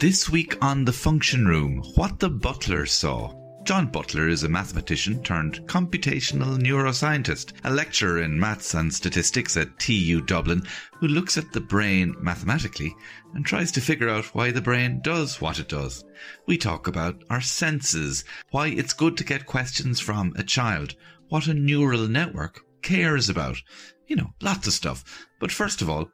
This 0.00 0.30
week 0.30 0.56
on 0.62 0.84
The 0.84 0.92
Function 0.92 1.48
Room, 1.48 1.82
what 1.96 2.20
the 2.20 2.30
butler 2.30 2.86
saw. 2.86 3.34
John 3.64 3.88
Butler 3.88 4.28
is 4.28 4.44
a 4.44 4.48
mathematician 4.48 5.20
turned 5.24 5.66
computational 5.66 6.56
neuroscientist, 6.56 7.54
a 7.64 7.72
lecturer 7.72 8.22
in 8.22 8.38
maths 8.38 8.74
and 8.74 8.94
statistics 8.94 9.56
at 9.56 9.76
TU 9.80 10.20
Dublin, 10.20 10.62
who 11.00 11.08
looks 11.08 11.36
at 11.36 11.50
the 11.50 11.60
brain 11.60 12.14
mathematically 12.20 12.94
and 13.34 13.44
tries 13.44 13.72
to 13.72 13.80
figure 13.80 14.08
out 14.08 14.26
why 14.36 14.52
the 14.52 14.60
brain 14.60 15.00
does 15.02 15.40
what 15.40 15.58
it 15.58 15.68
does. 15.68 16.04
We 16.46 16.58
talk 16.58 16.86
about 16.86 17.24
our 17.28 17.40
senses, 17.40 18.24
why 18.52 18.68
it's 18.68 18.92
good 18.92 19.16
to 19.16 19.24
get 19.24 19.46
questions 19.46 19.98
from 19.98 20.32
a 20.36 20.44
child, 20.44 20.94
what 21.28 21.48
a 21.48 21.54
neural 21.54 22.06
network 22.06 22.60
cares 22.82 23.28
about, 23.28 23.60
you 24.06 24.14
know, 24.14 24.30
lots 24.40 24.68
of 24.68 24.74
stuff. 24.74 25.26
But 25.40 25.50
first 25.50 25.82
of 25.82 25.90
all, 25.90 26.08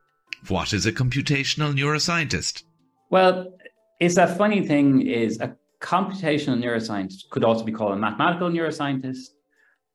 what 0.48 0.72
is 0.72 0.86
a 0.86 0.92
computational 0.92 1.78
neuroscientist? 1.78 2.62
Well, 3.10 3.52
it's 4.00 4.16
a 4.16 4.26
funny 4.26 4.66
thing 4.66 5.06
is 5.06 5.40
a 5.40 5.56
computational 5.80 6.58
neuroscientist 6.58 7.28
could 7.30 7.44
also 7.44 7.64
be 7.64 7.72
called 7.72 7.92
a 7.92 7.96
mathematical 7.96 8.48
neuroscientist 8.48 9.28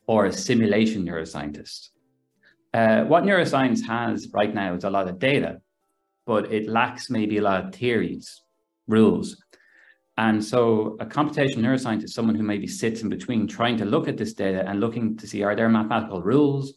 or 0.08 0.26
a 0.26 0.32
simulation 0.32 1.06
neuroscientist. 1.06 1.90
Uh, 2.74 3.04
what 3.06 3.24
neuroscience 3.24 3.86
has 3.86 4.28
right 4.34 4.54
now 4.54 4.76
is 4.76 4.84
a 4.84 4.90
lot 4.90 5.08
of 5.08 5.18
data, 5.18 5.60
but 6.26 6.52
it 6.54 6.68
lacks 6.68 7.10
maybe 7.10 7.38
a 7.38 7.42
lot 7.42 7.66
of 7.66 7.74
theories, 7.74 8.42
rules. 8.88 9.42
And 10.18 10.44
so 10.44 10.98
a 11.00 11.06
computational 11.06 11.60
neuroscientist 11.60 12.04
is 12.04 12.14
someone 12.14 12.36
who 12.36 12.44
maybe 12.44 12.68
sits 12.68 13.02
in 13.02 13.10
between 13.10 13.48
trying 13.48 13.78
to 13.78 13.86
look 13.86 14.08
at 14.08 14.18
this 14.18 14.34
data 14.34 14.68
and 14.68 14.80
looking 14.80 15.18
to 15.18 15.26
see 15.26 15.44
are 15.44 15.56
there 15.56 15.70
mathematical 15.70 16.22
rules 16.22 16.74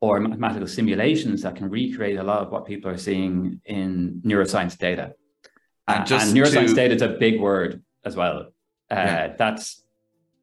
or 0.00 0.20
mathematical 0.20 0.68
simulations 0.68 1.42
that 1.42 1.56
can 1.56 1.70
recreate 1.70 2.18
a 2.18 2.22
lot 2.22 2.40
of 2.40 2.52
what 2.52 2.66
people 2.66 2.90
are 2.90 2.98
seeing 2.98 3.60
in 3.64 4.20
neuroscience 4.24 4.76
data. 4.76 5.14
And, 5.86 6.10
uh, 6.10 6.16
and 6.16 6.34
neuroscience 6.34 6.68
to... 6.68 6.74
data 6.74 6.94
is 6.94 7.02
a 7.02 7.08
big 7.08 7.40
word 7.40 7.82
as 8.04 8.16
well. 8.16 8.52
Uh, 8.90 8.94
yeah. 8.94 9.34
That's 9.36 9.84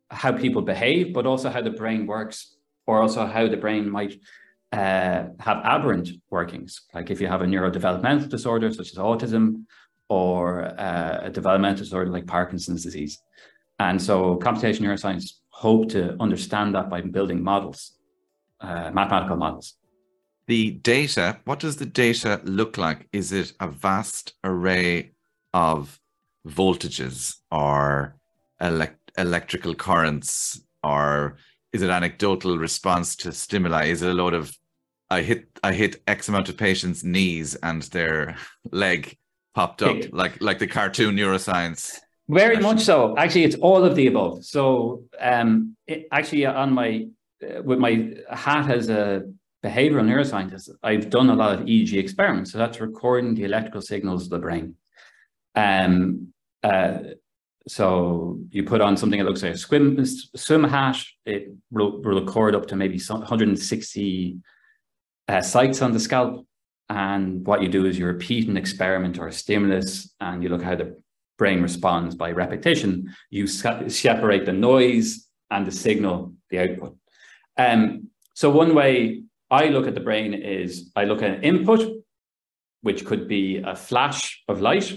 how 0.09 0.31
people 0.31 0.61
behave, 0.61 1.13
but 1.13 1.25
also 1.25 1.49
how 1.49 1.61
the 1.61 1.71
brain 1.71 2.05
works, 2.05 2.55
or 2.85 3.01
also 3.01 3.25
how 3.25 3.47
the 3.47 3.57
brain 3.57 3.89
might 3.89 4.19
uh, 4.71 5.25
have 5.39 5.57
aberrant 5.63 6.09
workings. 6.29 6.81
Like 6.93 7.09
if 7.09 7.21
you 7.21 7.27
have 7.27 7.41
a 7.41 7.45
neurodevelopmental 7.45 8.29
disorder 8.29 8.71
such 8.71 8.91
as 8.91 8.97
autism, 8.97 9.65
or 10.09 10.65
uh, 10.77 11.19
a 11.23 11.29
developmental 11.29 11.83
disorder 11.85 12.11
like 12.11 12.27
Parkinson's 12.27 12.83
disease. 12.83 13.17
And 13.79 14.01
so 14.01 14.37
computational 14.37 14.87
neuroscience 14.87 15.35
hope 15.49 15.89
to 15.89 16.17
understand 16.19 16.75
that 16.75 16.89
by 16.89 16.99
building 16.99 17.41
models, 17.41 17.97
uh, 18.59 18.91
mathematical 18.91 19.37
models. 19.37 19.75
The 20.47 20.71
data, 20.71 21.39
what 21.45 21.59
does 21.59 21.77
the 21.77 21.85
data 21.85 22.41
look 22.43 22.77
like? 22.77 23.07
Is 23.13 23.31
it 23.31 23.53
a 23.61 23.67
vast 23.69 24.33
array 24.43 25.10
of 25.53 25.99
voltages 26.47 27.35
or 27.51 28.15
elect- 28.59 29.11
electrical 29.17 29.75
currents 29.75 30.61
or 30.83 31.37
is 31.73 31.81
it 31.81 31.89
anecdotal 31.89 32.57
response 32.57 33.15
to 33.17 33.31
stimuli? 33.31 33.85
Is 33.85 34.01
it 34.01 34.09
a 34.09 34.13
load 34.13 34.33
of 34.33 34.55
i 35.09 35.21
hit 35.21 35.47
i 35.61 35.73
hit 35.73 36.01
x 36.07 36.29
amount 36.29 36.47
of 36.47 36.55
patients 36.55 37.03
knees 37.03 37.55
and 37.55 37.81
their 37.83 38.37
leg 38.71 39.17
popped 39.53 39.81
up 39.81 39.97
like 40.13 40.41
like 40.41 40.57
the 40.57 40.67
cartoon 40.67 41.15
neuroscience 41.15 41.99
very 42.31 42.57
much 42.57 42.81
so. 42.81 43.17
Actually 43.17 43.43
it's 43.43 43.57
all 43.57 43.83
of 43.83 43.95
the 43.95 44.07
above. 44.07 44.45
So 44.45 45.03
um 45.19 45.75
it, 45.85 46.07
actually 46.11 46.45
on 46.45 46.73
my 46.73 47.07
uh, 47.43 47.61
with 47.61 47.79
my 47.79 48.13
hat 48.29 48.71
as 48.71 48.89
a 48.89 49.23
behavioral 49.63 50.05
neuroscientist 50.09 50.69
i've 50.81 51.09
done 51.09 51.29
a 51.29 51.35
lot 51.35 51.53
of 51.53 51.65
eeg 51.65 51.93
experiments. 51.93 52.51
So 52.51 52.57
that's 52.57 52.79
recording 52.79 53.35
the 53.35 53.43
electrical 53.43 53.81
signals 53.81 54.23
of 54.23 54.29
the 54.29 54.39
brain 54.39 54.75
um, 55.55 56.33
uh, 56.63 56.99
so 57.67 58.39
you 58.49 58.63
put 58.63 58.81
on 58.81 58.97
something 58.97 59.19
that 59.19 59.25
looks 59.25 59.43
like 59.43 59.53
a 59.53 59.57
swim 59.57 60.03
swim 60.05 60.63
hat. 60.63 60.97
It 61.25 61.53
will, 61.69 62.01
will 62.01 62.21
record 62.21 62.55
up 62.55 62.67
to 62.67 62.75
maybe 62.75 62.97
160 62.97 64.37
uh, 65.27 65.41
sites 65.41 65.81
on 65.81 65.91
the 65.91 65.99
scalp. 65.99 66.45
And 66.89 67.45
what 67.45 67.61
you 67.61 67.69
do 67.69 67.85
is 67.85 67.97
you 67.97 68.05
repeat 68.05 68.49
an 68.49 68.57
experiment 68.57 69.17
or 69.17 69.27
a 69.27 69.31
stimulus, 69.31 70.13
and 70.19 70.43
you 70.43 70.49
look 70.49 70.63
how 70.63 70.75
the 70.75 71.01
brain 71.37 71.61
responds 71.61 72.15
by 72.15 72.31
repetition. 72.31 73.15
You 73.29 73.47
separate 73.47 74.45
the 74.45 74.53
noise 74.53 75.27
and 75.49 75.65
the 75.65 75.71
signal, 75.71 76.33
the 76.49 76.59
output. 76.59 76.97
Um, 77.57 78.09
so 78.33 78.49
one 78.49 78.75
way 78.75 79.23
I 79.49 79.67
look 79.67 79.87
at 79.87 79.93
the 79.93 80.01
brain 80.01 80.33
is 80.33 80.91
I 80.95 81.05
look 81.05 81.21
at 81.21 81.31
an 81.31 81.43
input, 81.43 82.03
which 82.81 83.05
could 83.05 83.27
be 83.27 83.57
a 83.57 83.75
flash 83.75 84.43
of 84.47 84.59
light 84.59 84.93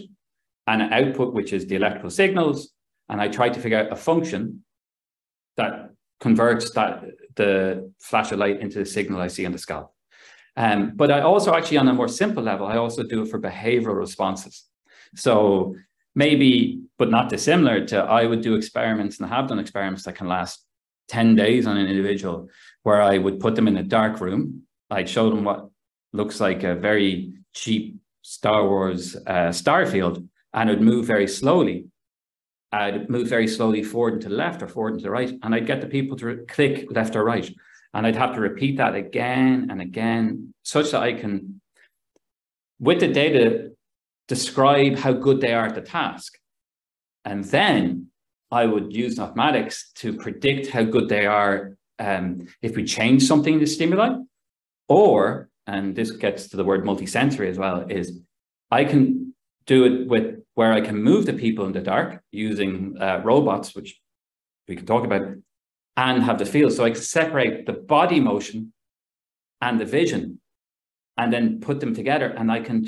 and 0.66 0.82
an 0.82 0.92
output, 0.92 1.34
which 1.34 1.52
is 1.52 1.66
the 1.66 1.76
electrical 1.76 2.10
signals. 2.10 2.70
And 3.08 3.20
I 3.20 3.28
try 3.28 3.48
to 3.48 3.60
figure 3.60 3.78
out 3.78 3.92
a 3.92 3.96
function 3.96 4.64
that 5.56 5.90
converts 6.20 6.70
that 6.72 7.04
the 7.36 7.92
flash 8.00 8.32
of 8.32 8.38
light 8.38 8.60
into 8.60 8.78
the 8.78 8.86
signal 8.86 9.20
I 9.20 9.28
see 9.28 9.44
on 9.44 9.52
the 9.52 9.58
scalp. 9.58 9.92
Um, 10.56 10.92
but 10.94 11.10
I 11.10 11.20
also 11.20 11.54
actually, 11.54 11.78
on 11.78 11.88
a 11.88 11.94
more 11.94 12.08
simple 12.08 12.42
level, 12.42 12.66
I 12.66 12.76
also 12.76 13.02
do 13.02 13.22
it 13.22 13.28
for 13.28 13.40
behavioral 13.40 13.96
responses. 13.96 14.64
So 15.16 15.74
maybe, 16.14 16.80
but 16.96 17.10
not 17.10 17.28
dissimilar 17.28 17.84
to, 17.86 17.98
I 18.02 18.24
would 18.24 18.40
do 18.40 18.54
experiments 18.54 19.18
and 19.18 19.28
have 19.28 19.48
done 19.48 19.58
experiments 19.58 20.04
that 20.04 20.14
can 20.14 20.28
last 20.28 20.64
10 21.08 21.34
days 21.34 21.66
on 21.66 21.76
an 21.76 21.86
individual 21.86 22.48
where 22.84 23.02
I 23.02 23.18
would 23.18 23.40
put 23.40 23.56
them 23.56 23.68
in 23.68 23.76
a 23.76 23.82
dark 23.82 24.20
room. 24.20 24.62
I'd 24.90 25.08
show 25.08 25.28
them 25.28 25.44
what 25.44 25.68
looks 26.12 26.40
like 26.40 26.62
a 26.62 26.74
very 26.74 27.32
cheap 27.52 27.98
Star 28.22 28.66
Wars 28.66 29.16
uh, 29.26 29.52
star 29.52 29.84
field 29.84 30.26
and 30.54 30.70
would 30.70 30.80
move 30.80 31.04
very 31.04 31.28
slowly. 31.28 31.86
I'd 32.72 33.10
move 33.10 33.28
very 33.28 33.46
slowly 33.46 33.82
forward 33.82 34.14
and 34.14 34.22
to 34.22 34.28
the 34.30 34.34
left 34.34 34.62
or 34.62 34.68
forward 34.68 34.94
and 34.94 35.00
to 35.00 35.04
the 35.04 35.10
right, 35.10 35.32
and 35.42 35.54
I'd 35.54 35.66
get 35.66 35.80
the 35.80 35.86
people 35.86 36.16
to 36.18 36.44
click 36.48 36.86
left 36.90 37.14
or 37.14 37.24
right. 37.24 37.48
And 37.92 38.06
I'd 38.06 38.16
have 38.16 38.34
to 38.34 38.40
repeat 38.40 38.78
that 38.78 38.94
again 38.94 39.68
and 39.70 39.80
again, 39.80 40.54
such 40.62 40.90
that 40.90 41.02
I 41.02 41.12
can, 41.12 41.60
with 42.80 43.00
the 43.00 43.08
data, 43.08 43.70
describe 44.26 44.96
how 44.96 45.12
good 45.12 45.40
they 45.40 45.52
are 45.52 45.66
at 45.66 45.74
the 45.74 45.80
task. 45.80 46.36
And 47.24 47.44
then 47.44 48.08
I 48.50 48.66
would 48.66 48.94
use 48.94 49.18
mathematics 49.18 49.92
to 49.96 50.16
predict 50.16 50.68
how 50.68 50.82
good 50.82 51.08
they 51.08 51.26
are 51.26 51.76
um, 51.98 52.48
if 52.62 52.74
we 52.74 52.84
change 52.84 53.22
something 53.22 53.54
in 53.54 53.60
the 53.60 53.66
stimuli, 53.66 54.16
or, 54.88 55.48
and 55.66 55.94
this 55.94 56.10
gets 56.10 56.48
to 56.48 56.56
the 56.56 56.64
word 56.64 56.84
multisensory 56.84 57.48
as 57.48 57.58
well, 57.58 57.86
is 57.88 58.20
I 58.70 58.84
can 58.84 59.34
do 59.66 59.84
it 59.84 60.08
with 60.08 60.43
where 60.54 60.72
I 60.72 60.80
can 60.80 61.02
move 61.02 61.26
the 61.26 61.32
people 61.32 61.66
in 61.66 61.72
the 61.72 61.80
dark 61.80 62.22
using 62.30 62.96
uh, 63.00 63.20
robots, 63.24 63.74
which 63.74 64.00
we 64.68 64.76
can 64.76 64.86
talk 64.86 65.04
about, 65.04 65.22
and 65.96 66.22
have 66.22 66.38
the 66.38 66.46
field. 66.46 66.72
So 66.72 66.84
I 66.84 66.90
can 66.90 67.02
separate 67.02 67.66
the 67.66 67.72
body 67.72 68.20
motion 68.20 68.72
and 69.60 69.80
the 69.80 69.84
vision 69.84 70.40
and 71.16 71.32
then 71.32 71.60
put 71.60 71.80
them 71.80 71.94
together. 71.94 72.26
And 72.26 72.50
I 72.50 72.60
can 72.60 72.86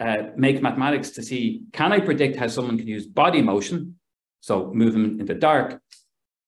uh, 0.00 0.24
make 0.36 0.62
mathematics 0.62 1.10
to 1.10 1.22
see 1.22 1.62
can 1.72 1.92
I 1.92 2.00
predict 2.00 2.36
how 2.36 2.48
someone 2.48 2.78
can 2.78 2.88
use 2.88 3.06
body 3.06 3.42
motion? 3.42 3.98
So 4.40 4.72
move 4.74 4.92
them 4.92 5.20
in 5.20 5.26
the 5.26 5.34
dark, 5.34 5.80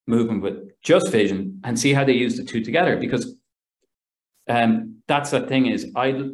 move 0.07 0.27
them 0.27 0.41
with 0.41 0.71
just 0.81 1.09
vision, 1.11 1.61
and 1.63 1.79
see 1.79 1.93
how 1.93 2.03
they 2.03 2.13
use 2.13 2.35
the 2.37 2.43
two 2.43 2.61
together. 2.61 2.97
Because 2.97 3.35
um, 4.49 4.97
that's 5.07 5.31
the 5.31 5.41
thing 5.41 5.67
is 5.67 5.91
I 5.95 6.29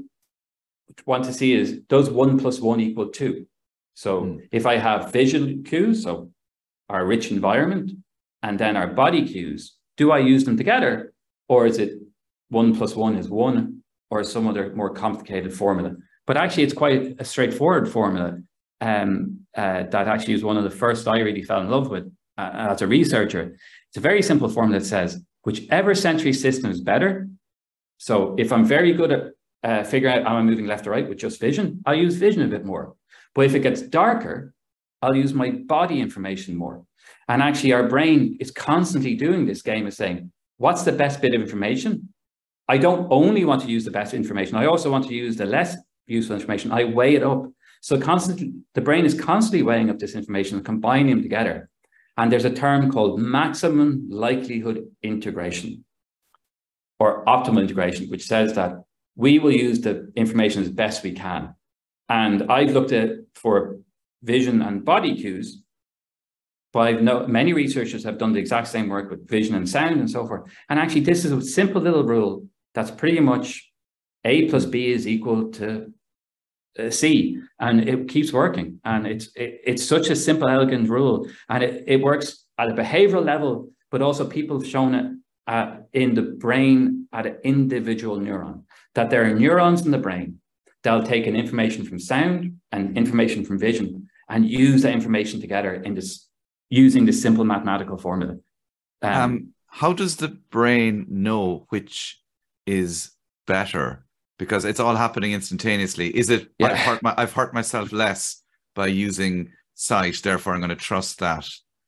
want 1.06 1.26
to 1.26 1.34
see 1.34 1.54
is 1.54 1.80
does 1.88 2.10
one 2.10 2.40
plus 2.40 2.60
one 2.60 2.81
equal 2.81 3.10
two? 3.10 3.46
So 3.94 4.22
mm. 4.22 4.47
if 4.52 4.66
I 4.66 4.78
have 4.78 5.12
visual 5.12 5.62
cues, 5.63 6.03
so 6.03 6.31
our 6.90 7.06
rich 7.06 7.31
environment, 7.31 7.91
and 8.44 8.59
then 8.59 8.75
our 8.75 8.88
body 8.88 9.25
cues, 9.28 9.78
do 9.97 10.12
I 10.12 10.19
use 10.19 10.46
them 10.46 10.57
together? 10.57 11.13
Or 11.47 11.66
is 11.66 11.78
it 11.78 12.00
one 12.50 12.75
plus 12.75 12.96
one 12.96 13.16
is 13.16 13.30
one, 13.30 13.84
or 14.09 14.24
some 14.24 14.48
other 14.48 14.74
more 14.75 14.89
complicated 14.89 15.54
formula? 15.54 15.95
But 16.27 16.38
actually, 16.38 16.63
it's 16.63 16.74
quite 16.74 17.16
a 17.19 17.25
straightforward 17.25 17.89
formula 17.89 18.39
um, 18.80 19.42
uh, 19.56 19.83
that 19.83 20.07
actually 20.07 20.33
is 20.33 20.44
one 20.44 20.57
of 20.57 20.63
the 20.63 20.69
first 20.69 21.07
I 21.07 21.19
really 21.19 21.44
fell 21.44 21.62
in 21.62 21.69
love 21.69 21.89
with 21.89 22.12
uh, 22.38 22.51
as 22.54 22.81
a 22.81 22.88
researcher. 22.88 23.57
It's 23.89 23.98
a 23.98 24.01
very 24.01 24.21
simple 24.21 24.50
formula 24.50 24.80
that 24.80 24.86
says 24.86 25.21
whichever 25.44 25.94
sensory 25.95 26.33
system 26.33 26.71
is 26.71 26.81
better. 26.81 27.27
So 27.98 28.36
if 28.38 28.51
I'm 28.51 28.66
very 28.66 28.94
good 28.94 29.12
at 29.12 29.24
uh, 29.63 29.83
figuring 29.83 30.16
out 30.16 30.25
am 30.25 30.38
I 30.38 30.42
moving 30.42 30.66
left 30.66 30.88
or 30.88 30.92
right 30.92 31.07
with 31.07 31.19
just 31.19 31.39
vision, 31.39 31.81
I'll 31.86 31.95
use 31.95 32.16
vision 32.16 32.42
a 32.42 32.48
bit 32.48 32.66
more. 32.66 32.95
But 33.33 33.45
if 33.45 33.56
it 33.56 33.60
gets 33.60 33.81
darker, 33.81 34.54
I'll 35.01 35.16
use 35.16 35.33
my 35.33 35.51
body 35.51 36.00
information 36.00 36.56
more. 36.56 36.83
And 37.28 37.42
actually, 37.42 37.74
our 37.74 37.88
brain 37.88 38.38
is 38.39 38.51
constantly 38.51 39.16
doing 39.16 39.45
this 39.45 39.62
game 39.62 39.88
of 39.88 39.94
saying, 39.94 40.31
what's 40.57 40.83
the 40.83 40.92
best 40.92 41.22
bit 41.22 41.33
of 41.33 41.42
information? 41.42 42.10
I 42.68 42.78
don't 42.78 43.07
only 43.12 43.44
want 43.45 43.62
to 43.63 43.68
use 43.68 43.86
the 43.86 43.92
best 43.92 44.13
information, 44.13 44.56
I 44.56 44.66
also 44.66 44.92
want 44.92 45.07
to 45.07 45.13
use 45.13 45.36
the 45.36 45.45
less 45.45 45.75
useful 46.07 46.36
information. 46.36 46.72
I 46.72 46.83
weigh 46.86 47.16
it 47.16 47.24
up. 47.24 47.45
So 47.81 48.00
constantly, 48.00 48.54
the 48.75 48.81
brain 48.81 49.06
is 49.06 49.19
constantly 49.19 49.63
weighing 49.63 49.89
up 49.89 49.98
this 49.98 50.13
information 50.13 50.57
and 50.57 50.66
combining 50.66 51.10
them 51.10 51.24
together. 51.24 51.69
And 52.18 52.31
there's 52.31 52.45
a 52.45 52.54
term 52.54 52.92
called 52.92 53.19
maximum 53.19 54.07
likelihood 54.10 54.86
integration 55.01 55.83
or 57.00 57.25
optimal 57.25 57.62
integration, 57.62 58.07
which 58.10 58.28
says 58.28 58.54
that 58.54 58.75
we 59.16 59.39
will 59.39 59.51
use 59.51 59.81
the 59.81 60.12
information 60.16 60.62
as 60.62 60.69
best 60.69 61.04
we 61.04 61.13
can. 61.13 61.56
And 62.12 62.52
I've 62.52 62.72
looked 62.72 62.92
at 62.92 63.10
for 63.36 63.78
vision 64.22 64.62
and 64.62 64.84
body 64.84 65.16
cues. 65.16 65.63
But 66.74 67.02
know 67.02 67.25
many 67.25 67.54
researchers 67.54 68.04
have 68.04 68.18
done 68.18 68.34
the 68.34 68.40
exact 68.40 68.68
same 68.68 68.90
work 68.90 69.10
with 69.10 69.30
vision 69.30 69.56
and 69.56 69.68
sound 69.68 70.00
and 70.00 70.12
so 70.12 70.28
forth. 70.28 70.44
And 70.69 70.78
actually, 70.78 71.02
this 71.02 71.24
is 71.24 71.31
a 71.31 71.42
simple 71.42 71.81
little 71.81 72.04
rule 72.04 72.48
that's 72.74 72.92
pretty 72.92 73.22
much 73.22 73.72
A 74.25 74.50
plus 74.50 74.66
B 74.66 74.92
is 74.92 75.08
equal 75.08 75.52
to 75.52 75.94
uh, 76.78 76.90
C, 76.90 77.38
and 77.60 77.88
it 77.88 78.10
keeps 78.10 78.34
working. 78.34 78.80
And 78.84 79.07
it's 79.07 79.28
it, 79.36 79.62
it's 79.69 79.86
such 79.86 80.10
a 80.10 80.16
simple, 80.16 80.50
elegant 80.50 80.90
rule, 80.90 81.30
and 81.50 81.64
it, 81.64 81.84
it 81.88 82.02
works 82.02 82.46
at 82.57 82.72
a 82.72 82.74
behavioral 82.74 83.25
level, 83.25 83.69
but 83.90 84.02
also 84.02 84.28
people 84.28 84.60
have 84.60 84.69
shown 84.69 84.96
it 84.96 85.07
uh, 85.48 85.78
in 85.94 86.14
the 86.14 86.24
brain 86.46 87.07
at 87.14 87.25
an 87.25 87.38
individual 87.44 88.18
neuron. 88.18 88.64
That 88.96 89.10
there 89.10 89.24
are 89.25 89.34
neurons 89.34 89.86
in 89.86 89.92
the 89.92 90.06
brain 90.07 90.42
that'll 90.83 91.04
take 91.04 91.28
an 91.28 91.36
information 91.36 91.86
from 91.86 92.00
sound 92.00 92.57
and 92.72 92.98
information 92.98 93.45
from 93.45 93.60
vision 93.60 94.07
and 94.30 94.50
use 94.50 94.81
that 94.83 94.94
information 94.94 95.42
together 95.42 95.74
in 95.74 95.94
this 95.94 96.28
using 96.69 97.06
this 97.06 97.22
simple 97.22 97.44
mathematical 97.44 97.98
formula. 97.98 98.38
Um, 99.01 99.13
um, 99.13 99.48
how 99.68 99.94
does 99.94 100.18
the 100.18 100.30
brain 100.30 101.06
know 101.10 101.66
which 101.69 102.22
is 102.66 103.12
better? 103.45 104.06
Because 104.39 104.66
it's 104.66 104.80
all 104.80 104.95
happening 104.95 105.33
instantaneously. 105.33 106.16
Is 106.16 106.30
it? 106.30 106.50
Yeah. 106.57 106.68
I've, 106.68 106.78
hurt 106.78 107.04
my, 107.04 107.13
I've 107.18 107.33
hurt 107.33 107.54
myself 107.54 107.92
less 107.92 108.42
by 108.74 108.88
using 108.88 109.51
sight, 109.75 110.22
therefore 110.24 110.54
I'm 110.54 110.62
going 110.62 110.69
to 110.69 110.75
trust 110.75 111.19
that. 111.19 111.48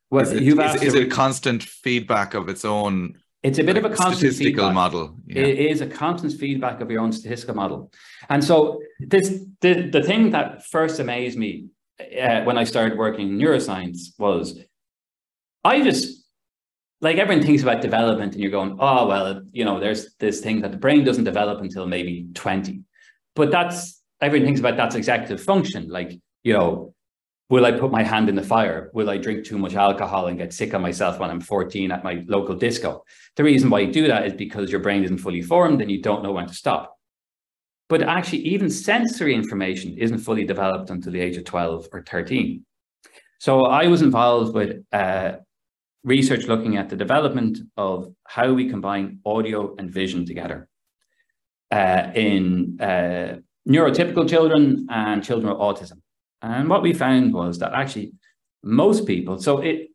Well, 0.09 0.23
is 0.23 0.31
it, 0.31 0.43
is, 0.43 0.83
is 0.83 0.93
it 0.93 1.09
constant 1.09 1.63
feedback 1.63 2.33
of 2.33 2.49
its 2.49 2.65
own 2.65 3.15
it's 3.43 3.59
a 3.59 3.63
bit 3.63 3.77
of 3.77 3.83
a 3.83 3.89
constant 3.89 4.33
statistical 4.33 4.63
feedback. 4.63 4.73
model. 4.73 5.15
Yeah. 5.27 5.41
It 5.41 5.59
is 5.71 5.81
a 5.81 5.87
constant 5.87 6.33
feedback 6.33 6.79
of 6.79 6.89
your 6.89 7.01
own 7.01 7.11
statistical 7.11 7.55
model. 7.55 7.91
And 8.29 8.43
so 8.43 8.81
this 8.99 9.45
the, 9.59 9.89
the 9.89 10.01
thing 10.01 10.31
that 10.31 10.65
first 10.65 10.99
amazed 10.99 11.37
me 11.37 11.67
uh, 11.99 12.43
when 12.43 12.57
I 12.57 12.63
started 12.63 12.97
working 12.97 13.27
in 13.27 13.37
neuroscience 13.37 14.17
was 14.17 14.59
I 15.63 15.81
just 15.81 16.23
like 17.01 17.17
everyone 17.17 17.45
thinks 17.45 17.63
about 17.63 17.81
development 17.81 18.33
and 18.33 18.41
you're 18.41 18.51
going, 18.51 18.77
oh 18.79 19.07
well, 19.07 19.41
you 19.51 19.65
know, 19.65 19.79
there's 19.79 20.15
this 20.19 20.39
thing 20.39 20.61
that 20.61 20.71
the 20.71 20.77
brain 20.77 21.03
doesn't 21.03 21.25
develop 21.25 21.59
until 21.59 21.85
maybe 21.85 22.27
20. 22.33 22.81
But 23.35 23.51
that's 23.51 24.01
everyone 24.21 24.47
thinks 24.47 24.61
about 24.61 24.77
that's 24.77 24.95
executive 24.95 25.43
function. 25.43 25.89
Like, 25.89 26.13
you 26.43 26.53
know, 26.53 26.92
Will 27.53 27.67
I 27.67 27.71
put 27.71 27.91
my 27.91 28.01
hand 28.01 28.29
in 28.29 28.35
the 28.35 28.41
fire? 28.41 28.89
Will 28.95 29.11
I 29.11 29.17
drink 29.17 29.45
too 29.45 29.59
much 29.59 29.75
alcohol 29.75 30.25
and 30.25 30.39
get 30.39 30.51
sick 30.51 30.73
on 30.73 30.81
myself 30.81 31.19
when 31.19 31.29
I'm 31.29 31.39
14 31.39 31.91
at 31.91 32.03
my 32.03 32.23
local 32.25 32.55
disco? 32.55 33.03
The 33.35 33.43
reason 33.43 33.69
why 33.69 33.81
you 33.81 33.93
do 33.93 34.07
that 34.07 34.25
is 34.25 34.33
because 34.33 34.71
your 34.71 34.81
brain 34.81 35.03
isn't 35.03 35.19
fully 35.19 35.43
formed 35.43 35.79
and 35.79 35.91
you 35.91 36.01
don't 36.01 36.23
know 36.23 36.31
when 36.31 36.47
to 36.47 36.53
stop. 36.55 36.97
But 37.89 38.01
actually, 38.01 38.39
even 38.39 38.71
sensory 38.71 39.35
information 39.35 39.95
isn't 39.99 40.17
fully 40.17 40.45
developed 40.45 40.89
until 40.89 41.11
the 41.11 41.19
age 41.19 41.37
of 41.37 41.43
12 41.43 41.89
or 41.93 42.01
13. 42.01 42.65
So 43.37 43.65
I 43.65 43.85
was 43.85 44.01
involved 44.01 44.55
with 44.55 44.83
uh, 44.91 45.33
research 46.03 46.47
looking 46.47 46.77
at 46.77 46.89
the 46.89 46.95
development 46.95 47.59
of 47.77 48.11
how 48.25 48.51
we 48.51 48.67
combine 48.67 49.19
audio 49.27 49.75
and 49.77 49.91
vision 49.91 50.25
together 50.25 50.67
uh, 51.69 52.13
in 52.15 52.81
uh, 52.81 53.35
neurotypical 53.69 54.27
children 54.27 54.87
and 54.89 55.23
children 55.23 55.53
with 55.53 55.61
autism. 55.61 55.99
And 56.43 56.69
what 56.69 56.81
we 56.81 56.93
found 56.93 57.33
was 57.33 57.57
that 57.59 57.73
actually 57.73 58.11
most 58.63 59.07
people, 59.07 59.39
so 59.39 59.59
it, 59.59 59.87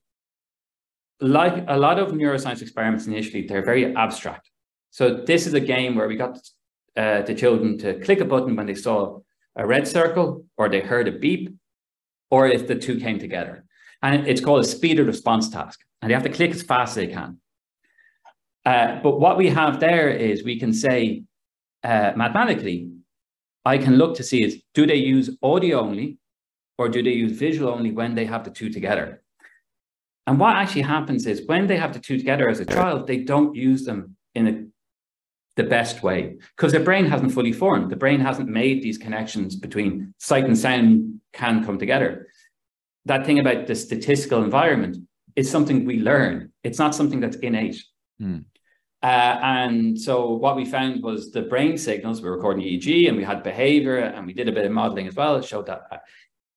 like 1.20 1.64
a 1.68 1.76
lot 1.76 1.98
of 1.98 2.12
neuroscience 2.12 2.62
experiments 2.62 3.06
initially, 3.06 3.46
they're 3.46 3.64
very 3.64 3.94
abstract. 3.94 4.50
So 4.90 5.22
this 5.26 5.46
is 5.46 5.52
a 5.52 5.60
game 5.60 5.94
where 5.94 6.08
we 6.08 6.16
got 6.16 6.38
uh, 6.96 7.22
the 7.22 7.34
children 7.34 7.76
to 7.78 8.00
click 8.00 8.20
a 8.20 8.24
button 8.24 8.56
when 8.56 8.66
they 8.66 8.74
saw 8.74 9.20
a 9.56 9.66
red 9.66 9.86
circle 9.86 10.46
or 10.56 10.68
they 10.68 10.80
heard 10.80 11.06
a 11.06 11.12
beep 11.12 11.54
or 12.30 12.48
if 12.48 12.66
the 12.66 12.74
two 12.74 12.98
came 12.98 13.18
together. 13.18 13.64
And 14.02 14.26
it's 14.26 14.40
called 14.40 14.64
a 14.64 14.68
speeded 14.68 15.06
response 15.06 15.50
task. 15.50 15.80
And 16.00 16.10
they 16.10 16.14
have 16.14 16.22
to 16.22 16.30
click 16.30 16.52
as 16.52 16.62
fast 16.62 16.90
as 16.90 16.94
they 16.94 17.06
can. 17.08 17.40
Uh, 18.64 19.00
but 19.02 19.20
what 19.20 19.36
we 19.36 19.48
have 19.48 19.80
there 19.80 20.08
is 20.08 20.44
we 20.44 20.58
can 20.58 20.72
say 20.72 21.24
uh, 21.84 22.12
mathematically, 22.16 22.90
I 23.64 23.76
can 23.76 23.96
look 23.96 24.16
to 24.16 24.22
see 24.22 24.42
is 24.42 24.62
do 24.72 24.86
they 24.86 24.94
use 24.94 25.36
audio 25.42 25.80
only 25.80 26.18
or 26.78 26.88
do 26.88 27.02
they 27.02 27.12
use 27.12 27.32
visual 27.32 27.72
only 27.72 27.90
when 27.90 28.14
they 28.14 28.24
have 28.24 28.44
the 28.44 28.50
two 28.50 28.70
together? 28.70 29.20
And 30.26 30.38
what 30.38 30.56
actually 30.56 30.82
happens 30.82 31.26
is 31.26 31.46
when 31.46 31.66
they 31.66 31.76
have 31.76 31.92
the 31.92 31.98
two 31.98 32.18
together 32.18 32.48
as 32.48 32.60
a 32.60 32.66
child, 32.66 33.06
they 33.06 33.18
don't 33.18 33.54
use 33.54 33.84
them 33.84 34.16
in 34.34 34.46
a, 34.46 34.64
the 35.56 35.64
best 35.68 36.02
way 36.02 36.36
because 36.56 36.72
their 36.72 36.84
brain 36.84 37.06
hasn't 37.06 37.32
fully 37.32 37.52
formed. 37.52 37.90
The 37.90 37.96
brain 37.96 38.20
hasn't 38.20 38.48
made 38.48 38.82
these 38.82 38.98
connections 38.98 39.56
between 39.56 40.14
sight 40.18 40.44
and 40.44 40.56
sound 40.56 41.20
can 41.32 41.64
come 41.64 41.78
together. 41.78 42.28
That 43.06 43.26
thing 43.26 43.38
about 43.38 43.66
the 43.66 43.74
statistical 43.74 44.44
environment 44.44 44.98
is 45.34 45.50
something 45.50 45.84
we 45.84 46.00
learn. 46.00 46.52
It's 46.62 46.78
not 46.78 46.94
something 46.94 47.20
that's 47.20 47.36
innate. 47.36 47.82
Hmm. 48.20 48.40
Uh, 49.02 49.38
and 49.42 49.98
so 49.98 50.32
what 50.32 50.56
we 50.56 50.64
found 50.64 51.02
was 51.02 51.30
the 51.30 51.42
brain 51.42 51.78
signals, 51.78 52.20
we 52.20 52.28
were 52.28 52.36
recording 52.36 52.64
EEG 52.64 53.08
and 53.08 53.16
we 53.16 53.22
had 53.22 53.44
behavior 53.44 53.98
and 53.98 54.26
we 54.26 54.32
did 54.32 54.48
a 54.48 54.52
bit 54.52 54.66
of 54.66 54.72
modeling 54.72 55.06
as 55.06 55.14
well. 55.14 55.36
It 55.36 55.44
showed 55.44 55.66
that 55.66 55.82
uh, 55.90 55.98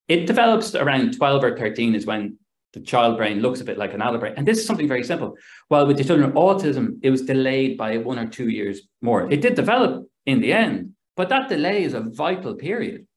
it 0.07 0.25
develops 0.25 0.75
around 0.75 1.17
12 1.17 1.43
or 1.43 1.57
13 1.57 1.95
is 1.95 2.05
when 2.05 2.37
the 2.73 2.79
child 2.79 3.17
brain 3.17 3.41
looks 3.41 3.59
a 3.61 3.65
bit 3.65 3.77
like 3.77 3.93
an 3.93 4.01
adult 4.01 4.21
brain. 4.21 4.33
And 4.37 4.47
this 4.47 4.57
is 4.57 4.65
something 4.65 4.87
very 4.87 5.03
simple. 5.03 5.35
While 5.67 5.87
with 5.87 5.97
the 5.97 6.03
children 6.03 6.27
with 6.27 6.35
autism, 6.35 6.99
it 7.01 7.09
was 7.09 7.23
delayed 7.23 7.77
by 7.77 7.97
one 7.97 8.17
or 8.17 8.27
two 8.27 8.49
years 8.49 8.81
more. 9.01 9.31
It 9.31 9.41
did 9.41 9.55
develop 9.55 10.07
in 10.25 10.39
the 10.39 10.53
end, 10.53 10.93
but 11.17 11.29
that 11.29 11.49
delay 11.49 11.83
is 11.83 11.93
a 11.93 12.01
vital 12.01 12.55
period. 12.55 13.07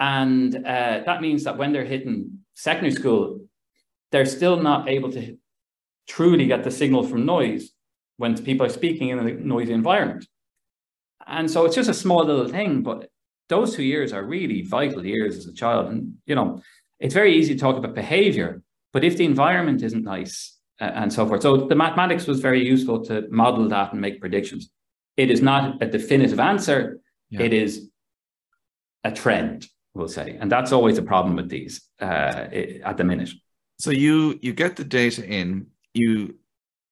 And 0.00 0.54
uh, 0.54 1.02
that 1.06 1.20
means 1.20 1.44
that 1.44 1.58
when 1.58 1.72
they're 1.72 1.84
hitting 1.84 2.40
secondary 2.54 2.92
school, 2.92 3.40
they're 4.12 4.26
still 4.26 4.56
not 4.62 4.88
able 4.88 5.10
to 5.12 5.36
truly 6.08 6.46
get 6.46 6.64
the 6.64 6.70
signal 6.70 7.02
from 7.02 7.26
noise 7.26 7.72
when 8.16 8.42
people 8.42 8.64
are 8.64 8.70
speaking 8.70 9.08
in 9.08 9.18
a 9.18 9.32
noisy 9.34 9.72
environment. 9.72 10.26
And 11.26 11.50
so 11.50 11.64
it's 11.64 11.74
just 11.74 11.90
a 11.90 11.94
small 11.94 12.24
little 12.24 12.48
thing, 12.48 12.82
but 12.82 13.10
those 13.48 13.74
two 13.74 13.82
years 13.82 14.12
are 14.12 14.24
really 14.24 14.62
vital 14.62 15.04
years 15.04 15.36
as 15.36 15.46
a 15.46 15.54
child. 15.54 15.90
And, 15.90 16.14
you 16.26 16.34
know, 16.34 16.62
it's 16.98 17.14
very 17.14 17.36
easy 17.36 17.54
to 17.54 17.60
talk 17.60 17.76
about 17.76 17.94
behavior, 17.94 18.62
but 18.92 19.04
if 19.04 19.16
the 19.16 19.24
environment 19.24 19.82
isn't 19.82 20.04
nice 20.04 20.56
uh, 20.80 20.84
and 20.94 21.12
so 21.12 21.26
forth. 21.26 21.42
So 21.42 21.56
the 21.56 21.74
mathematics 21.74 22.26
was 22.26 22.40
very 22.40 22.66
useful 22.66 23.04
to 23.06 23.26
model 23.30 23.68
that 23.68 23.92
and 23.92 24.00
make 24.00 24.20
predictions. 24.20 24.70
It 25.16 25.30
is 25.30 25.40
not 25.40 25.82
a 25.82 25.86
definitive 25.86 26.40
answer. 26.40 27.00
Yeah. 27.30 27.42
It 27.42 27.52
is 27.52 27.88
a 29.04 29.10
trend, 29.10 29.66
we'll 29.94 30.08
say. 30.08 30.36
And 30.40 30.52
that's 30.52 30.72
always 30.72 30.98
a 30.98 31.02
problem 31.02 31.36
with 31.36 31.48
these 31.48 31.82
uh, 32.00 32.48
at 32.84 32.96
the 32.96 33.04
minute. 33.04 33.30
So 33.78 33.90
you 33.90 34.38
you 34.42 34.52
get 34.52 34.76
the 34.76 34.84
data 34.84 35.24
in, 35.26 35.66
you 35.94 36.36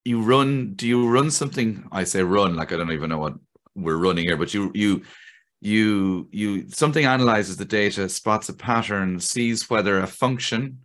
you 0.04 0.22
run 0.22 0.74
do 0.74 0.86
you 0.86 1.08
run 1.08 1.30
something 1.30 1.86
I 1.92 2.04
say 2.04 2.22
run 2.22 2.56
like 2.56 2.72
I 2.72 2.76
don't 2.76 2.92
even 2.92 3.10
know 3.10 3.18
what 3.18 3.34
we're 3.74 3.96
running 3.96 4.24
here, 4.24 4.36
but 4.36 4.54
you 4.54 4.70
you 4.74 5.02
you 5.64 6.28
you 6.30 6.68
something 6.68 7.06
analyzes 7.06 7.56
the 7.56 7.64
data 7.64 8.08
spots 8.08 8.48
a 8.48 8.52
pattern 8.52 9.18
sees 9.18 9.70
whether 9.70 9.98
a 9.98 10.06
function 10.06 10.78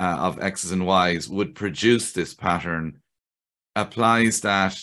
uh, 0.00 0.16
of 0.20 0.40
x's 0.40 0.70
and 0.70 0.86
y's 0.86 1.28
would 1.28 1.54
produce 1.54 2.12
this 2.12 2.32
pattern 2.32 3.00
applies 3.74 4.40
that 4.40 4.78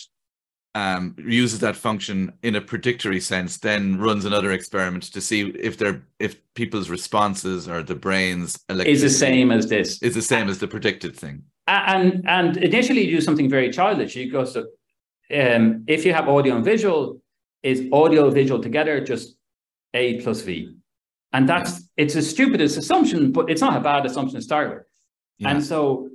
um, 0.74 1.16
uses 1.18 1.58
that 1.60 1.74
function 1.74 2.32
in 2.42 2.54
a 2.54 2.60
predictory 2.60 3.18
sense 3.18 3.58
then 3.58 3.98
runs 3.98 4.24
another 4.24 4.52
experiment 4.52 5.04
to 5.04 5.20
see 5.20 5.48
if 5.50 5.78
they're 5.78 6.02
if 6.18 6.36
people's 6.54 6.90
responses 6.90 7.68
or 7.68 7.82
the 7.82 7.94
brains 7.94 8.58
is 8.68 9.02
the 9.02 9.10
same 9.10 9.50
as 9.50 9.66
this. 9.68 10.00
is 10.02 10.14
the 10.14 10.22
same 10.22 10.48
as 10.48 10.58
the 10.58 10.68
predicted 10.68 11.16
thing. 11.16 11.42
And 11.66 12.28
and 12.28 12.56
initially 12.58 13.04
you 13.06 13.16
do 13.16 13.20
something 13.20 13.50
very 13.50 13.70
childish. 13.70 14.14
You 14.14 14.30
go 14.30 14.44
so 14.44 14.66
um, 15.34 15.84
if 15.88 16.04
you 16.04 16.12
have 16.12 16.28
audio 16.28 16.56
and 16.56 16.64
visual 16.64 17.20
is 17.62 17.86
audio 17.92 18.30
visual 18.30 18.62
together 18.62 19.04
just 19.04 19.36
A 19.94 20.20
plus 20.20 20.42
V. 20.42 20.76
And 21.32 21.48
that's 21.48 21.88
it's 21.96 22.16
a 22.16 22.22
stupidest 22.22 22.76
assumption, 22.76 23.32
but 23.32 23.50
it's 23.50 23.60
not 23.60 23.76
a 23.76 23.80
bad 23.80 24.04
assumption 24.06 24.38
to 24.38 24.42
start 24.44 24.70
with. 24.70 24.86
Yeah. 25.38 25.50
And 25.50 25.64
so 25.64 26.08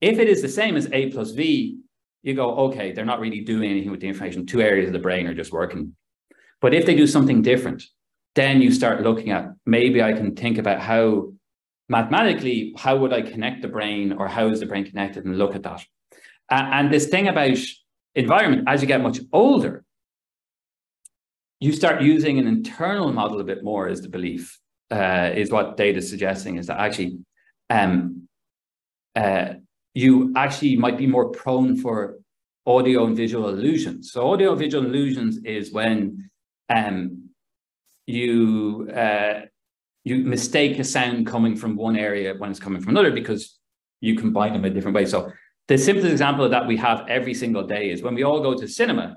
if 0.00 0.18
it 0.18 0.28
is 0.28 0.42
the 0.42 0.48
same 0.48 0.76
as 0.76 0.88
A 0.92 1.10
plus 1.10 1.30
V, 1.30 1.78
you 2.22 2.34
go, 2.34 2.54
okay, 2.66 2.92
they're 2.92 3.04
not 3.04 3.20
really 3.20 3.40
doing 3.40 3.70
anything 3.70 3.90
with 3.90 4.00
the 4.00 4.08
information. 4.08 4.46
Two 4.46 4.60
areas 4.60 4.88
of 4.88 4.92
the 4.92 4.98
brain 4.98 5.26
are 5.26 5.34
just 5.34 5.52
working. 5.52 5.94
But 6.60 6.74
if 6.74 6.84
they 6.84 6.94
do 6.94 7.06
something 7.06 7.42
different, 7.42 7.82
then 8.34 8.60
you 8.60 8.70
start 8.72 9.02
looking 9.02 9.30
at 9.30 9.52
maybe 9.64 10.02
I 10.02 10.12
can 10.12 10.34
think 10.34 10.58
about 10.58 10.80
how 10.80 11.32
mathematically, 11.88 12.74
how 12.76 12.96
would 12.96 13.12
I 13.12 13.22
connect 13.22 13.62
the 13.62 13.68
brain 13.68 14.12
or 14.12 14.28
how 14.28 14.48
is 14.48 14.60
the 14.60 14.66
brain 14.66 14.84
connected 14.84 15.24
and 15.24 15.38
look 15.38 15.54
at 15.54 15.62
that. 15.62 15.84
And 16.50 16.92
this 16.92 17.06
thing 17.06 17.28
about 17.28 17.56
environment, 18.14 18.64
as 18.66 18.82
you 18.82 18.88
get 18.88 19.00
much 19.00 19.20
older, 19.32 19.84
you 21.60 21.72
start 21.72 22.02
using 22.02 22.38
an 22.38 22.46
internal 22.46 23.12
model 23.12 23.40
a 23.40 23.44
bit 23.44 23.64
more 23.64 23.88
is 23.88 24.00
the 24.00 24.08
belief 24.08 24.58
uh, 24.90 25.30
is 25.34 25.50
what 25.50 25.76
data 25.76 25.98
is 25.98 26.08
suggesting 26.08 26.56
is 26.56 26.66
that 26.68 26.78
actually 26.80 27.18
um, 27.70 28.28
uh, 29.16 29.54
you 29.94 30.32
actually 30.36 30.76
might 30.76 30.96
be 30.96 31.06
more 31.06 31.30
prone 31.30 31.76
for 31.76 32.18
audio 32.66 33.06
and 33.06 33.16
visual 33.16 33.48
illusions. 33.48 34.12
So 34.12 34.30
audio 34.30 34.54
visual 34.54 34.84
illusions 34.84 35.38
is 35.38 35.72
when 35.72 36.30
um, 36.68 37.30
you 38.06 38.88
uh, 38.94 39.40
you 40.04 40.18
mistake 40.18 40.78
a 40.78 40.84
sound 40.84 41.26
coming 41.26 41.56
from 41.56 41.76
one 41.76 41.96
area 41.96 42.34
when 42.38 42.50
it's 42.50 42.60
coming 42.60 42.80
from 42.80 42.90
another 42.90 43.10
because 43.10 43.58
you 44.00 44.16
combine 44.16 44.52
them 44.52 44.64
in 44.64 44.74
different 44.74 44.94
ways. 44.94 45.10
So 45.10 45.32
the 45.66 45.76
simplest 45.76 46.12
example 46.12 46.44
of 46.44 46.50
that 46.52 46.66
we 46.66 46.76
have 46.76 47.06
every 47.08 47.34
single 47.34 47.66
day 47.66 47.90
is 47.90 48.02
when 48.02 48.14
we 48.14 48.22
all 48.22 48.40
go 48.40 48.54
to 48.54 48.68
cinema, 48.68 49.16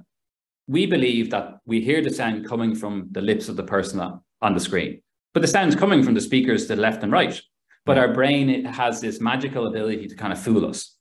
we 0.71 0.85
believe 0.85 1.29
that 1.31 1.57
we 1.65 1.81
hear 1.81 2.01
the 2.01 2.09
sound 2.09 2.47
coming 2.47 2.73
from 2.73 3.09
the 3.11 3.19
lips 3.19 3.49
of 3.49 3.57
the 3.57 3.63
person 3.63 3.99
on 4.41 4.53
the 4.53 4.59
screen, 4.59 5.01
but 5.33 5.41
the 5.41 5.47
sound's 5.47 5.75
coming 5.75 6.01
from 6.01 6.13
the 6.13 6.21
speakers 6.21 6.61
to 6.61 6.75
the 6.75 6.81
left 6.81 7.03
and 7.03 7.11
right. 7.11 7.41
But 7.85 7.97
our 7.97 8.13
brain 8.13 8.63
has 8.63 9.01
this 9.01 9.19
magical 9.19 9.67
ability 9.67 10.07
to 10.07 10.15
kind 10.15 10.31
of 10.31 10.41
fool 10.41 10.65
us. 10.65 10.95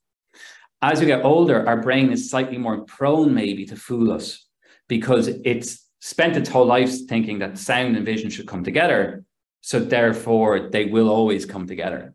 As 0.81 0.99
we 0.99 1.05
get 1.05 1.23
older, 1.23 1.65
our 1.69 1.81
brain 1.81 2.11
is 2.11 2.29
slightly 2.29 2.57
more 2.57 2.83
prone 2.83 3.33
maybe 3.33 3.65
to 3.67 3.77
fool 3.77 4.11
us 4.11 4.45
because 4.89 5.29
it's 5.45 5.87
spent 6.01 6.35
its 6.35 6.49
whole 6.49 6.65
life 6.65 6.91
thinking 7.07 7.39
that 7.39 7.57
sound 7.57 7.95
and 7.95 8.05
vision 8.05 8.29
should 8.29 8.47
come 8.47 8.65
together. 8.65 9.23
So 9.61 9.79
therefore, 9.79 10.69
they 10.69 10.85
will 10.85 11.09
always 11.09 11.45
come 11.45 11.65
together. 11.65 12.13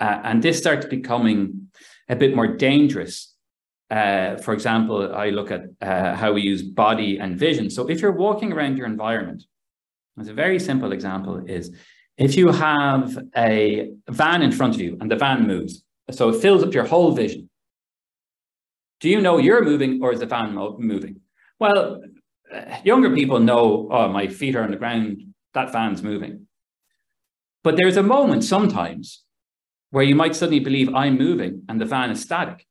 Uh, 0.00 0.20
and 0.24 0.42
this 0.42 0.56
starts 0.56 0.86
becoming 0.86 1.68
a 2.08 2.16
bit 2.16 2.34
more 2.34 2.46
dangerous. 2.46 3.33
Uh, 3.90 4.36
for 4.36 4.54
example, 4.54 5.14
I 5.14 5.30
look 5.30 5.50
at 5.50 5.62
uh, 5.80 6.14
how 6.14 6.32
we 6.32 6.42
use 6.42 6.62
body 6.62 7.18
and 7.18 7.38
vision. 7.38 7.70
So 7.70 7.88
if 7.88 8.00
you're 8.00 8.12
walking 8.12 8.52
around 8.52 8.76
your 8.76 8.86
environment, 8.86 9.44
as 10.18 10.28
a 10.28 10.34
very 10.34 10.58
simple 10.58 10.92
example 10.92 11.44
is 11.46 11.70
if 12.16 12.36
you 12.36 12.50
have 12.52 13.18
a 13.36 13.90
van 14.08 14.42
in 14.42 14.52
front 14.52 14.74
of 14.74 14.80
you 14.80 14.96
and 15.00 15.10
the 15.10 15.16
van 15.16 15.46
moves, 15.46 15.84
so 16.10 16.28
it 16.28 16.40
fills 16.40 16.62
up 16.62 16.72
your 16.72 16.84
whole 16.84 17.12
vision. 17.12 17.50
Do 19.00 19.08
you 19.08 19.20
know 19.20 19.38
you're 19.38 19.64
moving 19.64 20.02
or 20.02 20.12
is 20.12 20.20
the 20.20 20.26
van 20.26 20.54
moving? 20.54 21.20
Well, 21.58 22.02
uh, 22.52 22.76
younger 22.84 23.14
people 23.14 23.40
know, 23.40 23.88
oh, 23.90 24.08
my 24.08 24.28
feet 24.28 24.54
are 24.56 24.62
on 24.62 24.70
the 24.70 24.76
ground, 24.76 25.22
that 25.54 25.72
van's 25.72 26.02
moving. 26.02 26.46
But 27.62 27.76
there's 27.76 27.96
a 27.96 28.02
moment 28.02 28.44
sometimes 28.44 29.24
where 29.90 30.04
you 30.04 30.14
might 30.14 30.36
suddenly 30.36 30.60
believe 30.60 30.94
I'm 30.94 31.18
moving 31.18 31.62
and 31.68 31.80
the 31.80 31.84
van 31.84 32.10
is 32.10 32.20
static. 32.20 32.66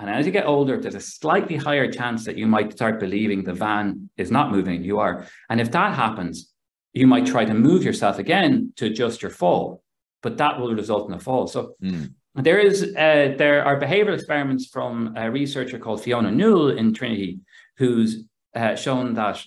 And 0.00 0.08
as 0.08 0.26
you 0.26 0.32
get 0.32 0.46
older, 0.46 0.80
there's 0.80 0.94
a 0.94 1.00
slightly 1.00 1.56
higher 1.56 1.90
chance 1.90 2.24
that 2.24 2.38
you 2.38 2.46
might 2.46 2.72
start 2.72 3.00
believing 3.00 3.42
the 3.42 3.52
van 3.52 4.08
is 4.16 4.30
not 4.30 4.52
moving, 4.52 4.84
you 4.84 5.00
are. 5.00 5.26
And 5.50 5.60
if 5.60 5.72
that 5.72 5.94
happens, 5.94 6.52
you 6.92 7.06
might 7.06 7.26
try 7.26 7.44
to 7.44 7.54
move 7.54 7.82
yourself 7.82 8.18
again 8.18 8.72
to 8.76 8.86
adjust 8.86 9.22
your 9.22 9.30
fall, 9.30 9.82
but 10.22 10.36
that 10.38 10.58
will 10.60 10.74
result 10.74 11.08
in 11.08 11.14
a 11.14 11.18
fall. 11.18 11.48
So 11.48 11.74
mm. 11.82 12.12
there 12.34 12.58
is 12.58 12.82
uh, 12.82 13.34
there 13.36 13.64
are 13.64 13.78
behavioral 13.78 14.14
experiments 14.14 14.66
from 14.66 15.14
a 15.16 15.30
researcher 15.30 15.78
called 15.78 16.02
Fiona 16.02 16.30
Newell 16.30 16.70
in 16.70 16.94
Trinity, 16.94 17.40
who's 17.76 18.24
uh, 18.54 18.76
shown 18.76 19.14
that 19.14 19.44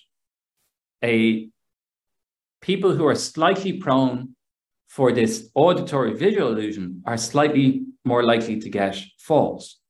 a 1.03 1.50
people 2.62 2.96
who 2.96 3.08
are 3.08 3.15
slightly 3.15 3.74
prone 3.74 4.36
for 4.88 5.12
this 5.12 5.50
auditory 5.55 6.13
visual 6.13 6.50
illusion 6.51 7.01
are 7.05 7.17
slightly 7.17 7.84
more 8.03 8.24
likely 8.24 8.60
to 8.60 8.70
get 8.70 8.98
falls. 9.17 9.80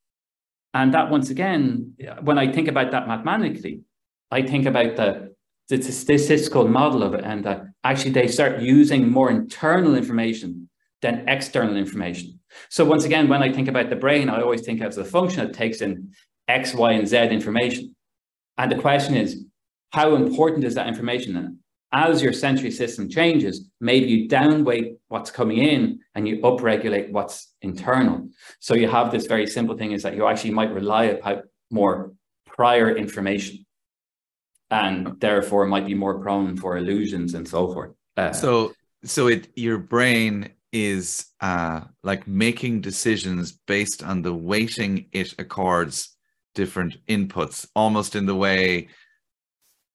And 0.74 0.94
that 0.94 1.10
once 1.10 1.30
again, 1.30 1.94
when 2.22 2.38
I 2.38 2.50
think 2.50 2.68
about 2.68 2.90
that 2.92 3.06
mathematically, 3.06 3.82
I 4.30 4.42
think 4.42 4.66
about 4.66 4.96
the 4.96 5.32
the 5.68 5.80
statistical 5.80 6.68
model 6.68 7.02
of 7.02 7.14
it, 7.14 7.24
and 7.24 7.44
that 7.44 7.64
actually 7.84 8.10
they 8.10 8.28
start 8.28 8.60
using 8.60 9.10
more 9.10 9.30
internal 9.30 9.94
information 9.94 10.68
than 11.00 11.24
external 11.28 11.76
information. 11.76 12.38
So 12.68 12.84
once 12.84 13.04
again, 13.04 13.28
when 13.28 13.42
I 13.42 13.52
think 13.52 13.68
about 13.68 13.88
the 13.88 13.96
brain, 13.96 14.28
I 14.28 14.42
always 14.42 14.62
think 14.62 14.82
as 14.82 14.98
a 14.98 15.04
function 15.04 15.46
that 15.46 15.54
takes 15.54 15.80
in 15.80 16.12
X, 16.48 16.74
Y, 16.74 16.92
and 16.92 17.08
Z 17.08 17.16
information. 17.16 17.94
And 18.58 18.70
the 18.70 18.76
question 18.76 19.16
is, 19.16 19.44
how 19.90 20.14
important 20.14 20.64
is 20.64 20.74
that 20.74 20.88
information? 20.88 21.61
As 21.94 22.22
your 22.22 22.32
sensory 22.32 22.70
system 22.70 23.08
changes, 23.08 23.68
maybe 23.80 24.06
you 24.06 24.28
downweight 24.28 24.96
what's 25.08 25.30
coming 25.30 25.58
in 25.58 26.00
and 26.14 26.26
you 26.26 26.38
upregulate 26.38 27.10
what's 27.10 27.52
internal. 27.60 28.28
So 28.60 28.74
you 28.74 28.88
have 28.88 29.12
this 29.12 29.26
very 29.26 29.46
simple 29.46 29.76
thing 29.76 29.92
is 29.92 30.02
that 30.02 30.16
you 30.16 30.26
actually 30.26 30.52
might 30.52 30.72
rely 30.72 31.04
upon 31.04 31.42
more 31.70 32.12
prior 32.46 32.96
information 32.96 33.66
and 34.70 35.20
therefore 35.20 35.66
might 35.66 35.86
be 35.86 35.94
more 35.94 36.18
prone 36.20 36.56
for 36.56 36.78
illusions 36.78 37.34
and 37.34 37.46
so 37.46 37.72
forth. 37.72 37.92
Uh, 38.16 38.32
so, 38.32 38.72
so 39.04 39.26
it 39.26 39.48
your 39.54 39.76
brain 39.78 40.48
is 40.72 41.26
uh, 41.42 41.82
like 42.02 42.26
making 42.26 42.80
decisions 42.80 43.52
based 43.52 44.02
on 44.02 44.22
the 44.22 44.32
weighting 44.32 45.06
it 45.12 45.34
accords 45.38 46.16
different 46.54 46.96
inputs, 47.06 47.66
almost 47.74 48.16
in 48.16 48.26
the 48.26 48.34
way 48.34 48.88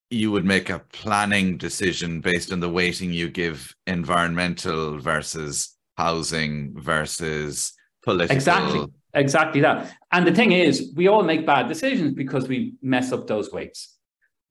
you 0.09 0.31
would 0.31 0.45
make 0.45 0.69
a 0.69 0.79
planning 0.93 1.57
decision 1.57 2.21
based 2.21 2.51
on 2.51 2.59
the 2.59 2.69
weighting 2.69 3.11
you 3.11 3.29
give 3.29 3.75
environmental 3.87 4.99
versus 4.99 5.75
housing 5.97 6.73
versus 6.77 7.73
political. 8.03 8.35
Exactly. 8.35 8.85
Exactly 9.13 9.61
that. 9.61 9.91
And 10.11 10.27
the 10.27 10.33
thing 10.33 10.51
is, 10.51 10.93
we 10.95 11.07
all 11.07 11.23
make 11.23 11.45
bad 11.45 11.67
decisions 11.67 12.13
because 12.13 12.47
we 12.47 12.75
mess 12.81 13.11
up 13.11 13.25
those 13.25 13.51
weights. 13.51 13.97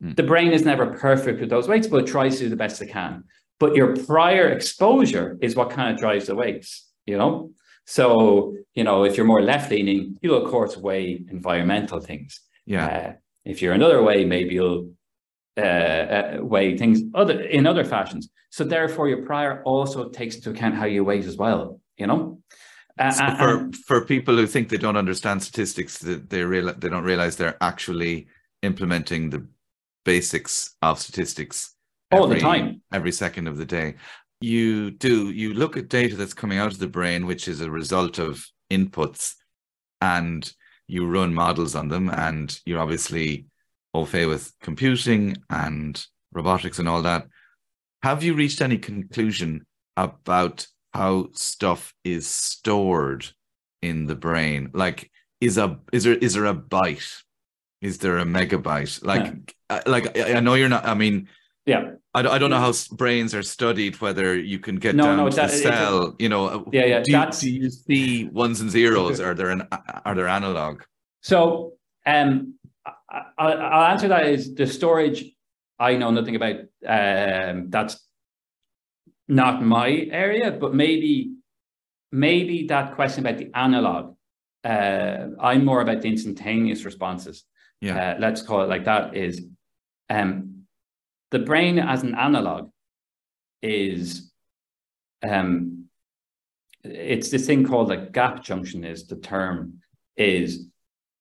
Mm. 0.02 0.16
The 0.16 0.24
brain 0.24 0.50
is 0.50 0.64
never 0.64 0.86
perfect 0.86 1.40
with 1.40 1.50
those 1.50 1.68
weights, 1.68 1.86
but 1.86 1.98
it 1.98 2.06
tries 2.06 2.38
to 2.38 2.44
do 2.44 2.50
the 2.50 2.56
best 2.56 2.82
it 2.82 2.86
can. 2.86 3.24
But 3.60 3.76
your 3.76 3.96
prior 3.96 4.48
exposure 4.48 5.38
is 5.40 5.54
what 5.54 5.70
kind 5.70 5.92
of 5.92 5.98
drives 5.98 6.26
the 6.26 6.34
weights, 6.34 6.90
you 7.06 7.16
know? 7.16 7.52
So, 7.84 8.56
you 8.74 8.82
know, 8.82 9.04
if 9.04 9.16
you're 9.16 9.26
more 9.26 9.42
left 9.42 9.70
leaning, 9.70 10.18
you'll 10.20 10.44
of 10.44 10.50
course 10.50 10.76
weigh 10.76 11.24
environmental 11.30 12.00
things. 12.00 12.40
Yeah. 12.66 12.86
Uh, 12.86 13.12
if 13.44 13.62
you're 13.62 13.72
another 13.72 14.02
way, 14.02 14.24
maybe 14.24 14.56
you'll 14.56 14.90
uh, 15.56 15.60
uh, 15.60 16.38
weigh 16.42 16.76
things 16.76 17.02
other 17.14 17.40
in 17.40 17.66
other 17.66 17.84
fashions. 17.84 18.28
So 18.50 18.64
therefore, 18.64 19.08
your 19.08 19.22
prior 19.24 19.62
also 19.62 20.08
takes 20.08 20.36
into 20.36 20.50
account 20.50 20.74
how 20.74 20.86
you 20.86 21.04
weight 21.04 21.24
as 21.24 21.36
well. 21.36 21.80
You 21.96 22.06
know. 22.06 22.38
Uh, 22.98 23.10
so 23.10 23.36
for 23.36 23.58
and, 23.58 23.76
for 23.76 24.04
people 24.04 24.36
who 24.36 24.46
think 24.46 24.68
they 24.68 24.78
don't 24.78 24.96
understand 24.96 25.42
statistics, 25.42 25.98
that 25.98 26.30
they 26.30 26.42
real 26.42 26.72
they 26.74 26.88
don't 26.88 27.04
realize 27.04 27.36
they're 27.36 27.62
actually 27.62 28.28
implementing 28.62 29.30
the 29.30 29.46
basics 30.04 30.76
of 30.82 30.98
statistics 30.98 31.74
all 32.12 32.24
every, 32.24 32.36
the 32.36 32.40
time, 32.40 32.80
every 32.92 33.12
second 33.12 33.48
of 33.48 33.56
the 33.56 33.64
day. 33.64 33.96
You 34.40 34.90
do, 34.90 35.30
you 35.30 35.54
look 35.54 35.76
at 35.76 35.88
data 35.88 36.16
that's 36.16 36.34
coming 36.34 36.58
out 36.58 36.72
of 36.72 36.78
the 36.78 36.86
brain, 36.86 37.26
which 37.26 37.48
is 37.48 37.60
a 37.60 37.70
result 37.70 38.18
of 38.18 38.46
inputs, 38.70 39.34
and 40.00 40.50
you 40.86 41.06
run 41.06 41.34
models 41.34 41.74
on 41.74 41.88
them, 41.88 42.10
and 42.10 42.58
you're 42.64 42.80
obviously 42.80 43.46
au 43.96 44.04
fait 44.04 44.26
with 44.26 44.52
computing 44.60 45.36
and 45.50 46.06
robotics 46.32 46.78
and 46.78 46.88
all 46.88 47.02
that. 47.02 47.26
Have 48.02 48.22
you 48.22 48.34
reached 48.34 48.60
any 48.60 48.78
conclusion 48.78 49.66
about 49.96 50.66
how 50.92 51.28
stuff 51.32 51.94
is 52.04 52.26
stored 52.26 53.26
in 53.82 54.06
the 54.06 54.14
brain? 54.14 54.70
Like, 54.72 55.10
is 55.40 55.58
a 55.58 55.78
is 55.92 56.04
there 56.04 56.14
is 56.14 56.34
there 56.34 56.46
a 56.46 56.54
byte? 56.54 57.22
Is 57.80 57.98
there 57.98 58.18
a 58.18 58.24
megabyte? 58.24 59.04
Like, 59.04 59.54
yeah. 59.70 59.82
like 59.86 60.18
I 60.18 60.40
know 60.40 60.54
you're 60.54 60.68
not. 60.68 60.86
I 60.86 60.94
mean, 60.94 61.28
yeah. 61.64 61.92
I, 62.14 62.20
I 62.20 62.38
don't 62.38 62.50
know 62.50 62.58
how 62.58 62.72
brains 62.92 63.34
are 63.34 63.42
studied. 63.42 64.00
Whether 64.00 64.36
you 64.36 64.58
can 64.58 64.76
get 64.76 64.94
no, 64.94 65.04
down 65.04 65.16
no, 65.16 65.28
to 65.28 65.36
that, 65.36 65.50
the 65.50 65.56
cell. 65.56 66.16
you 66.18 66.28
know. 66.28 66.68
Yeah, 66.72 66.84
yeah. 66.84 67.00
Do 67.00 67.12
you, 67.12 67.26
do 67.40 67.50
you 67.50 67.70
see 67.70 68.24
ones 68.26 68.60
and 68.60 68.70
zeros? 68.70 69.20
Are 69.20 69.34
there 69.34 69.50
an 69.50 69.66
are 70.04 70.14
there 70.14 70.28
analog? 70.28 70.82
So, 71.22 71.72
um, 72.06 72.54
I, 73.10 73.22
I'll 73.38 73.92
answer 73.92 74.08
that 74.08 74.26
is 74.26 74.54
the 74.54 74.66
storage. 74.66 75.24
I 75.78 75.96
know 75.96 76.10
nothing 76.10 76.36
about. 76.36 76.56
Um, 76.86 77.70
that's 77.70 78.04
not 79.28 79.62
my 79.62 79.90
area, 80.10 80.50
but 80.50 80.74
maybe, 80.74 81.34
maybe 82.12 82.66
that 82.68 82.94
question 82.94 83.26
about 83.26 83.38
the 83.38 83.50
analog. 83.54 84.16
Uh, 84.64 85.28
I'm 85.40 85.64
more 85.64 85.80
about 85.80 86.02
the 86.02 86.08
instantaneous 86.08 86.84
responses 86.84 87.44
yeah, 87.80 88.12
uh, 88.12 88.16
let's 88.18 88.42
call 88.42 88.62
it 88.62 88.68
like 88.68 88.84
that, 88.84 89.16
is 89.16 89.42
um, 90.08 90.62
the 91.30 91.38
brain 91.38 91.78
as 91.78 92.02
an 92.02 92.14
analog 92.14 92.70
is 93.62 94.32
um, 95.26 95.88
it's 96.82 97.30
this 97.30 97.46
thing 97.46 97.66
called 97.66 97.90
a 97.90 97.96
gap 97.96 98.42
junction 98.42 98.84
is 98.84 99.06
the 99.06 99.16
term 99.16 99.80
is 100.16 100.66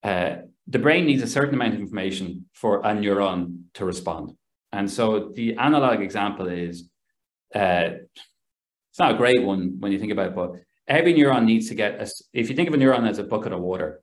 uh, 0.04 0.38
the 0.68 0.80
brain 0.80 1.06
needs 1.06 1.22
a 1.22 1.28
certain 1.28 1.54
amount 1.54 1.76
of 1.76 1.80
information 1.80 2.46
for 2.54 2.80
a 2.80 2.94
neuron 2.94 3.64
to 3.76 3.86
respond. 3.86 4.36
And 4.72 4.90
so 4.90 5.32
the 5.36 5.56
analog 5.56 6.02
example 6.02 6.48
is 6.48 6.90
uh, 7.54 7.90
it's 8.90 9.00
not 9.00 9.14
a 9.14 9.18
great 9.18 9.44
one 9.44 9.78
when 9.80 9.92
you 9.92 10.00
think 10.00 10.12
about 10.12 10.28
it, 10.28 10.36
but 10.36 10.54
every 10.88 11.14
neuron 11.14 11.46
needs 11.46 11.68
to 11.70 11.76
get, 11.76 12.02
a, 12.02 12.10
if 12.34 12.50
you 12.50 12.56
think 12.56 12.68
of 12.68 12.74
a 12.74 12.78
neuron 12.78 13.08
as 13.08 13.20
a 13.20 13.24
bucket 13.24 13.54
of 13.54 13.62
water, 13.62 14.02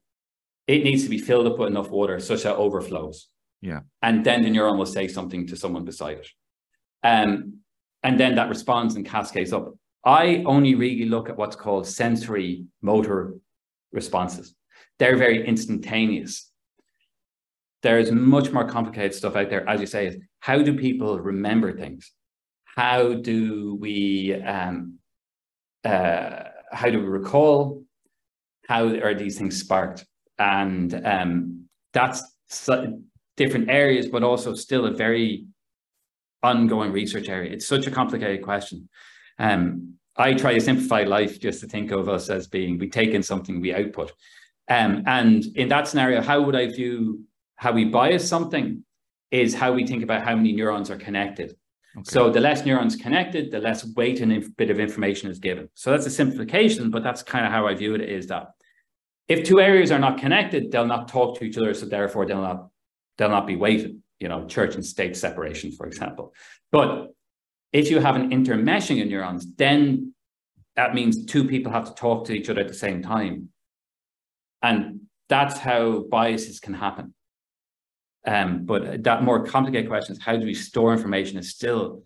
it 0.66 0.84
needs 0.84 1.02
to 1.04 1.10
be 1.10 1.18
filled 1.18 1.46
up 1.46 1.58
with 1.58 1.68
enough 1.68 1.90
water 1.90 2.20
such 2.20 2.44
that 2.44 2.52
it 2.52 2.58
overflows. 2.58 3.28
Yeah. 3.60 3.80
And 4.02 4.24
then 4.24 4.42
the 4.42 4.50
neuron 4.50 4.78
will 4.78 4.86
say 4.86 5.08
something 5.08 5.46
to 5.48 5.56
someone 5.56 5.84
beside 5.84 6.18
it. 6.18 6.28
Um, 7.02 7.58
and 8.02 8.18
then 8.18 8.36
that 8.36 8.48
responds 8.48 8.94
and 8.94 9.04
cascades 9.04 9.52
up. 9.52 9.74
I 10.04 10.42
only 10.46 10.74
really 10.74 11.06
look 11.06 11.28
at 11.28 11.36
what's 11.36 11.56
called 11.56 11.86
sensory 11.86 12.64
motor 12.80 13.34
responses. 13.92 14.54
They're 14.98 15.16
very 15.16 15.46
instantaneous. 15.46 16.50
There 17.82 17.98
is 17.98 18.12
much 18.12 18.52
more 18.52 18.66
complicated 18.66 19.14
stuff 19.14 19.36
out 19.36 19.50
there, 19.50 19.68
as 19.68 19.80
you 19.80 19.86
say, 19.86 20.06
is 20.06 20.16
how 20.40 20.62
do 20.62 20.76
people 20.76 21.18
remember 21.20 21.76
things? 21.76 22.12
how 22.76 23.14
do 23.14 23.76
we 23.80 24.34
um, 24.34 24.98
uh, 25.84 26.44
how 26.72 26.90
do 26.90 27.00
we 27.00 27.06
recall? 27.06 27.82
How 28.66 28.86
are 28.86 29.14
these 29.14 29.38
things 29.38 29.58
sparked? 29.58 30.06
And 30.38 30.94
um, 31.06 31.66
that's 31.92 32.22
different 33.36 33.68
areas, 33.68 34.08
but 34.08 34.22
also 34.22 34.54
still 34.54 34.86
a 34.86 34.92
very 34.92 35.46
ongoing 36.42 36.92
research 36.92 37.28
area. 37.28 37.52
It's 37.52 37.66
such 37.66 37.86
a 37.86 37.90
complicated 37.90 38.42
question. 38.42 38.88
Um, 39.38 39.94
I 40.16 40.34
try 40.34 40.54
to 40.54 40.60
simplify 40.60 41.02
life 41.02 41.40
just 41.40 41.60
to 41.60 41.66
think 41.66 41.90
of 41.90 42.08
us 42.08 42.30
as 42.30 42.46
being 42.46 42.78
we 42.78 42.88
take 42.88 43.10
in 43.10 43.22
something, 43.22 43.60
we 43.60 43.74
output. 43.74 44.12
Um, 44.68 45.02
and 45.06 45.44
in 45.56 45.68
that 45.68 45.88
scenario, 45.88 46.22
how 46.22 46.40
would 46.42 46.56
I 46.56 46.68
view 46.68 47.24
how 47.62 47.70
we 47.70 47.84
bias 47.84 48.28
something 48.28 48.84
is 49.30 49.54
how 49.54 49.72
we 49.72 49.86
think 49.86 50.02
about 50.02 50.24
how 50.24 50.34
many 50.34 50.52
neurons 50.52 50.90
are 50.90 50.96
connected. 50.96 51.54
Okay. 51.96 52.02
So 52.04 52.28
the 52.28 52.40
less 52.40 52.66
neurons 52.66 52.96
connected, 52.96 53.52
the 53.52 53.60
less 53.60 53.86
weight 53.94 54.20
and 54.20 54.32
inf- 54.32 54.56
bit 54.56 54.68
of 54.68 54.80
information 54.80 55.30
is 55.30 55.38
given. 55.38 55.68
So 55.74 55.92
that's 55.92 56.04
a 56.06 56.10
simplification, 56.10 56.90
but 56.90 57.04
that's 57.04 57.22
kind 57.22 57.46
of 57.46 57.52
how 57.52 57.68
I 57.68 57.74
view 57.74 57.94
it 57.94 58.00
is 58.00 58.26
that 58.26 58.48
if 59.28 59.44
two 59.44 59.60
areas 59.60 59.92
are 59.92 60.00
not 60.00 60.18
connected, 60.18 60.72
they'll 60.72 60.92
not 60.96 61.06
talk 61.06 61.38
to 61.38 61.44
each 61.44 61.56
other. 61.56 61.72
So 61.72 61.86
therefore 61.86 62.26
they'll 62.26 62.42
not, 62.42 62.68
they'll 63.16 63.28
not 63.28 63.46
be 63.46 63.54
weighted, 63.54 64.02
you 64.18 64.28
know, 64.28 64.44
church 64.48 64.74
and 64.74 64.84
state 64.84 65.16
separation, 65.16 65.70
for 65.70 65.86
example. 65.86 66.34
But 66.72 67.12
if 67.72 67.92
you 67.92 68.00
have 68.00 68.16
an 68.16 68.30
intermeshing 68.30 69.00
of 69.00 69.06
neurons, 69.06 69.46
then 69.54 70.14
that 70.74 70.94
means 70.94 71.26
two 71.26 71.44
people 71.46 71.70
have 71.70 71.84
to 71.84 71.94
talk 71.94 72.26
to 72.26 72.32
each 72.32 72.50
other 72.50 72.62
at 72.62 72.68
the 72.68 72.74
same 72.74 73.02
time. 73.02 73.50
And 74.62 75.02
that's 75.28 75.58
how 75.58 76.00
biases 76.10 76.58
can 76.58 76.74
happen. 76.74 77.14
Um, 78.24 78.64
but 78.64 79.02
that 79.04 79.22
more 79.22 79.44
complicated 79.44 79.88
question 79.88 80.14
is 80.14 80.22
how 80.22 80.36
do 80.36 80.46
we 80.46 80.54
store 80.54 80.92
information 80.92 81.38
is 81.38 81.50
still 81.50 82.04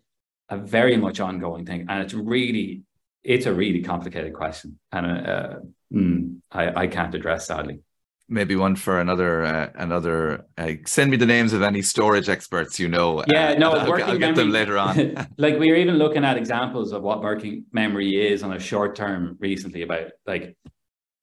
a 0.48 0.56
very 0.56 0.96
much 0.96 1.20
ongoing 1.20 1.66
thing. 1.66 1.86
And 1.88 2.02
it's 2.02 2.14
really, 2.14 2.82
it's 3.24 3.46
a 3.46 3.52
really 3.52 3.82
complicated 3.82 4.32
question. 4.32 4.78
And 4.92 5.06
uh, 5.06 5.54
mm, 5.92 6.36
I, 6.50 6.82
I 6.82 6.86
can't 6.86 7.14
address 7.14 7.48
sadly 7.48 7.80
maybe 8.28 8.56
one 8.56 8.74
for 8.74 9.00
another 9.00 9.44
uh, 9.44 9.70
another 9.76 10.44
uh, 10.58 10.72
send 10.84 11.10
me 11.10 11.16
the 11.16 11.26
names 11.26 11.52
of 11.52 11.62
any 11.62 11.80
storage 11.80 12.28
experts 12.28 12.78
you 12.78 12.88
know 12.88 13.22
yeah 13.28 13.54
no 13.54 13.72
I'll, 13.72 13.88
working 13.88 14.06
I'll 14.06 14.18
get 14.18 14.36
memory, 14.36 14.44
them 14.44 14.50
later 14.50 14.78
on 14.78 15.28
like 15.38 15.58
we 15.58 15.70
were 15.70 15.76
even 15.76 15.96
looking 15.96 16.24
at 16.24 16.36
examples 16.36 16.92
of 16.92 17.02
what 17.02 17.22
working 17.22 17.66
memory 17.72 18.16
is 18.16 18.42
on 18.42 18.52
a 18.52 18.58
short 18.58 18.96
term 18.96 19.36
recently 19.38 19.82
about 19.82 20.10
like 20.26 20.56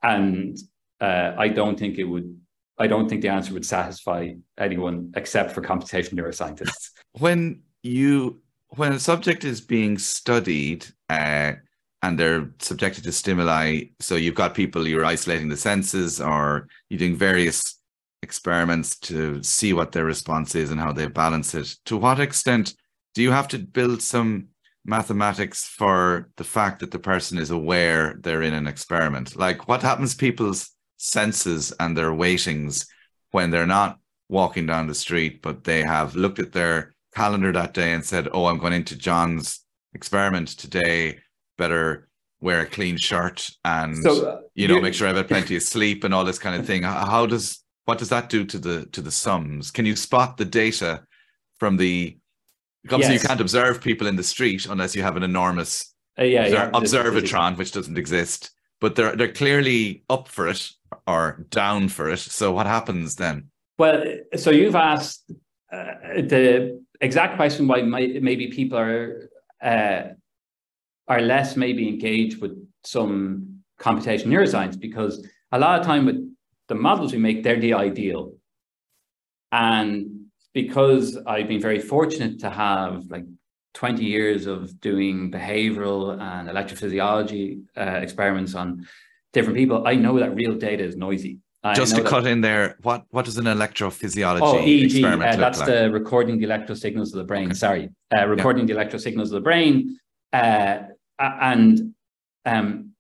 and 0.01 0.57
uh, 1.01 1.33
i 1.37 1.49
don't 1.49 1.77
think 1.77 1.97
it 1.97 2.05
would 2.05 2.37
i 2.79 2.87
don't 2.87 3.09
think 3.09 3.21
the 3.21 3.27
answer 3.27 3.53
would 3.53 3.65
satisfy 3.65 4.29
anyone 4.57 5.11
except 5.15 5.51
for 5.51 5.61
computational 5.61 6.13
neuroscientists 6.13 6.89
when 7.19 7.61
you 7.81 8.41
when 8.69 8.93
a 8.93 8.99
subject 8.99 9.43
is 9.43 9.61
being 9.61 9.97
studied 9.97 10.85
uh, 11.09 11.53
and 12.03 12.19
they're 12.19 12.51
subjected 12.59 13.03
to 13.05 13.11
stimuli. 13.11 13.81
So 13.99 14.15
you've 14.15 14.35
got 14.35 14.53
people, 14.53 14.87
you're 14.87 15.05
isolating 15.05 15.47
the 15.47 15.57
senses 15.57 16.19
or 16.19 16.67
you're 16.89 16.99
doing 16.99 17.15
various 17.15 17.79
experiments 18.21 18.99
to 18.99 19.41
see 19.41 19.73
what 19.73 19.93
their 19.93 20.05
response 20.05 20.53
is 20.53 20.69
and 20.69 20.79
how 20.79 20.91
they 20.91 21.07
balance 21.07 21.55
it. 21.55 21.75
To 21.85 21.97
what 21.97 22.19
extent 22.19 22.73
do 23.13 23.21
you 23.21 23.31
have 23.31 23.47
to 23.49 23.59
build 23.59 24.01
some 24.01 24.47
mathematics 24.85 25.65
for 25.65 26.29
the 26.35 26.43
fact 26.43 26.79
that 26.79 26.91
the 26.91 26.99
person 26.99 27.37
is 27.37 27.51
aware 27.51 28.17
they're 28.19 28.41
in 28.41 28.53
an 28.53 28.67
experiment? 28.67 29.37
Like 29.37 29.69
what 29.69 29.81
happens 29.81 30.13
people's 30.13 30.71
senses 31.03 31.73
and 31.79 31.97
their 31.97 32.13
weightings 32.13 32.87
when 33.31 33.51
they're 33.51 33.67
not 33.67 33.99
walking 34.29 34.65
down 34.65 34.87
the 34.87 34.95
street, 34.95 35.41
but 35.41 35.63
they 35.65 35.81
have 35.81 36.15
looked 36.15 36.39
at 36.39 36.53
their 36.53 36.95
calendar 37.13 37.51
that 37.51 37.73
day 37.73 37.93
and 37.93 38.05
said, 38.05 38.29
Oh, 38.31 38.45
I'm 38.45 38.57
going 38.57 38.73
into 38.73 38.95
John's 38.95 39.59
experiment 39.93 40.47
today 40.47 41.19
better 41.57 42.07
wear 42.39 42.61
a 42.61 42.65
clean 42.65 42.97
shirt 42.97 43.49
and 43.63 43.95
so, 43.97 44.27
uh, 44.27 44.39
you 44.55 44.67
know 44.67 44.81
make 44.81 44.93
sure 44.93 45.07
I've 45.07 45.15
had 45.15 45.27
plenty 45.27 45.55
of 45.55 45.61
sleep 45.61 46.03
and 46.03 46.13
all 46.13 46.25
this 46.25 46.39
kind 46.39 46.59
of 46.59 46.65
thing. 46.65 46.83
How 46.83 47.25
does 47.25 47.63
what 47.85 47.99
does 47.99 48.09
that 48.09 48.29
do 48.29 48.43
to 48.45 48.57
the 48.57 48.85
to 48.87 49.01
the 49.01 49.11
sums? 49.11 49.71
Can 49.71 49.85
you 49.85 49.95
spot 49.95 50.37
the 50.37 50.45
data 50.45 51.03
from 51.59 51.77
the 51.77 52.17
obviously 52.85 53.15
yes. 53.15 53.23
you 53.23 53.27
can't 53.27 53.41
observe 53.41 53.81
people 53.81 54.07
in 54.07 54.15
the 54.15 54.23
street 54.23 54.65
unless 54.65 54.95
you 54.95 55.03
have 55.03 55.15
an 55.15 55.23
enormous 55.23 55.93
uh, 56.19 56.23
yeah, 56.23 56.47
yeah, 56.47 56.71
observatron 56.71 57.57
which 57.57 57.71
doesn't 57.71 57.97
exist 57.97 58.51
but 58.83 58.95
they're 58.95 59.15
they're 59.15 59.31
clearly 59.31 60.03
up 60.09 60.27
for 60.27 60.49
it 60.49 60.69
or 61.07 61.45
down 61.49 61.87
for 61.87 62.09
it 62.09 62.17
so 62.19 62.51
what 62.51 62.65
happens 62.65 63.15
then 63.15 63.47
well 63.77 64.03
so 64.35 64.49
you've 64.51 64.75
asked 64.75 65.31
uh, 65.71 65.93
the 66.15 66.81
exact 67.01 67.35
question 67.35 67.67
why 67.67 67.81
maybe 67.81 68.47
people 68.47 68.77
are 68.77 69.29
uh, 69.61 70.03
are 71.07 71.21
less 71.21 71.55
maybe 71.55 71.87
engaged 71.87 72.41
with 72.41 72.53
some 72.83 73.59
computational 73.79 74.27
neuroscience 74.27 74.79
because 74.79 75.25
a 75.51 75.59
lot 75.59 75.79
of 75.79 75.85
time 75.85 76.05
with 76.05 76.33
the 76.67 76.75
models 76.75 77.11
we 77.11 77.19
make, 77.19 77.43
they're 77.43 77.59
the 77.59 77.73
ideal. 77.73 78.33
And 79.51 80.27
because 80.53 81.17
I've 81.27 81.47
been 81.47 81.61
very 81.61 81.79
fortunate 81.79 82.39
to 82.39 82.49
have 82.49 83.05
like 83.09 83.25
20 83.73 84.03
years 84.03 84.45
of 84.45 84.79
doing 84.79 85.31
behavioral 85.31 86.19
and 86.19 86.47
electrophysiology 86.47 87.63
uh, 87.77 87.99
experiments 88.01 88.55
on 88.55 88.85
different 89.33 89.57
people, 89.57 89.85
I 89.85 89.95
know 89.95 90.19
that 90.19 90.35
real 90.35 90.55
data 90.55 90.83
is 90.83 90.95
noisy. 90.95 91.39
I 91.65 91.73
Just 91.73 91.95
to 91.95 92.03
cut 92.03 92.27
in 92.27 92.41
there, 92.41 92.75
what 92.81 93.05
what 93.11 93.23
does 93.23 93.37
an 93.37 93.45
electrophysiology 93.45 94.41
oh, 94.41 94.55
EEG, 94.55 94.83
experiment 94.85 95.35
uh, 95.35 95.37
that's 95.37 95.59
like? 95.59 95.69
the 95.69 95.91
recording 95.91 96.37
the 96.37 96.43
electro 96.43 96.75
signals 96.75 97.13
of 97.13 97.19
the 97.19 97.23
brain. 97.23 97.45
Okay. 97.45 97.53
Sorry, 97.53 97.89
uh, 98.15 98.27
recording 98.27 98.67
yeah. 98.67 98.73
the 98.73 98.79
electro 98.79 98.99
signals 98.99 99.31
of 99.31 99.35
the 99.35 99.41
brain. 99.41 99.97
Uh, 100.33 100.79
and 101.19 101.93
um, 102.45 102.91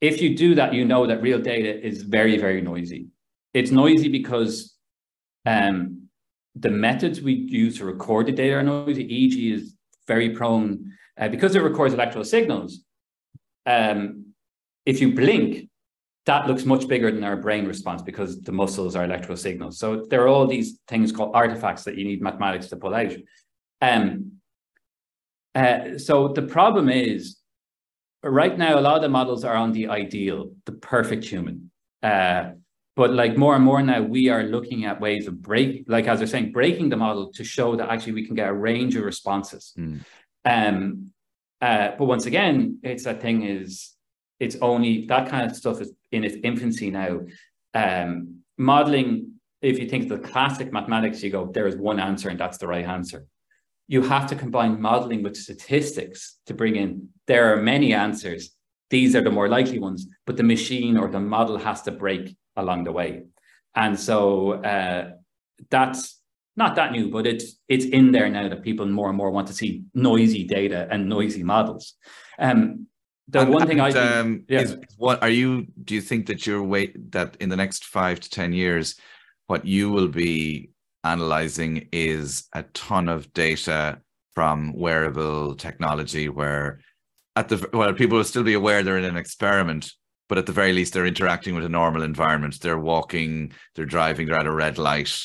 if 0.00 0.22
you 0.22 0.36
do 0.36 0.54
that, 0.54 0.72
you 0.72 0.86
know 0.86 1.06
that 1.06 1.20
real 1.20 1.38
data 1.38 1.86
is 1.86 2.02
very, 2.02 2.38
very 2.38 2.62
noisy. 2.62 3.08
It's 3.52 3.70
noisy 3.70 4.08
because 4.08 4.74
um, 5.44 6.08
the 6.54 6.70
methods 6.70 7.20
we 7.20 7.34
use 7.34 7.78
to 7.78 7.84
record 7.84 8.26
the 8.26 8.32
data 8.32 8.54
are 8.54 8.62
noisy. 8.62 9.04
EEG 9.06 9.52
is 9.54 9.74
very 10.06 10.30
prone 10.30 10.92
uh, 11.18 11.28
because 11.28 11.54
it 11.56 11.60
records 11.60 11.92
electrical 11.94 12.24
signals. 12.24 12.84
Um, 13.66 14.27
if 14.88 15.02
you 15.02 15.12
blink, 15.12 15.68
that 16.24 16.46
looks 16.46 16.64
much 16.64 16.88
bigger 16.88 17.10
than 17.10 17.22
our 17.22 17.36
brain 17.36 17.66
response 17.66 18.00
because 18.00 18.40
the 18.40 18.52
muscles 18.52 18.96
are 18.96 19.04
electrical 19.04 19.36
signals. 19.36 19.78
So 19.78 20.06
there 20.08 20.22
are 20.22 20.28
all 20.28 20.46
these 20.46 20.78
things 20.88 21.12
called 21.12 21.32
artifacts 21.34 21.84
that 21.84 21.96
you 21.98 22.06
need 22.06 22.22
mathematics 22.22 22.68
to 22.68 22.76
pull 22.76 22.94
out. 22.94 23.12
Um, 23.82 24.32
uh, 25.54 25.98
so 25.98 26.28
the 26.28 26.42
problem 26.42 26.88
is 26.88 27.36
right 28.22 28.56
now, 28.56 28.78
a 28.78 28.80
lot 28.80 28.96
of 28.96 29.02
the 29.02 29.10
models 29.10 29.44
are 29.44 29.54
on 29.54 29.72
the 29.72 29.88
ideal, 29.88 30.52
the 30.64 30.72
perfect 30.72 31.24
human. 31.26 31.70
Uh, 32.02 32.52
but 32.96 33.12
like 33.12 33.36
more 33.36 33.54
and 33.54 33.64
more 33.64 33.82
now, 33.82 34.00
we 34.00 34.30
are 34.30 34.42
looking 34.42 34.86
at 34.86 35.02
ways 35.02 35.26
of 35.26 35.42
break, 35.42 35.84
like 35.86 36.08
as 36.08 36.20
they're 36.20 36.26
saying, 36.26 36.52
breaking 36.52 36.88
the 36.88 36.96
model 36.96 37.30
to 37.34 37.44
show 37.44 37.76
that 37.76 37.90
actually 37.90 38.14
we 38.14 38.26
can 38.26 38.34
get 38.34 38.48
a 38.48 38.54
range 38.54 38.96
of 38.96 39.04
responses. 39.04 39.74
Mm. 39.78 40.00
Um, 40.46 41.10
uh, 41.60 41.90
but 41.98 42.06
once 42.06 42.24
again, 42.24 42.78
it's 42.82 43.04
that 43.04 43.20
thing 43.20 43.42
is 43.42 43.94
it's 44.40 44.56
only 44.60 45.06
that 45.06 45.28
kind 45.28 45.50
of 45.50 45.56
stuff 45.56 45.80
is 45.80 45.92
in 46.12 46.24
its 46.24 46.36
infancy 46.44 46.90
now. 46.90 47.20
Um, 47.74 48.40
modeling, 48.56 49.32
if 49.62 49.78
you 49.78 49.88
think 49.88 50.04
of 50.04 50.08
the 50.22 50.28
classic 50.28 50.72
mathematics, 50.72 51.22
you 51.22 51.30
go, 51.30 51.50
there 51.52 51.66
is 51.66 51.76
one 51.76 52.00
answer 52.00 52.28
and 52.28 52.38
that's 52.38 52.58
the 52.58 52.68
right 52.68 52.84
answer. 52.84 53.26
You 53.88 54.02
have 54.02 54.28
to 54.28 54.36
combine 54.36 54.80
modeling 54.80 55.22
with 55.22 55.36
statistics 55.36 56.38
to 56.46 56.54
bring 56.54 56.76
in 56.76 57.08
there 57.26 57.52
are 57.52 57.62
many 57.62 57.92
answers. 57.92 58.54
These 58.90 59.14
are 59.14 59.20
the 59.20 59.30
more 59.30 59.48
likely 59.48 59.78
ones 59.78 60.06
but 60.26 60.36
the 60.36 60.42
machine 60.42 60.96
or 60.96 61.08
the 61.08 61.20
model 61.20 61.58
has 61.58 61.82
to 61.82 61.92
break 61.92 62.36
along 62.56 62.84
the 62.84 62.92
way. 62.92 63.24
And 63.74 63.98
so 63.98 64.54
uh, 64.64 65.10
that's 65.70 66.20
not 66.56 66.74
that 66.74 66.90
new 66.90 67.08
but 67.08 67.26
it's 67.26 67.56
it's 67.68 67.84
in 67.84 68.10
there 68.10 68.28
now 68.28 68.48
that 68.48 68.62
people 68.62 68.86
more 68.86 69.08
and 69.08 69.16
more 69.16 69.30
want 69.30 69.46
to 69.46 69.52
see 69.52 69.84
noisy 69.94 70.44
data 70.44 70.88
and 70.90 71.08
noisy 71.08 71.44
models. 71.44 71.94
Um, 72.38 72.86
the 73.28 73.40
and, 73.40 73.50
one 73.50 73.66
thing 73.66 73.80
and, 73.80 73.96
I 73.96 74.18
um, 74.18 74.44
yeah. 74.48 74.60
is 74.60 74.76
what 74.96 75.22
are 75.22 75.28
you 75.28 75.66
do 75.84 75.94
you 75.94 76.00
think 76.00 76.26
that 76.26 76.46
you're 76.46 76.62
wait 76.62 77.12
that 77.12 77.36
in 77.40 77.48
the 77.48 77.56
next 77.56 77.84
five 77.84 78.20
to 78.20 78.30
ten 78.30 78.52
years 78.52 78.96
what 79.46 79.64
you 79.64 79.90
will 79.90 80.08
be 80.08 80.70
analyzing 81.04 81.88
is 81.92 82.48
a 82.54 82.62
ton 82.74 83.08
of 83.08 83.32
data 83.32 84.00
from 84.34 84.72
wearable 84.72 85.54
technology 85.54 86.28
where 86.28 86.80
at 87.36 87.48
the 87.48 87.68
well 87.72 87.92
people 87.92 88.16
will 88.16 88.24
still 88.24 88.42
be 88.42 88.54
aware 88.54 88.82
they're 88.82 88.98
in 88.98 89.04
an 89.04 89.16
experiment 89.16 89.92
but 90.28 90.38
at 90.38 90.46
the 90.46 90.52
very 90.52 90.72
least 90.72 90.92
they're 90.92 91.06
interacting 91.06 91.54
with 91.54 91.64
a 91.64 91.68
normal 91.68 92.02
environment 92.02 92.60
they're 92.60 92.78
walking 92.78 93.52
they're 93.74 93.84
driving 93.84 94.26
they're 94.26 94.38
at 94.38 94.46
a 94.46 94.52
red 94.52 94.78
light 94.78 95.24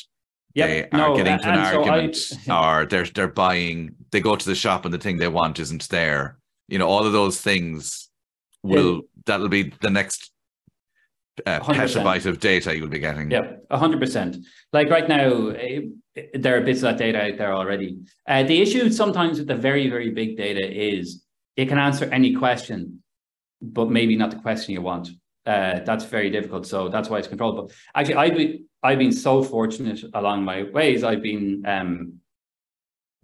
yep. 0.54 0.68
they 0.68 0.98
are 0.98 1.08
no, 1.08 1.16
getting 1.16 1.38
to 1.38 1.48
an 1.48 1.58
argument 1.58 2.16
so 2.16 2.52
I, 2.52 2.80
or 2.82 2.86
they're 2.86 3.06
they're 3.06 3.28
buying 3.28 3.94
they 4.10 4.20
go 4.20 4.36
to 4.36 4.46
the 4.46 4.54
shop 4.54 4.84
and 4.84 4.92
the 4.92 4.98
thing 4.98 5.18
they 5.18 5.28
want 5.28 5.58
isn't 5.58 5.88
there 5.88 6.38
you 6.68 6.78
know 6.78 6.88
all 6.88 7.06
of 7.06 7.12
those 7.12 7.40
things 7.40 8.10
will 8.62 9.02
that'll 9.26 9.48
be 9.48 9.72
the 9.80 9.90
next 9.90 10.30
uh, 11.46 11.60
petabyte 11.60 12.26
of 12.26 12.40
data 12.40 12.76
you'll 12.76 12.88
be 12.88 12.98
getting. 12.98 13.30
Yeah, 13.30 13.56
hundred 13.70 14.00
percent. 14.00 14.36
Like 14.72 14.88
right 14.88 15.08
now, 15.08 15.48
it, 15.48 15.84
it, 16.14 16.42
there 16.42 16.56
are 16.56 16.60
bits 16.60 16.78
of 16.78 16.82
that 16.82 16.98
data 16.98 17.20
out 17.22 17.38
there 17.38 17.52
already. 17.52 17.98
Uh, 18.26 18.42
the 18.44 18.60
issue 18.60 18.90
sometimes 18.90 19.38
with 19.38 19.48
the 19.48 19.56
very 19.56 19.88
very 19.88 20.10
big 20.10 20.36
data 20.36 20.64
is 20.64 21.24
it 21.56 21.68
can 21.68 21.78
answer 21.78 22.06
any 22.12 22.34
question, 22.34 23.02
but 23.60 23.90
maybe 23.90 24.16
not 24.16 24.30
the 24.30 24.38
question 24.38 24.74
you 24.74 24.82
want. 24.82 25.08
Uh, 25.46 25.80
that's 25.80 26.04
very 26.04 26.30
difficult. 26.30 26.66
So 26.66 26.88
that's 26.88 27.08
why 27.08 27.18
it's 27.18 27.28
controlled. 27.28 27.56
But 27.56 27.76
actually, 27.94 28.16
I've 28.16 28.34
been, 28.34 28.64
I've 28.82 28.98
been 28.98 29.12
so 29.12 29.42
fortunate 29.42 30.02
along 30.14 30.44
my 30.44 30.62
ways. 30.62 31.04
I've 31.04 31.22
been 31.22 31.62
um, 31.66 32.20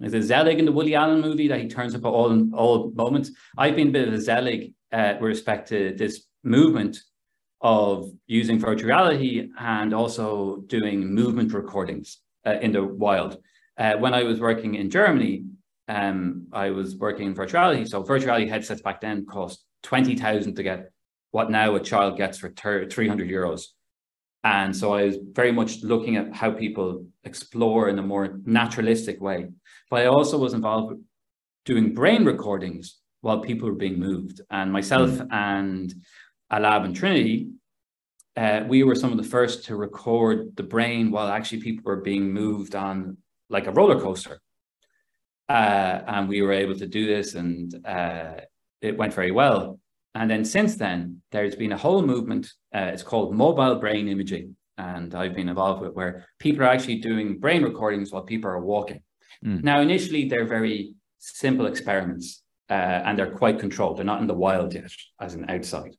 there's 0.00 0.14
a 0.14 0.22
Zelig 0.22 0.58
in 0.58 0.64
the 0.64 0.72
Woody 0.72 0.94
Allen 0.94 1.20
movie 1.20 1.48
that 1.48 1.60
he 1.60 1.68
turns 1.68 1.94
up 1.94 2.04
at 2.04 2.08
all 2.08 2.54
all 2.54 2.90
moments. 2.92 3.30
I've 3.56 3.76
been 3.76 3.88
a 3.88 3.92
bit 3.92 4.08
of 4.08 4.14
a 4.14 4.20
Zelig 4.20 4.72
uh, 4.92 5.14
with 5.20 5.28
respect 5.28 5.68
to 5.68 5.94
this 5.96 6.26
movement 6.42 6.98
of 7.60 8.10
using 8.26 8.58
virtual 8.58 8.88
reality 8.88 9.50
and 9.58 9.92
also 9.92 10.62
doing 10.66 11.14
movement 11.14 11.52
recordings 11.52 12.18
uh, 12.46 12.56
in 12.62 12.72
the 12.72 12.82
wild. 12.82 13.36
Uh, 13.76 13.94
when 13.96 14.14
I 14.14 14.22
was 14.22 14.40
working 14.40 14.74
in 14.74 14.88
Germany, 14.88 15.44
um, 15.88 16.46
I 16.52 16.70
was 16.70 16.96
working 16.96 17.26
in 17.26 17.34
virtual 17.34 17.60
reality. 17.60 17.84
So 17.84 18.02
virtual 18.02 18.28
reality 18.28 18.48
headsets 18.48 18.80
back 18.80 19.00
then 19.00 19.26
cost 19.26 19.64
20,000 19.82 20.54
to 20.54 20.62
get 20.62 20.90
what 21.32 21.50
now 21.50 21.74
a 21.74 21.80
child 21.80 22.16
gets 22.16 22.38
for 22.38 22.48
300 22.50 23.28
euros. 23.28 23.66
And 24.42 24.74
so 24.74 24.94
I 24.94 25.04
was 25.04 25.18
very 25.32 25.52
much 25.52 25.82
looking 25.82 26.16
at 26.16 26.34
how 26.34 26.50
people 26.50 27.04
explore 27.24 27.88
in 27.88 27.98
a 27.98 28.02
more 28.02 28.40
naturalistic 28.44 29.20
way. 29.20 29.48
But 29.90 30.02
I 30.02 30.06
also 30.06 30.38
was 30.38 30.54
involved 30.54 30.98
doing 31.66 31.94
brain 31.94 32.24
recordings 32.24 32.98
while 33.20 33.40
people 33.40 33.68
were 33.68 33.74
being 33.74 33.98
moved. 33.98 34.40
And 34.50 34.72
myself 34.72 35.10
mm. 35.10 35.28
and 35.30 35.94
a 36.48 36.58
lab 36.58 36.84
in 36.84 36.94
Trinity, 36.94 37.48
uh, 38.36 38.64
we 38.66 38.82
were 38.82 38.94
some 38.94 39.12
of 39.12 39.18
the 39.18 39.24
first 39.24 39.64
to 39.66 39.76
record 39.76 40.56
the 40.56 40.62
brain 40.62 41.10
while 41.10 41.28
actually 41.28 41.60
people 41.60 41.82
were 41.84 42.00
being 42.00 42.32
moved 42.32 42.74
on 42.74 43.18
like 43.50 43.66
a 43.66 43.72
roller 43.72 44.00
coaster. 44.00 44.40
Uh, 45.48 46.00
and 46.06 46.28
we 46.28 46.42
were 46.42 46.52
able 46.52 46.76
to 46.76 46.86
do 46.86 47.06
this, 47.06 47.34
and 47.34 47.84
uh, 47.84 48.34
it 48.80 48.96
went 48.96 49.12
very 49.12 49.32
well. 49.32 49.79
And 50.14 50.30
then 50.30 50.44
since 50.44 50.76
then, 50.76 51.22
there's 51.30 51.54
been 51.54 51.72
a 51.72 51.76
whole 51.76 52.02
movement. 52.02 52.52
Uh, 52.74 52.90
it's 52.92 53.02
called 53.02 53.34
mobile 53.34 53.76
brain 53.76 54.08
imaging, 54.08 54.56
and 54.76 55.14
I've 55.14 55.34
been 55.34 55.48
involved 55.48 55.82
with 55.82 55.94
where 55.94 56.26
people 56.38 56.64
are 56.64 56.68
actually 56.68 56.96
doing 56.96 57.38
brain 57.38 57.62
recordings 57.62 58.10
while 58.10 58.22
people 58.22 58.50
are 58.50 58.60
walking. 58.60 59.02
Mm. 59.44 59.62
Now, 59.62 59.80
initially, 59.80 60.28
they're 60.28 60.46
very 60.46 60.94
simple 61.18 61.66
experiments, 61.66 62.42
uh, 62.68 62.72
and 63.04 63.18
they're 63.18 63.30
quite 63.30 63.60
controlled. 63.60 63.98
They're 63.98 64.04
not 64.04 64.20
in 64.20 64.26
the 64.26 64.34
wild 64.34 64.74
yet, 64.74 64.90
as 65.20 65.34
an 65.34 65.48
outside. 65.48 65.94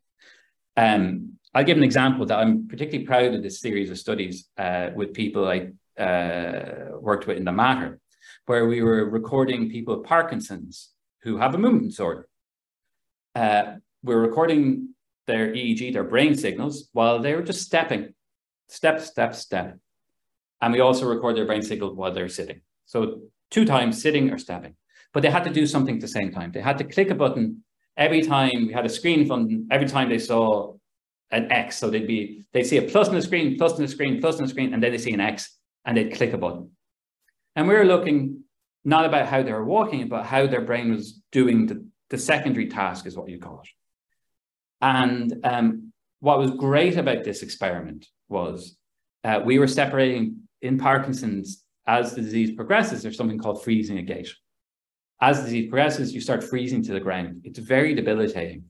Um, 0.76 1.38
I'll 1.54 1.64
give 1.64 1.78
an 1.78 1.84
example 1.84 2.26
that 2.26 2.38
I'm 2.38 2.68
particularly 2.68 3.06
proud 3.06 3.34
of 3.34 3.44
this 3.44 3.60
series 3.60 3.90
of 3.90 3.98
studies 3.98 4.48
uh, 4.58 4.90
with 4.96 5.14
people 5.14 5.48
I 5.48 5.72
uh, 6.02 6.98
worked 7.00 7.28
with 7.28 7.38
in 7.38 7.46
the 7.46 7.52
matter, 7.52 8.00
where 8.46 8.66
we 8.68 8.82
were 8.82 9.10
recording 9.10 9.70
people 9.70 9.98
with 9.98 10.06
Parkinson's 10.06 10.90
who 11.24 11.38
have 11.38 11.54
a 11.56 11.58
movement 11.58 11.90
disorder. 11.90 12.28
Uh, 13.36 13.76
we're 14.04 14.20
recording 14.20 14.94
their 15.28 15.52
EEG, 15.54 15.94
their 15.94 16.04
brain 16.04 16.36
signals, 16.36 16.90
while 16.94 17.20
they 17.20 17.36
were 17.36 17.44
just 17.44 17.62
stepping, 17.62 18.14
step, 18.68 19.02
step, 19.02 19.36
step. 19.36 19.78
And 20.62 20.74
we 20.74 20.80
also 20.80 21.08
record 21.08 21.38
their 21.38 21.46
brain 21.46 21.62
signal 21.62 21.96
while 21.96 22.14
they're 22.14 22.30
sitting. 22.30 22.62
So 22.86 23.22
two 23.50 23.66
times 23.66 24.02
sitting 24.02 24.32
or 24.32 24.38
stepping. 24.38 24.76
But 25.14 25.24
they 25.24 25.30
had 25.30 25.44
to 25.44 25.50
do 25.50 25.66
something 25.66 25.96
at 25.96 26.02
the 26.02 26.08
same 26.08 26.32
time. 26.32 26.52
They 26.52 26.62
had 26.62 26.78
to 26.78 26.84
click 26.84 27.10
a 27.10 27.16
button 27.16 27.64
every 27.98 28.22
time 28.22 28.68
we 28.68 28.74
had 28.74 28.86
a 28.86 28.90
screen 28.90 29.28
from 29.28 29.68
every 29.70 29.88
time 29.88 30.10
they 30.10 30.20
saw 30.20 30.76
an 31.32 31.52
X. 31.52 31.78
So 31.78 31.90
they'd 31.90 32.08
be 32.08 32.46
they'd 32.54 32.64
see 32.64 32.78
a 32.78 32.84
plus 32.84 33.10
on 33.10 33.16
the 33.16 33.22
screen, 33.22 33.58
plus 33.58 33.74
on 33.74 33.82
the 33.82 33.88
screen, 33.88 34.22
plus 34.22 34.38
on 34.38 34.44
the 34.44 34.50
screen, 34.50 34.74
and 34.74 34.82
then 34.82 34.92
they 34.92 34.98
see 34.98 35.14
an 35.14 35.20
X 35.20 35.58
and 35.86 35.98
they'd 35.98 36.14
click 36.14 36.34
a 36.34 36.38
button. 36.38 36.72
And 37.56 37.68
we 37.68 37.74
were 37.74 37.86
looking 37.86 38.44
not 38.84 39.06
about 39.06 39.28
how 39.28 39.44
they 39.44 39.52
were 39.52 39.66
walking, 39.66 40.08
but 40.08 40.26
how 40.26 40.48
their 40.48 40.62
brain 40.62 40.92
was 40.92 41.22
doing 41.32 41.68
the, 41.68 41.86
the 42.10 42.18
secondary 42.18 42.68
task, 42.68 43.06
is 43.06 43.16
what 43.16 43.30
you 43.30 43.40
call 43.40 43.62
it. 43.62 43.70
And 44.82 45.34
um, 45.44 45.94
what 46.20 46.40
was 46.40 46.52
great 46.52 46.98
about 46.98 47.24
this 47.24 47.44
experiment 47.44 48.08
was 48.30 48.78
uh, 49.24 49.42
we 49.44 49.60
were 49.60 49.68
separating 49.68 50.48
in 50.62 50.78
Parkinson's 50.78 51.64
as 51.88 52.14
the 52.14 52.22
disease 52.22 52.56
progresses, 52.56 53.02
there's 53.02 53.18
something 53.18 53.40
called 53.40 53.64
freezing 53.64 53.98
a 53.98 54.02
gait. 54.02 54.30
As 55.20 55.40
the 55.40 55.46
disease 55.46 55.70
progresses, 55.70 56.14
you 56.14 56.22
start 56.22 56.44
freezing 56.44 56.84
to 56.84 56.94
the 56.94 57.00
ground. 57.00 57.42
It's 57.44 57.60
very 57.60 57.94
debilitating. 57.94 58.66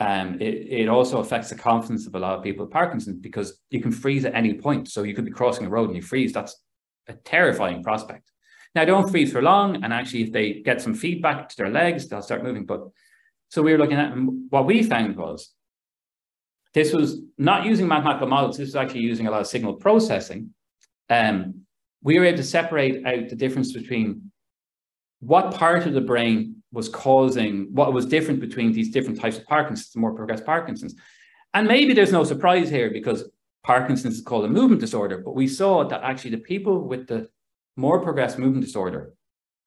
Um, 0.00 0.40
it, 0.40 0.54
it 0.82 0.88
also 0.88 1.18
affects 1.18 1.50
the 1.50 1.56
confidence 1.56 2.06
of 2.06 2.14
a 2.14 2.18
lot 2.18 2.36
of 2.36 2.44
people 2.44 2.64
with 2.64 2.72
Parkinson's 2.72 3.18
because 3.18 3.60
you 3.70 3.80
can 3.80 3.92
freeze 3.92 4.24
at 4.24 4.34
any 4.34 4.54
point. 4.54 4.88
So 4.88 5.02
you 5.02 5.14
could 5.14 5.24
be 5.24 5.30
crossing 5.30 5.66
a 5.66 5.70
road 5.70 5.88
and 5.88 5.96
you 5.96 6.02
freeze. 6.02 6.32
That's 6.32 6.56
a 7.08 7.14
terrifying 7.14 7.82
prospect. 7.82 8.30
Now, 8.74 8.84
don't 8.84 9.10
freeze 9.10 9.32
for 9.32 9.42
long. 9.42 9.82
And 9.82 9.92
actually, 9.92 10.22
if 10.22 10.32
they 10.32 10.60
get 10.60 10.80
some 10.80 10.94
feedback 10.94 11.48
to 11.48 11.56
their 11.56 11.70
legs, 11.70 12.08
they'll 12.08 12.22
start 12.22 12.44
moving. 12.44 12.64
But 12.64 12.88
so 13.48 13.62
we 13.62 13.72
were 13.72 13.78
looking 13.78 13.96
at 13.96 14.12
what 14.50 14.66
we 14.66 14.82
found 14.82 15.16
was 15.16 15.52
this 16.74 16.92
was 16.92 17.20
not 17.38 17.64
using 17.64 17.88
mathematical 17.88 18.28
models. 18.28 18.58
This 18.58 18.68
was 18.68 18.76
actually 18.76 19.00
using 19.00 19.26
a 19.26 19.30
lot 19.30 19.40
of 19.40 19.46
signal 19.46 19.74
processing. 19.74 20.50
Um, 21.08 21.62
we 22.02 22.18
were 22.18 22.26
able 22.26 22.38
to 22.38 22.44
separate 22.44 23.06
out 23.06 23.28
the 23.28 23.36
difference 23.36 23.72
between 23.72 24.30
what 25.20 25.54
part 25.54 25.86
of 25.86 25.94
the 25.94 26.00
brain 26.00 26.62
was 26.70 26.88
causing 26.88 27.68
what 27.72 27.92
was 27.92 28.06
different 28.06 28.40
between 28.40 28.72
these 28.72 28.90
different 28.90 29.18
types 29.18 29.38
of 29.38 29.46
Parkinson's, 29.46 29.96
more 29.96 30.14
progressed 30.14 30.44
Parkinson's. 30.44 30.94
And 31.54 31.66
maybe 31.66 31.94
there's 31.94 32.12
no 32.12 32.24
surprise 32.24 32.68
here 32.68 32.90
because 32.90 33.28
Parkinson's 33.64 34.16
is 34.16 34.22
called 34.22 34.44
a 34.44 34.48
movement 34.48 34.80
disorder, 34.80 35.22
but 35.24 35.34
we 35.34 35.48
saw 35.48 35.88
that 35.88 36.02
actually 36.02 36.32
the 36.32 36.38
people 36.38 36.86
with 36.86 37.06
the 37.06 37.28
more 37.76 38.00
progressed 38.00 38.38
movement 38.38 38.64
disorder 38.64 39.14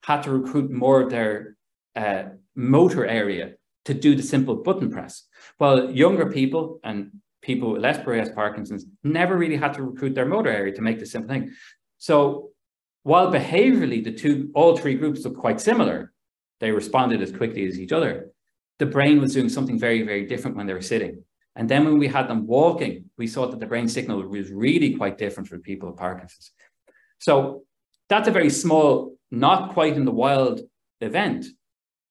had 0.04 0.22
to 0.22 0.30
recruit 0.30 0.70
more 0.70 1.00
of 1.02 1.10
their 1.10 1.56
uh, 1.96 2.24
motor 2.54 3.04
area 3.04 3.54
to 3.84 3.94
do 3.94 4.14
the 4.14 4.22
simple 4.22 4.56
button 4.56 4.90
press. 4.90 5.24
While 5.58 5.90
younger 5.90 6.30
people 6.30 6.80
and 6.84 7.10
people 7.42 7.72
with 7.72 7.82
less 7.82 7.96
progressed 7.96 8.34
Parkinson's 8.34 8.86
never 9.02 9.36
really 9.36 9.56
had 9.56 9.74
to 9.74 9.82
recruit 9.82 10.14
their 10.14 10.26
motor 10.26 10.50
area 10.50 10.72
to 10.74 10.82
make 10.82 11.00
the 11.00 11.06
simple 11.06 11.28
thing. 11.28 11.52
So 11.98 12.50
while 13.02 13.32
behaviorally 13.32 14.02
the 14.02 14.12
two, 14.12 14.50
all 14.54 14.76
three 14.76 14.94
groups 14.94 15.24
look 15.24 15.36
quite 15.36 15.60
similar, 15.60 16.12
they 16.60 16.70
responded 16.70 17.20
as 17.20 17.32
quickly 17.32 17.66
as 17.66 17.80
each 17.80 17.92
other. 17.92 18.30
The 18.78 18.86
brain 18.86 19.20
was 19.20 19.34
doing 19.34 19.48
something 19.48 19.78
very, 19.78 20.02
very 20.02 20.26
different 20.26 20.56
when 20.56 20.66
they 20.66 20.74
were 20.74 20.80
sitting. 20.80 21.24
And 21.56 21.68
then 21.68 21.84
when 21.84 21.98
we 21.98 22.08
had 22.08 22.28
them 22.28 22.46
walking, 22.46 23.10
we 23.18 23.26
saw 23.26 23.46
that 23.46 23.60
the 23.60 23.66
brain 23.66 23.88
signal 23.88 24.22
was 24.26 24.50
really 24.50 24.94
quite 24.94 25.18
different 25.18 25.48
for 25.48 25.58
people 25.58 25.90
with 25.90 25.98
Parkinson's. 25.98 26.52
So 27.18 27.64
that's 28.08 28.28
a 28.28 28.32
very 28.32 28.50
small, 28.50 29.16
not 29.30 29.72
quite 29.72 29.94
in 29.94 30.04
the 30.04 30.12
wild 30.12 30.60
event, 31.00 31.46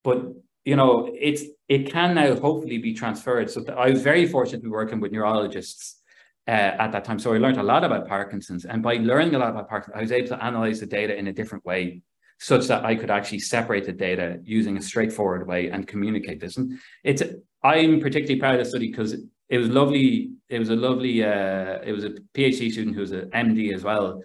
but 0.03 0.25
you 0.63 0.75
know, 0.75 1.09
it's 1.13 1.43
it 1.71 1.89
can 1.89 2.15
now 2.15 2.35
hopefully 2.35 2.79
be 2.79 2.93
transferred. 2.93 3.49
So 3.49 3.63
I 3.77 3.91
was 3.91 4.01
very 4.01 4.25
fortunate 4.27 4.57
to 4.57 4.63
be 4.63 4.69
working 4.69 4.99
with 4.99 5.13
neurologists 5.13 6.01
uh, 6.45 6.51
at 6.83 6.91
that 6.91 7.05
time. 7.05 7.17
So 7.17 7.33
I 7.33 7.37
learned 7.37 7.59
a 7.59 7.63
lot 7.63 7.85
about 7.85 8.09
Parkinson's, 8.09 8.65
and 8.65 8.83
by 8.83 8.95
learning 8.95 9.35
a 9.35 9.39
lot 9.39 9.51
about 9.51 9.69
Parkinson's, 9.69 9.97
I 9.97 10.01
was 10.01 10.11
able 10.11 10.27
to 10.35 10.43
analyze 10.43 10.81
the 10.81 10.85
data 10.85 11.17
in 11.17 11.27
a 11.27 11.33
different 11.33 11.63
way 11.63 12.01
such 12.39 12.67
that 12.67 12.83
I 12.83 12.93
could 12.95 13.09
actually 13.09 13.39
separate 13.39 13.85
the 13.85 13.93
data 13.93 14.39
using 14.43 14.75
a 14.75 14.81
straightforward 14.81 15.47
way 15.47 15.69
and 15.69 15.87
communicate 15.87 16.41
this. 16.41 16.57
And 16.57 16.77
it's 17.05 17.23
I'm 17.63 18.01
particularly 18.01 18.41
proud 18.41 18.55
of 18.55 18.65
the 18.65 18.69
study 18.69 18.89
because 18.89 19.13
it 19.47 19.57
was 19.57 19.69
lovely. 19.69 20.31
It 20.49 20.59
was 20.59 20.71
a 20.71 20.75
lovely. 20.75 21.23
Uh, 21.23 21.79
it 21.85 21.93
was 21.93 22.03
a 22.03 22.15
PhD 22.35 22.69
student 22.69 22.95
who 22.95 23.01
was 23.01 23.13
an 23.13 23.29
MD 23.29 23.73
as 23.73 23.83
well, 23.85 24.21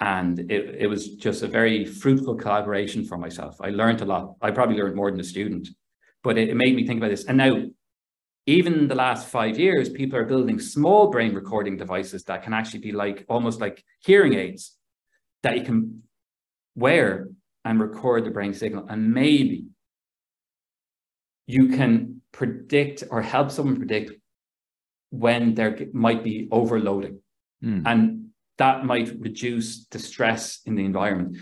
and 0.00 0.38
it 0.50 0.76
it 0.84 0.86
was 0.86 1.16
just 1.16 1.42
a 1.42 1.48
very 1.58 1.84
fruitful 1.84 2.36
collaboration 2.36 3.04
for 3.04 3.18
myself. 3.18 3.56
I 3.60 3.68
learned 3.68 4.00
a 4.00 4.06
lot. 4.06 4.36
I 4.40 4.50
probably 4.50 4.76
learned 4.76 4.96
more 4.96 5.10
than 5.10 5.18
the 5.18 5.32
student, 5.34 5.68
but 6.26 6.36
it, 6.36 6.48
it 6.48 6.56
made 6.56 6.74
me 6.74 6.84
think 6.84 6.98
about 6.98 7.10
this. 7.10 7.24
And 7.24 7.38
now, 7.38 7.62
even 8.46 8.74
in 8.74 8.88
the 8.88 8.96
last 8.96 9.28
five 9.28 9.58
years, 9.58 9.88
people 9.88 10.18
are 10.18 10.24
building 10.24 10.58
small 10.58 11.08
brain 11.08 11.32
recording 11.34 11.76
devices 11.76 12.24
that 12.24 12.42
can 12.42 12.52
actually 12.52 12.80
be 12.80 12.92
like 12.92 13.24
almost 13.28 13.60
like 13.60 13.84
hearing 14.00 14.34
aids 14.34 14.76
that 15.44 15.56
you 15.56 15.62
can 15.62 16.02
wear 16.74 17.28
and 17.64 17.80
record 17.80 18.24
the 18.24 18.30
brain 18.30 18.54
signal. 18.54 18.86
And 18.88 19.14
maybe 19.14 19.66
you 21.46 21.68
can 21.68 22.22
predict 22.32 23.04
or 23.08 23.22
help 23.22 23.52
someone 23.52 23.76
predict 23.76 24.10
when 25.10 25.54
there 25.54 25.78
might 25.92 26.24
be 26.24 26.48
overloading. 26.50 27.20
Mm. 27.64 27.82
And 27.86 28.28
that 28.58 28.84
might 28.84 29.12
reduce 29.20 29.86
the 29.86 30.00
stress 30.00 30.60
in 30.66 30.74
the 30.74 30.84
environment. 30.84 31.36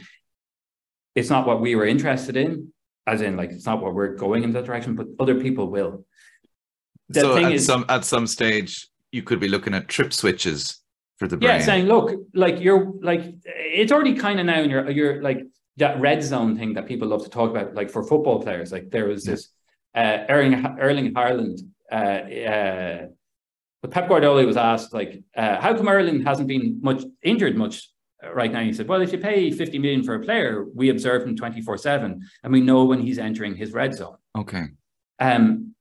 It's 1.15 1.31
not 1.31 1.47
what 1.47 1.63
we 1.63 1.75
were 1.75 1.87
interested 1.87 2.37
in, 2.37 2.74
as 3.07 3.21
in, 3.21 3.37
like, 3.37 3.51
it's 3.51 3.67
not 3.67 3.83
what 3.83 3.95
we're 3.95 4.15
going 4.15 4.45
in 4.45 4.53
that 4.53 4.65
direction, 4.65 4.95
but 4.95 5.07
other 5.19 5.41
people 5.41 5.69
will. 5.69 6.07
The 7.09 7.21
so 7.21 7.37
at 7.37 7.53
is, 7.53 7.67
some 7.67 7.85
at 7.89 8.05
some 8.05 8.27
stage, 8.27 8.89
you 9.13 9.23
could 9.23 9.41
be 9.41 9.49
looking 9.49 9.75
at 9.75 9.89
trip 9.89 10.13
switches 10.13 10.81
for 11.19 11.29
the 11.29 11.37
brain. 11.37 11.59
Yeah, 11.59 11.65
saying, 11.65 11.87
look, 11.87 12.11
like 12.33 12.61
you're 12.61 12.93
like 13.03 13.35
it's 13.45 13.93
already 13.93 14.15
kind 14.15 14.41
of 14.41 14.47
now 14.47 14.63
in 14.63 14.71
your 14.71 14.91
you're 14.91 15.23
like 15.23 15.47
that 15.77 16.01
red 16.01 16.23
zone 16.23 16.57
thing 16.57 16.75
that 16.75 16.87
people 16.87 17.09
love 17.09 17.25
to 17.25 17.31
talk 17.31 17.51
about, 17.51 17.75
like 17.75 17.91
for 17.91 18.03
football 18.03 18.43
players, 18.43 18.73
like 18.73 18.91
there 18.91 19.07
was 19.07 19.25
this 19.25 19.51
uh, 19.95 20.25
Erling 20.31 20.65
Erling 20.81 21.13
Haaland 21.13 21.61
uh, 21.93 21.95
uh, 21.95 23.07
but 23.83 23.91
Pep 23.91 24.09
Guardiola 24.09 24.47
was 24.47 24.57
asked, 24.57 24.95
like, 24.95 25.23
uh, 25.37 25.61
how 25.61 25.77
come 25.77 25.89
Erling 25.89 26.25
hasn't 26.25 26.49
been 26.49 26.81
much 26.81 27.05
injured 27.23 27.55
much 27.55 27.91
right 28.33 28.53
now? 28.53 28.61
He 28.61 28.73
said, 28.73 28.89
well, 28.89 29.01
if 29.01 29.13
you 29.13 29.19
pay 29.19 29.51
50 29.51 29.79
million 29.79 30.03
for 30.03 30.15
a 30.15 30.21
player, 30.21 30.67
we 30.75 30.91
observe 30.91 31.25
him 31.25 31.37
24 31.37 31.79
7 31.79 32.21
and 32.43 32.53
we 32.53 32.61
know 32.61 32.85
when 32.85 33.01
he's 33.01 33.19
entering 33.19 33.57
his 33.57 33.73
red 33.73 33.95
zone. 33.95 34.17
Okay. 34.37 34.65
Um, 35.19 35.75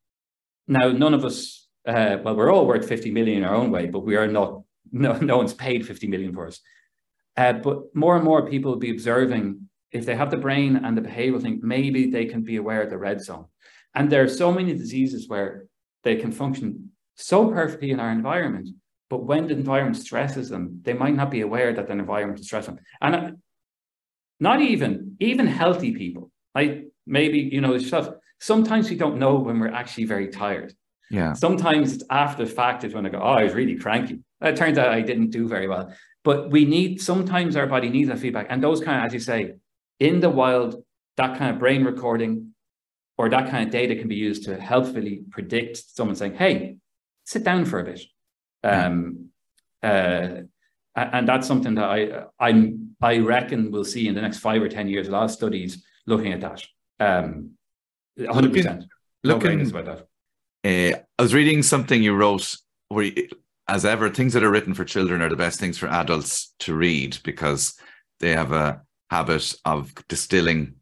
now, 0.67 0.91
none 0.91 1.13
of 1.13 1.25
us, 1.25 1.67
uh, 1.87 2.17
well, 2.23 2.35
we're 2.35 2.53
all 2.53 2.65
worth 2.65 2.87
50 2.87 3.11
million 3.11 3.39
in 3.39 3.43
our 3.43 3.55
own 3.55 3.71
way, 3.71 3.87
but 3.87 3.99
we 3.99 4.15
are 4.15 4.27
not, 4.27 4.61
no, 4.91 5.13
no 5.17 5.37
one's 5.37 5.53
paid 5.53 5.85
50 5.85 6.07
million 6.07 6.33
for 6.33 6.47
us. 6.47 6.59
Uh, 7.35 7.53
but 7.53 7.95
more 7.95 8.15
and 8.15 8.23
more 8.23 8.47
people 8.47 8.71
will 8.71 8.79
be 8.79 8.91
observing 8.91 9.67
if 9.91 10.05
they 10.05 10.15
have 10.15 10.31
the 10.31 10.37
brain 10.37 10.75
and 10.77 10.97
the 10.97 11.01
behavioral 11.01 11.41
thing, 11.41 11.59
maybe 11.63 12.09
they 12.09 12.25
can 12.25 12.41
be 12.41 12.55
aware 12.57 12.81
of 12.81 12.89
the 12.89 12.97
red 12.97 13.21
zone. 13.21 13.45
And 13.95 14.09
there 14.09 14.23
are 14.23 14.29
so 14.29 14.51
many 14.51 14.73
diseases 14.73 15.29
where 15.29 15.65
they 16.03 16.15
can 16.15 16.31
function 16.31 16.91
so 17.15 17.49
perfectly 17.49 17.91
in 17.91 17.99
our 17.99 18.11
environment, 18.11 18.69
but 19.13 19.25
when 19.25 19.45
the 19.45 19.53
environment 19.53 19.95
stresses 19.95 20.49
them, 20.49 20.79
they 20.81 20.93
might 20.93 21.13
not 21.13 21.29
be 21.29 21.41
aware 21.41 21.71
that 21.71 21.85
the 21.85 21.93
environment 21.93 22.39
is 22.39 22.47
stressing 22.47 22.73
them. 22.73 22.83
And 22.99 23.15
uh, 23.15 23.31
not 24.39 24.59
even, 24.59 25.17
even 25.19 25.45
healthy 25.45 25.91
people, 25.93 26.31
like 26.55 26.87
maybe, 27.05 27.37
you 27.37 27.61
know, 27.61 27.77
stuff, 27.77 28.09
sometimes 28.39 28.89
we 28.89 28.95
don't 28.95 29.19
know 29.19 29.35
when 29.35 29.59
we're 29.59 29.67
actually 29.81 30.05
very 30.05 30.29
tired. 30.29 30.73
Yeah. 31.11 31.33
Sometimes 31.33 31.93
it's 31.93 32.03
after 32.09 32.43
the 32.43 32.49
fact 32.49 32.83
is 32.85 32.95
when 32.95 33.05
I 33.05 33.09
go, 33.09 33.19
oh, 33.19 33.35
I 33.41 33.43
was 33.43 33.53
really 33.53 33.75
cranky. 33.75 34.21
It 34.41 34.55
turns 34.55 34.79
out 34.79 34.87
I 34.87 35.01
didn't 35.01 35.29
do 35.29 35.47
very 35.47 35.67
well. 35.67 35.93
But 36.23 36.49
we 36.49 36.65
need, 36.65 36.99
sometimes 36.99 37.55
our 37.55 37.67
body 37.67 37.89
needs 37.89 38.09
that 38.09 38.17
feedback. 38.17 38.47
And 38.49 38.63
those 38.63 38.81
kind 38.81 38.99
of, 38.99 39.05
as 39.05 39.13
you 39.13 39.19
say, 39.19 39.53
in 39.99 40.21
the 40.21 40.31
wild, 40.31 40.83
that 41.17 41.37
kind 41.37 41.51
of 41.53 41.59
brain 41.59 41.83
recording 41.83 42.55
or 43.19 43.29
that 43.29 43.51
kind 43.51 43.63
of 43.63 43.71
data 43.71 43.95
can 43.95 44.07
be 44.07 44.15
used 44.15 44.45
to 44.45 44.59
helpfully 44.59 45.21
predict 45.29 45.77
someone 45.77 46.15
saying, 46.15 46.33
hey, 46.33 46.77
sit 47.25 47.43
down 47.43 47.65
for 47.65 47.79
a 47.79 47.83
bit. 47.83 48.01
Um, 48.63 49.29
uh, 49.81 50.43
and 50.95 51.27
that's 51.27 51.47
something 51.47 51.75
that 51.75 51.85
I 51.85 52.25
I'm 52.39 52.95
I 53.01 53.17
reckon 53.17 53.71
we'll 53.71 53.85
see 53.85 54.07
in 54.07 54.15
the 54.15 54.21
next 54.21 54.39
five 54.39 54.61
or 54.61 54.69
ten 54.69 54.87
years. 54.87 55.07
A 55.07 55.11
lot 55.11 55.23
of 55.23 55.31
studies 55.31 55.83
looking 56.05 56.33
at 56.33 56.41
that. 56.41 56.63
Um, 56.99 57.51
100 58.15 58.53
percent. 58.53 58.85
Looking 59.23 59.61
about 59.69 59.85
that. 59.85 60.07
Uh, 60.65 60.97
I 61.17 61.21
was 61.21 61.33
reading 61.33 61.63
something 61.63 62.01
you 62.01 62.13
wrote 62.13 62.55
where, 62.89 63.05
you, 63.05 63.29
as 63.67 63.85
ever, 63.85 64.09
things 64.09 64.33
that 64.33 64.43
are 64.43 64.51
written 64.51 64.73
for 64.73 64.85
children 64.85 65.21
are 65.21 65.29
the 65.29 65.35
best 65.35 65.59
things 65.59 65.77
for 65.77 65.87
adults 65.87 66.53
to 66.59 66.75
read 66.75 67.17
because 67.23 67.75
they 68.19 68.31
have 68.31 68.51
a 68.51 68.81
habit 69.09 69.53
of 69.65 69.93
distilling 70.07 70.75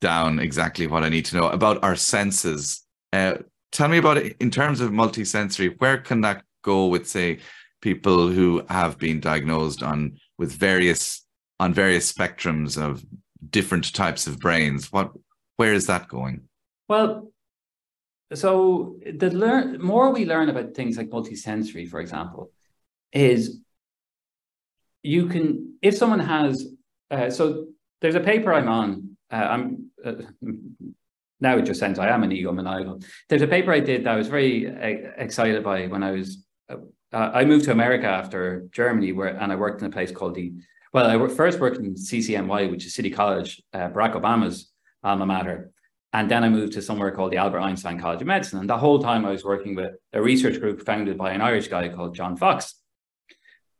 down 0.00 0.38
exactly 0.38 0.86
what 0.86 1.02
I 1.02 1.08
need 1.08 1.24
to 1.26 1.36
know 1.36 1.48
about 1.48 1.82
our 1.82 1.96
senses. 1.96 2.82
Uh, 3.12 3.34
tell 3.72 3.88
me 3.88 3.98
about 3.98 4.18
it 4.18 4.36
in 4.40 4.50
terms 4.50 4.80
of 4.80 4.90
multisensory. 4.90 5.74
Where 5.78 5.98
can 5.98 6.20
that 6.22 6.44
go 6.64 6.86
with, 6.86 7.08
say, 7.08 7.38
people 7.80 8.28
who 8.28 8.64
have 8.68 8.98
been 8.98 9.20
diagnosed 9.20 9.82
on 9.82 10.18
with 10.38 10.50
various 10.52 11.24
on 11.60 11.72
various 11.72 12.12
spectrums 12.12 12.76
of 12.76 13.04
different 13.50 13.92
types 13.94 14.26
of 14.26 14.40
brains? 14.40 14.90
What 14.90 15.12
where 15.56 15.74
is 15.74 15.86
that 15.86 16.08
going? 16.08 16.48
Well, 16.88 17.30
so 18.32 18.96
the 19.20 19.30
learn 19.30 19.80
more 19.80 20.12
we 20.12 20.26
learn 20.26 20.48
about 20.48 20.74
things 20.74 20.96
like 20.96 21.10
multisensory, 21.10 21.88
for 21.88 22.00
example, 22.00 22.50
is 23.12 23.60
you 25.02 25.26
can 25.26 25.76
if 25.82 25.96
someone 25.96 26.20
has 26.20 26.66
uh, 27.10 27.30
so 27.30 27.66
there's 28.00 28.14
a 28.14 28.20
paper 28.20 28.52
I'm 28.52 28.68
on. 28.68 29.16
Uh, 29.30 29.36
I'm 29.36 29.90
uh, 30.04 30.12
now 31.40 31.56
it 31.58 31.62
just 31.62 31.80
sounds 31.80 31.98
I 31.98 32.08
am 32.08 32.22
an 32.22 32.32
ego 32.32 32.52
egomaniacal. 32.52 33.04
There's 33.28 33.42
a 33.42 33.46
paper 33.46 33.72
I 33.72 33.80
did 33.80 34.04
that 34.04 34.14
I 34.14 34.16
was 34.16 34.28
very 34.28 34.68
uh, 34.68 35.10
excited 35.16 35.62
by 35.62 35.86
when 35.86 36.02
I 36.02 36.12
was. 36.12 36.44
Uh, 36.68 36.76
I 37.12 37.44
moved 37.44 37.64
to 37.66 37.72
America 37.72 38.06
after 38.06 38.66
Germany, 38.72 39.12
where 39.12 39.28
and 39.28 39.52
I 39.52 39.56
worked 39.56 39.80
in 39.82 39.86
a 39.86 39.90
place 39.90 40.10
called 40.10 40.34
the. 40.34 40.52
Well, 40.92 41.06
I 41.06 41.28
first 41.28 41.58
worked 41.58 41.78
in 41.78 41.94
CCNY, 41.94 42.70
which 42.70 42.86
is 42.86 42.94
City 42.94 43.10
College, 43.10 43.62
uh, 43.72 43.88
Barack 43.90 44.14
Obama's 44.14 44.70
alma 45.02 45.26
mater, 45.26 45.72
and 46.12 46.30
then 46.30 46.44
I 46.44 46.48
moved 46.48 46.74
to 46.74 46.82
somewhere 46.82 47.10
called 47.10 47.32
the 47.32 47.38
Albert 47.38 47.60
Einstein 47.60 47.98
College 47.98 48.20
of 48.20 48.28
Medicine. 48.28 48.60
And 48.60 48.70
the 48.70 48.78
whole 48.78 49.00
time 49.00 49.26
I 49.26 49.30
was 49.30 49.44
working 49.44 49.74
with 49.74 49.94
a 50.12 50.22
research 50.22 50.60
group 50.60 50.86
founded 50.86 51.18
by 51.18 51.32
an 51.32 51.40
Irish 51.40 51.66
guy 51.68 51.88
called 51.88 52.14
John 52.14 52.36
Foxe. 52.36 52.74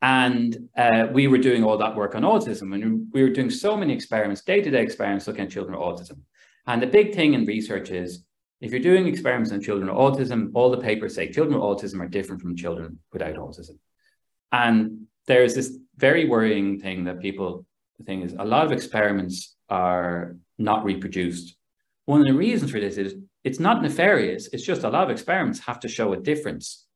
And 0.03 0.69
uh, 0.77 1.07
we 1.13 1.29
were 1.29 1.39
doing 1.39 1.65
all 1.65 1.79
that 1.79 1.97
work 1.97 2.15
on 2.15 2.23
autism, 2.23 2.75
and 2.75 3.07
we 3.13 3.23
were 3.23 3.31
doing 3.31 3.51
so 3.51 3.77
many 3.77 3.95
experiments, 3.95 4.43
day-to-day 4.43 4.83
experiments 4.83 5.27
looking 5.27 5.45
at 5.45 5.51
children 5.51 5.79
with 5.79 5.87
autism. 5.87 6.19
And 6.67 6.83
the 6.83 6.89
big 6.89 7.15
thing 7.15 7.35
in 7.35 7.47
research 7.47 7.91
is 7.91 8.25
if 8.65 8.71
you're 8.71 8.81
doing 8.81 9.07
experiments 9.07 9.53
on 9.53 9.61
children 9.61 9.89
with 9.89 9.97
autism, 9.97 10.51
all 10.55 10.71
the 10.71 10.79
papers 10.79 11.15
say 11.15 11.31
children 11.31 11.61
with 11.61 11.63
autism 11.63 12.01
are 12.01 12.09
different 12.09 12.41
from 12.41 12.57
children 12.57 12.99
without 13.13 13.35
autism. 13.35 13.79
And 14.53 15.07
there's 15.27 15.55
this 15.55 15.77
very 15.97 16.27
worrying 16.27 16.81
thing 16.81 17.05
that 17.05 17.21
people 17.21 17.67
the 17.99 18.05
thing 18.05 18.23
is 18.23 18.35
a 18.39 18.45
lot 18.45 18.65
of 18.65 18.73
experiments 18.73 19.55
are 19.69 20.37
not 20.59 20.83
reproduced. 20.85 21.57
One 22.07 22.21
of 22.21 22.27
the 22.27 22.35
reasons 22.35 22.71
for 22.71 22.81
this 22.81 22.97
is 22.97 23.15
it's 23.45 23.61
not 23.61 23.83
nefarious, 23.83 24.49
it's 24.53 24.65
just 24.65 24.83
a 24.83 24.89
lot 24.89 25.05
of 25.05 25.11
experiments 25.11 25.61
have 25.61 25.81
to 25.81 25.89
show 25.89 26.15
a 26.15 26.17
difference. 26.17 26.87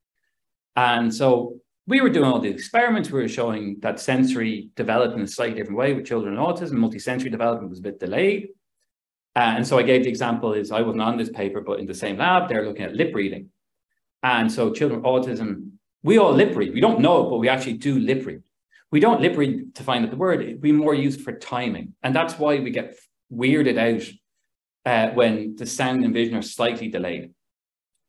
And 0.74 1.14
so 1.14 1.58
we 1.86 2.00
were 2.00 2.10
doing 2.10 2.26
all 2.26 2.40
the 2.40 2.48
experiments. 2.48 3.10
We 3.10 3.20
were 3.20 3.28
showing 3.28 3.76
that 3.80 4.00
sensory 4.00 4.70
development 4.74 5.20
in 5.20 5.24
a 5.24 5.28
slightly 5.28 5.56
different 5.56 5.78
way 5.78 5.92
with 5.92 6.06
children 6.06 6.34
with 6.34 6.44
autism. 6.44 6.72
Multisensory 6.74 7.30
development 7.30 7.70
was 7.70 7.78
a 7.78 7.82
bit 7.82 8.00
delayed. 8.00 8.48
Uh, 9.38 9.54
and 9.56 9.64
so 9.64 9.78
I 9.78 9.84
gave 9.84 10.02
the 10.02 10.08
example 10.08 10.52
is 10.52 10.72
I 10.72 10.82
wasn't 10.82 11.02
on 11.02 11.16
this 11.16 11.28
paper, 11.30 11.60
but 11.60 11.78
in 11.78 11.86
the 11.86 11.94
same 11.94 12.16
lab, 12.16 12.48
they're 12.48 12.66
looking 12.66 12.82
at 12.82 12.96
lip 12.96 13.14
reading. 13.14 13.50
And 14.24 14.50
so 14.50 14.72
children 14.72 15.00
with 15.00 15.08
autism, 15.08 15.70
we 16.02 16.18
all 16.18 16.32
lip 16.32 16.56
read. 16.56 16.74
We 16.74 16.80
don't 16.80 16.98
know 16.98 17.30
but 17.30 17.36
we 17.36 17.48
actually 17.48 17.74
do 17.74 18.00
lip 18.00 18.26
read. 18.26 18.42
We 18.90 18.98
don't 18.98 19.20
lip 19.20 19.36
read 19.36 19.76
to 19.76 19.84
find 19.84 20.04
out 20.04 20.10
the 20.10 20.16
word. 20.16 20.60
Be 20.60 20.72
more 20.72 20.92
used 20.92 21.20
for 21.20 21.30
timing. 21.30 21.94
And 22.02 22.16
that's 22.16 22.36
why 22.36 22.58
we 22.58 22.70
get 22.72 22.96
weirded 23.32 23.78
out 23.78 24.02
uh, 24.84 25.14
when 25.14 25.54
the 25.54 25.66
sound 25.66 26.04
and 26.04 26.12
vision 26.12 26.34
are 26.34 26.42
slightly 26.42 26.88
delayed. 26.88 27.30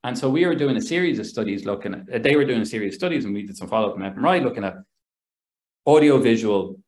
And 0.03 0.17
so 0.17 0.31
we 0.31 0.47
were 0.47 0.55
doing 0.55 0.77
a 0.77 0.81
series 0.81 1.19
of 1.19 1.27
studies 1.27 1.63
looking 1.63 1.93
at, 1.93 2.11
uh, 2.11 2.17
they 2.17 2.37
were 2.37 2.45
doing 2.45 2.61
a 2.61 2.65
series 2.65 2.95
of 2.95 2.97
studies 2.97 3.25
and 3.25 3.35
we 3.35 3.45
did 3.45 3.55
some 3.55 3.67
follow-up 3.67 3.97
in 3.97 4.01
fMRI 4.01 4.41
looking 4.41 4.63
at 4.63 4.77
audio-visual 5.85 6.79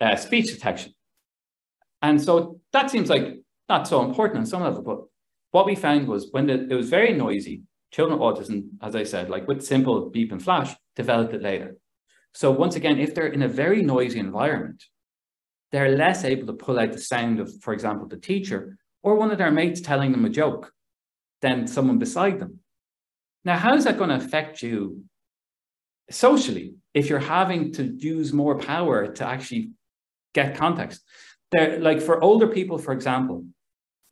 uh, 0.00 0.16
speech 0.16 0.46
detection. 0.46 0.94
And 2.02 2.20
so 2.20 2.58
that 2.72 2.90
seems 2.90 3.08
like 3.08 3.38
not 3.68 3.86
so 3.86 4.02
important 4.02 4.40
on 4.40 4.46
some 4.46 4.62
level, 4.62 4.82
but 4.82 5.00
what 5.50 5.66
we 5.66 5.74
found 5.74 6.08
was 6.08 6.28
when 6.30 6.46
the, 6.46 6.68
it 6.70 6.74
was 6.74 6.88
very 6.88 7.12
noisy, 7.12 7.62
children 7.90 8.18
with 8.18 8.26
autism, 8.36 8.68
as 8.82 8.94
I 8.94 9.04
said, 9.04 9.30
like 9.30 9.46
with 9.48 9.64
simple 9.64 10.10
beep 10.10 10.32
and 10.32 10.42
flash, 10.42 10.74
developed 10.96 11.34
it 11.34 11.42
later. 11.42 11.76
So 12.34 12.50
once 12.50 12.76
again, 12.76 12.98
if 12.98 13.14
they're 13.14 13.26
in 13.26 13.42
a 13.42 13.48
very 13.48 13.82
noisy 13.82 14.18
environment, 14.18 14.84
they're 15.72 15.96
less 15.96 16.24
able 16.24 16.46
to 16.46 16.52
pull 16.52 16.78
out 16.78 16.92
the 16.92 17.00
sound 17.00 17.40
of, 17.40 17.50
for 17.62 17.72
example, 17.72 18.06
the 18.06 18.16
teacher 18.16 18.78
or 19.02 19.16
one 19.16 19.30
of 19.30 19.38
their 19.38 19.50
mates 19.50 19.80
telling 19.80 20.12
them 20.12 20.24
a 20.24 20.30
joke 20.30 20.72
than 21.40 21.66
someone 21.66 21.98
beside 21.98 22.38
them. 22.40 22.60
Now, 23.44 23.56
how 23.56 23.74
is 23.74 23.84
that 23.84 23.98
going 23.98 24.10
to 24.10 24.16
affect 24.16 24.62
you 24.62 25.04
socially 26.10 26.74
if 26.94 27.08
you're 27.08 27.18
having 27.18 27.72
to 27.74 27.84
use 27.84 28.32
more 28.32 28.58
power 28.58 29.12
to 29.14 29.26
actually 29.26 29.70
get 30.34 30.56
context? 30.56 31.02
They're 31.50 31.78
like 31.80 32.02
for 32.02 32.22
older 32.22 32.48
people, 32.48 32.78
for 32.78 32.92
example, 32.92 33.44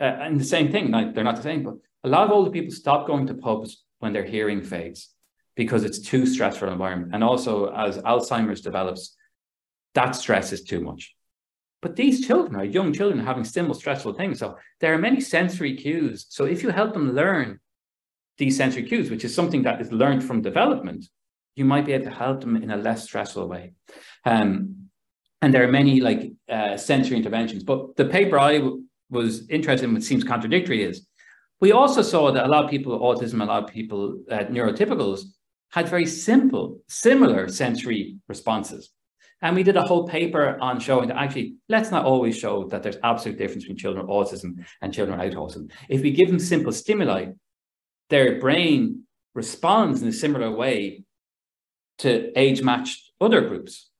uh, 0.00 0.04
and 0.04 0.40
the 0.40 0.44
same 0.44 0.70
thing, 0.70 0.90
like 0.90 1.14
they're 1.14 1.24
not 1.24 1.36
the 1.36 1.42
same, 1.42 1.62
but 1.62 1.74
a 2.04 2.08
lot 2.08 2.24
of 2.24 2.32
older 2.32 2.50
people 2.50 2.72
stop 2.72 3.06
going 3.06 3.26
to 3.26 3.34
pubs 3.34 3.84
when 3.98 4.12
their 4.12 4.24
hearing 4.24 4.62
fades 4.62 5.10
because 5.54 5.84
it's 5.84 5.98
too 5.98 6.26
stressful 6.26 6.68
environment. 6.68 7.14
And 7.14 7.24
also 7.24 7.72
as 7.74 7.98
Alzheimer's 7.98 8.60
develops, 8.60 9.16
that 9.94 10.12
stress 10.12 10.52
is 10.52 10.62
too 10.62 10.80
much. 10.80 11.14
But 11.80 11.96
these 11.96 12.26
children 12.26 12.56
are 12.56 12.64
young 12.64 12.92
children 12.92 13.24
having 13.24 13.44
similar 13.44 13.74
stressful 13.74 14.14
things. 14.14 14.38
So 14.38 14.56
there 14.80 14.92
are 14.94 14.98
many 14.98 15.20
sensory 15.20 15.76
cues. 15.76 16.26
So 16.28 16.44
if 16.44 16.62
you 16.62 16.70
help 16.70 16.92
them 16.92 17.14
learn 17.14 17.60
these 18.38 18.56
sensory 18.56 18.82
cues, 18.82 19.10
which 19.10 19.24
is 19.24 19.34
something 19.34 19.62
that 19.62 19.80
is 19.80 19.92
learned 19.92 20.24
from 20.24 20.42
development, 20.42 21.06
you 21.54 21.64
might 21.64 21.86
be 21.86 21.92
able 21.92 22.04
to 22.04 22.10
help 22.10 22.40
them 22.40 22.56
in 22.56 22.70
a 22.70 22.76
less 22.76 23.04
stressful 23.04 23.48
way. 23.48 23.72
Um, 24.24 24.88
and 25.40 25.54
there 25.54 25.64
are 25.64 25.72
many 25.72 26.00
like 26.00 26.32
uh, 26.50 26.76
sensory 26.76 27.16
interventions. 27.16 27.62
But 27.62 27.96
the 27.96 28.06
paper 28.06 28.38
I 28.38 28.60
was 29.10 29.48
interested 29.48 29.88
in, 29.88 29.94
which 29.94 30.04
seems 30.04 30.24
contradictory, 30.24 30.82
is 30.82 31.06
we 31.60 31.72
also 31.72 32.02
saw 32.02 32.30
that 32.32 32.44
a 32.44 32.48
lot 32.48 32.64
of 32.64 32.70
people 32.70 32.92
with 32.92 33.02
autism, 33.02 33.40
a 33.40 33.44
lot 33.44 33.64
of 33.64 33.70
people 33.70 34.20
neurotypicals 34.28 35.22
had 35.70 35.88
very 35.88 36.06
simple, 36.06 36.80
similar 36.88 37.48
sensory 37.48 38.16
responses. 38.28 38.90
And 39.42 39.54
we 39.54 39.62
did 39.62 39.76
a 39.76 39.82
whole 39.82 40.08
paper 40.08 40.58
on 40.60 40.80
showing 40.80 41.08
that 41.08 41.18
actually, 41.18 41.56
let's 41.68 41.90
not 41.90 42.04
always 42.04 42.38
show 42.38 42.68
that 42.68 42.82
there's 42.82 42.96
absolute 43.02 43.38
difference 43.38 43.64
between 43.64 43.78
children 43.78 44.06
with 44.06 44.14
autism 44.14 44.64
and 44.80 44.94
children 44.94 45.18
without 45.18 45.36
autism. 45.36 45.70
If 45.88 46.02
we 46.02 46.10
give 46.12 46.28
them 46.28 46.38
simple 46.38 46.72
stimuli, 46.72 47.32
their 48.08 48.40
brain 48.40 49.02
responds 49.34 50.02
in 50.02 50.08
a 50.08 50.12
similar 50.12 50.50
way 50.50 51.04
to 51.98 52.38
age-matched 52.38 53.12
other 53.20 53.42
groups. 53.42 53.90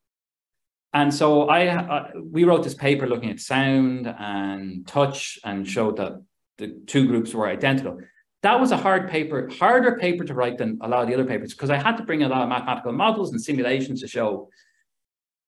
And 0.93 1.13
so 1.13 1.49
I, 1.49 1.67
uh, 1.67 2.11
we 2.31 2.43
wrote 2.43 2.63
this 2.63 2.73
paper 2.73 3.07
looking 3.07 3.29
at 3.29 3.39
sound 3.39 4.07
and 4.07 4.87
touch 4.87 5.37
and 5.43 5.67
showed 5.67 5.97
that 5.97 6.13
the 6.57 6.79
two 6.87 7.07
groups 7.07 7.33
were 7.33 7.47
identical. 7.47 7.99
that 8.43 8.59
was 8.59 8.71
a 8.71 8.77
hard 8.77 9.09
paper, 9.09 9.49
harder 9.59 9.97
paper 9.97 10.23
to 10.23 10.33
write 10.33 10.57
than 10.57 10.77
a 10.81 10.87
lot 10.87 11.01
of 11.01 11.07
the 11.07 11.13
other 11.13 11.25
papers 11.25 11.53
because 11.53 11.69
I 11.69 11.77
had 11.77 11.97
to 11.97 12.03
bring 12.03 12.23
a 12.23 12.29
lot 12.29 12.41
of 12.43 12.49
mathematical 12.49 12.93
models 12.93 13.31
and 13.31 13.41
simulations 13.41 14.01
to 14.01 14.07
show 14.07 14.49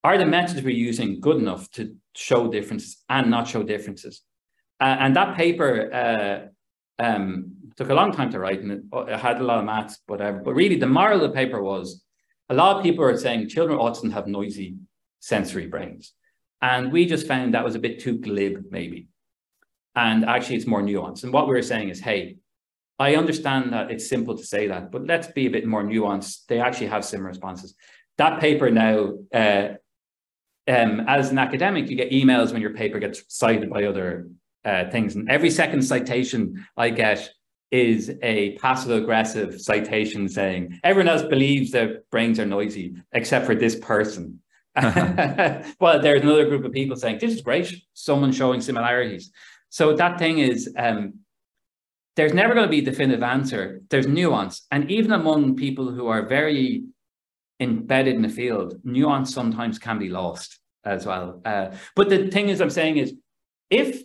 are 0.04 0.18
the 0.18 0.26
methods 0.26 0.62
we're 0.62 0.70
using 0.70 1.20
good 1.20 1.38
enough 1.38 1.70
to 1.72 1.96
show 2.16 2.48
differences 2.48 3.04
and 3.10 3.30
not 3.30 3.48
show 3.48 3.64
differences. 3.64 4.22
Uh, 4.80 4.96
and 5.00 5.16
that 5.16 5.36
paper 5.36 5.94
uh, 5.94 7.04
um, 7.04 7.54
took 7.76 7.90
a 7.90 7.94
long 7.94 8.12
time 8.12 8.32
to 8.32 8.40
write 8.40 8.62
and 8.62 8.72
it, 8.72 8.82
it, 8.94 9.20
had 9.20 9.40
a 9.40 9.44
lot 9.44 9.60
of 9.60 9.66
maths, 9.66 10.00
whatever. 10.08 10.40
But 10.40 10.54
really, 10.54 10.78
the 10.78 10.88
moral 10.88 11.22
of 11.22 11.30
the 11.30 11.36
paper 11.36 11.62
was 11.62 12.04
a 12.50 12.54
lot 12.54 12.78
of 12.78 12.84
people 12.84 13.04
are 13.04 13.18
saying 13.18 13.50
children 13.50 13.78
autism 13.78 14.12
have 14.14 14.28
noisy 14.28 14.76
sensory 15.20 15.68
brains. 15.68 16.14
And 16.62 16.92
we 16.92 17.06
just 17.06 17.28
found 17.28 17.54
that 17.54 17.64
was 17.64 17.76
a 17.76 17.80
bit 17.80 18.00
too 18.00 18.18
glib, 18.18 18.66
maybe. 18.70 19.08
And 19.96 20.26
actually, 20.26 20.58
it's 20.58 20.68
more 20.68 20.82
nuanced. 20.82 21.24
And 21.24 21.34
what 21.34 21.48
we 21.48 21.54
were 21.54 21.62
saying 21.62 21.90
is, 21.90 22.00
hey, 22.00 22.38
I 23.00 23.16
understand 23.16 23.72
that 23.74 23.92
it's 23.92 24.10
simple 24.10 24.38
to 24.38 24.44
say 24.44 24.68
that, 24.68 24.92
but 24.92 25.06
let's 25.08 25.28
be 25.28 25.48
a 25.48 25.50
bit 25.50 25.66
more 25.66 25.84
nuanced. 25.84 26.46
They 26.48 26.60
actually 26.60 26.88
have 26.88 27.06
similar 27.06 27.30
responses. 27.30 27.76
That 28.18 28.42
paper 28.42 28.70
now, 28.70 29.14
uh, 29.34 29.70
um, 30.68 31.06
as 31.08 31.32
an 31.32 31.38
academic, 31.38 31.90
you 31.90 31.96
get 31.96 32.12
emails 32.12 32.52
when 32.52 32.62
your 32.62 32.74
paper 32.74 33.00
gets 33.00 33.24
cited 33.30 33.70
by 33.70 33.86
other 33.86 34.28
uh, 34.66 34.90
things. 34.90 35.16
And 35.16 35.30
every 35.30 35.50
second 35.50 35.82
citation 35.82 36.66
I 36.76 36.90
get 36.90 37.30
is 37.72 38.12
a 38.22 38.58
passive 38.58 38.92
aggressive 38.92 39.62
citation 39.62 40.28
saying 40.28 40.80
everyone 40.84 41.08
else 41.08 41.24
believes 41.24 41.72
their 41.72 42.02
brains 42.12 42.40
are 42.40 42.46
noisy 42.46 42.96
except 43.14 43.46
for 43.46 43.56
this 43.56 43.76
person. 43.76 44.42
Well, 45.80 46.02
there's 46.02 46.22
another 46.22 46.46
group 46.46 46.66
of 46.66 46.72
people 46.72 46.96
saying 46.96 47.20
this 47.20 47.34
is 47.34 47.42
great. 47.42 47.74
Someone 47.94 48.32
showing 48.32 48.62
similarities. 48.62 49.32
So 49.70 49.96
that 49.96 50.18
thing 50.18 50.40
is 50.40 50.74
um, 50.78 51.20
there's 52.16 52.34
never 52.34 52.54
going 52.54 52.66
to 52.66 52.72
be 52.72 52.80
a 52.80 52.86
definitive 52.86 53.24
answer. 53.24 53.82
There's 53.90 54.08
nuance. 54.08 54.66
And 54.72 54.90
even 54.92 55.12
among 55.12 55.56
people 55.56 55.92
who 55.92 56.08
are 56.08 56.26
very 56.26 56.84
embedded 57.60 58.16
in 58.16 58.22
the 58.22 58.30
field, 58.30 58.80
nuance 58.84 59.34
sometimes 59.34 59.80
can 59.80 60.00
be 60.00 60.10
lost 60.10 60.60
as 60.84 61.06
well. 61.06 61.42
Uh, 61.46 61.72
but 61.96 62.10
the 62.10 62.30
thing 62.30 62.50
is, 62.50 62.62
I'm 62.62 62.70
saying 62.70 62.98
is, 62.98 63.14
if 63.70 64.02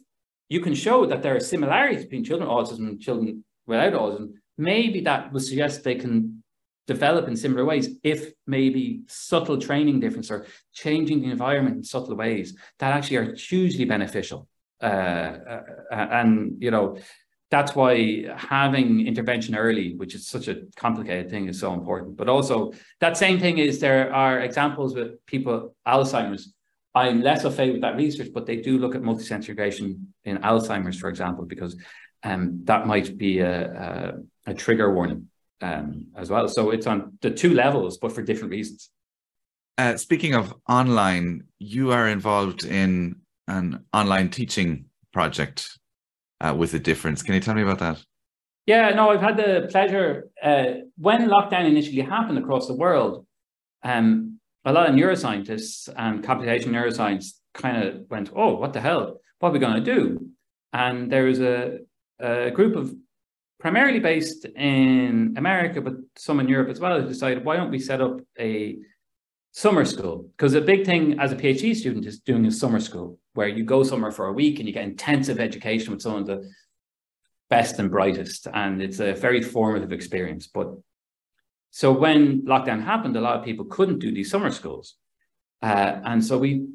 you 0.49 0.61
can 0.61 0.75
show 0.75 1.07
that 1.07 1.23
there 1.23 1.37
are 1.37 1.41
similarities 1.41 2.05
between 2.05 2.25
children 2.25 2.49
with 2.49 2.57
autism 2.57 2.89
and 2.89 3.01
children 3.01 3.45
without 3.67 3.95
autism, 3.95 4.35
maybe 4.59 5.01
that 5.01 5.33
would 5.33 5.43
suggest 5.43 5.83
they 5.83 5.95
can 5.95 6.44
develop 6.87 7.29
in 7.29 7.37
similar 7.37 7.65
ways 7.65 7.89
if 8.03 8.33
maybe 8.47 9.03
subtle 9.07 9.59
training 9.59 10.01
difference 10.01 10.31
or 10.31 10.47
changing 10.73 11.23
the 11.23 11.31
environment 11.31 11.77
in 11.77 11.83
subtle 11.83 12.17
ways 12.17 12.57
that 12.79 12.93
actually 12.93 13.17
are 13.17 13.35
hugely 13.35 13.85
beneficial. 13.85 14.49
Uh, 14.83 14.87
uh, 14.87 15.63
and, 15.91 16.57
you 16.61 16.71
know, 16.71 16.97
that's 17.51 17.75
why 17.75 18.25
having 18.37 19.07
intervention 19.07 19.55
early, 19.55 19.95
which 19.95 20.15
is 20.15 20.27
such 20.27 20.49
a 20.49 20.63
complicated 20.77 21.31
thing, 21.31 21.49
is 21.49 21.61
so 21.61 21.73
important. 21.73 22.17
But 22.17 22.29
also, 22.29 22.73
that 23.01 23.17
same 23.17 23.39
thing 23.39 23.59
is 23.59 23.81
there 23.81 24.13
are 24.13 24.41
examples 24.41 24.95
with 24.95 25.25
people 25.27 25.75
Alzheimer's. 25.87 26.53
I'm 26.97 27.23
less 27.23 27.45
au 27.45 27.51
fait 27.51 27.73
with 27.73 27.81
that 27.83 27.97
research, 27.97 28.31
but 28.33 28.47
they 28.47 28.57
do 28.57 28.79
look 28.79 28.95
at 28.95 29.03
multisensory 29.03 29.49
integration 29.49 30.15
in 30.25 30.39
Alzheimer's, 30.39 30.99
for 30.99 31.09
example, 31.09 31.45
because 31.45 31.77
um, 32.23 32.61
that 32.65 32.87
might 32.87 33.17
be 33.17 33.41
a, 33.41 34.15
a, 34.47 34.51
a 34.51 34.55
trigger 34.55 34.93
warning 34.93 35.29
um, 35.61 36.07
as 36.17 36.31
well. 36.31 36.49
So 36.49 36.71
it's 36.71 36.87
on 36.87 37.19
the 37.23 37.31
two 37.31 37.55
levels, 37.55 37.99
but 37.99 38.13
for 38.13 38.23
different 38.23 38.51
reasons. 38.51 38.91
Uh, 39.77 39.97
speaking 39.97 40.35
of 40.35 40.55
online, 40.69 41.45
you 41.59 41.91
are 41.91 42.09
involved 42.09 42.65
in 42.65 43.17
an 43.49 43.85
online 43.93 44.31
teaching 44.31 44.87
project 45.13 45.79
uh, 46.41 46.55
with 46.57 46.75
a 46.75 46.79
difference. 46.79 47.23
Can 47.23 47.35
you 47.35 47.41
tell 47.41 47.55
me 47.55 47.63
about 47.63 47.81
that? 47.81 48.03
Yeah, 48.67 48.91
no, 48.91 49.11
I've 49.11 49.21
had 49.21 49.37
the 49.37 49.69
pleasure 49.71 50.31
uh, 50.43 50.65
when 50.97 51.29
lockdown 51.29 51.67
initially 51.67 52.01
happened 52.01 52.39
across 52.39 52.67
the 52.67 52.75
world. 52.75 53.27
Um, 53.83 54.39
a 54.65 54.73
lot 54.73 54.89
of 54.89 54.95
neuroscientists 54.95 55.89
and 55.95 56.25
computational 56.25 56.69
neuroscience 56.69 57.35
kind 57.53 57.83
of 57.83 58.07
went, 58.09 58.31
"Oh, 58.35 58.55
what 58.55 58.73
the 58.73 58.81
hell? 58.81 59.21
What 59.39 59.51
are 59.51 59.53
we 59.53 59.59
going 59.59 59.85
to 59.85 59.95
do?" 59.95 60.31
And 60.73 61.13
there 61.13 61.25
was 61.25 61.41
a, 61.41 61.81
a 62.19 62.51
group 62.51 62.77
of 62.77 62.95
primarily 63.65 63.99
based 63.99 64.45
in 64.45 65.33
America, 65.39 65.81
but 65.81 65.95
some 66.17 66.39
in 66.39 66.47
Europe 66.47 66.69
as 66.69 66.81
well, 66.81 67.01
who 67.01 67.09
decided, 67.09 67.47
"Why 67.47 67.57
don't 67.57 67.71
we 67.71 67.79
set 67.79 68.03
up 68.03 68.21
a 68.39 68.77
summer 69.53 69.87
school?" 69.87 70.17
Because 70.33 70.53
a 70.53 70.61
big 70.61 70.85
thing 70.85 71.19
as 71.19 71.33
a 71.33 71.37
PhD 71.37 71.75
student 71.75 72.05
is 72.05 72.21
doing 72.21 72.45
a 72.45 72.51
summer 72.51 72.79
school 72.79 73.19
where 73.33 73.49
you 73.49 73.65
go 73.65 73.83
somewhere 73.83 74.13
for 74.13 74.27
a 74.27 74.35
week 74.35 74.59
and 74.59 74.69
you 74.69 74.75
get 74.75 74.85
intensive 74.85 75.41
education 75.41 75.95
with 75.95 76.03
some 76.03 76.17
of 76.17 76.27
the 76.27 76.39
best 77.49 77.79
and 77.79 77.91
brightest. 77.91 78.49
And 78.53 78.83
it's 78.83 79.01
a 79.01 79.15
very 79.15 79.41
formative 79.41 79.93
experience. 79.93 80.47
But 80.47 80.69
so 81.71 81.91
when 81.91 82.43
lockdown 82.43 82.83
happened, 82.83 83.17
a 83.17 83.23
lot 83.23 83.39
of 83.39 83.47
people 83.47 83.65
couldn't 83.65 84.01
do 84.01 84.13
these 84.13 84.31
summer 84.31 84.51
schools. 84.51 84.97
Uh, 85.63 85.93
and 86.05 86.23
so 86.23 86.37
we, 86.37 86.67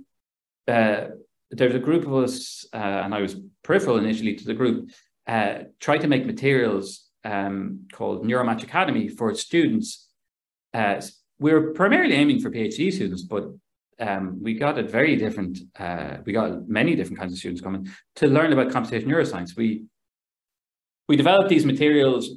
uh, 0.67 1.09
there's 1.51 1.75
a 1.75 1.85
group 1.87 2.07
of 2.07 2.15
us, 2.15 2.65
uh, 2.73 3.01
and 3.03 3.13
I 3.13 3.21
was 3.21 3.35
peripheral 3.61 3.99
initially 3.99 4.33
to 4.37 4.45
the 4.45 4.55
group, 4.55 4.89
uh, 5.29 5.63
tried 5.79 6.01
to 6.01 6.07
make 6.07 6.25
materials 6.25 7.05
um, 7.23 7.87
called 7.93 8.25
Neuromatch 8.25 8.63
Academy 8.63 9.07
for 9.07 9.33
students. 9.35 10.07
Uh, 10.73 10.99
we 11.39 11.53
were 11.53 11.71
primarily 11.73 12.15
aiming 12.15 12.39
for 12.39 12.49
PhD 12.49 12.91
students, 12.91 13.21
but 13.21 13.43
um, 13.99 14.41
we 14.41 14.55
got 14.55 14.79
a 14.79 14.83
very 14.83 15.15
different, 15.17 15.59
uh, 15.77 16.17
we 16.25 16.33
got 16.33 16.67
many 16.67 16.95
different 16.95 17.19
kinds 17.19 17.33
of 17.33 17.37
students 17.37 17.61
coming 17.61 17.87
to 18.15 18.27
learn 18.27 18.51
about 18.53 18.69
computational 18.69 19.13
neuroscience. 19.13 19.55
We, 19.55 19.85
we 21.07 21.15
developed 21.15 21.49
these 21.49 21.65
materials 21.65 22.31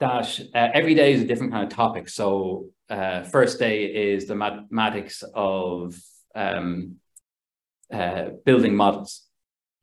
that 0.00 0.40
uh, 0.52 0.68
every 0.74 0.94
day 0.94 1.12
is 1.12 1.22
a 1.22 1.26
different 1.26 1.52
kind 1.52 1.64
of 1.64 1.70
topic. 1.70 2.08
So 2.08 2.70
uh, 2.90 3.22
first 3.22 3.60
day 3.60 3.84
is 3.84 4.26
the 4.26 4.34
mathematics 4.34 5.22
of 5.32 5.94
um, 6.34 6.96
uh, 7.92 8.30
building 8.44 8.74
models. 8.74 9.23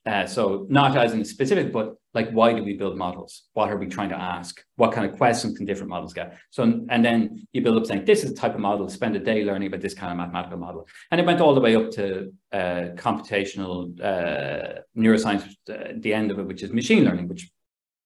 Uh, 0.03 0.25
so 0.25 0.65
not 0.67 0.97
as 0.97 1.13
in 1.13 1.23
specific, 1.23 1.71
but 1.71 1.95
like 2.13 2.31
why 2.31 2.53
do 2.53 2.63
we 2.63 2.73
build 2.73 2.97
models? 2.97 3.43
What 3.53 3.69
are 3.69 3.77
we 3.77 3.85
trying 3.85 4.09
to 4.09 4.19
ask? 4.19 4.63
What 4.75 4.93
kind 4.93 5.09
of 5.09 5.15
questions 5.15 5.55
can 5.55 5.65
different 5.65 5.89
models 5.89 6.13
get? 6.13 6.37
So 6.49 6.63
and 6.63 7.05
then 7.05 7.47
you 7.53 7.61
build 7.61 7.77
up 7.77 7.85
saying 7.85 8.05
this 8.05 8.23
is 8.23 8.31
the 8.31 8.39
type 8.39 8.55
of 8.55 8.59
model. 8.59 8.89
Spend 8.89 9.15
a 9.15 9.19
day 9.19 9.43
learning 9.43 9.67
about 9.67 9.81
this 9.81 9.93
kind 9.93 10.11
of 10.11 10.17
mathematical 10.17 10.57
model, 10.57 10.87
and 11.11 11.21
it 11.21 11.27
went 11.27 11.39
all 11.39 11.53
the 11.53 11.61
way 11.61 11.75
up 11.75 11.91
to 11.91 12.33
uh, 12.51 12.95
computational 12.95 13.99
uh, 14.01 14.81
neuroscience. 14.97 15.47
Uh, 15.69 15.93
the 15.97 16.13
end 16.13 16.31
of 16.31 16.39
it, 16.39 16.47
which 16.47 16.63
is 16.63 16.73
machine 16.73 17.05
learning, 17.05 17.27
which 17.27 17.51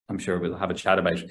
I'm 0.10 0.20
sure 0.20 0.38
we'll 0.38 0.58
have 0.58 0.72
a 0.72 0.76
chat 0.76 1.00
about. 1.00 1.24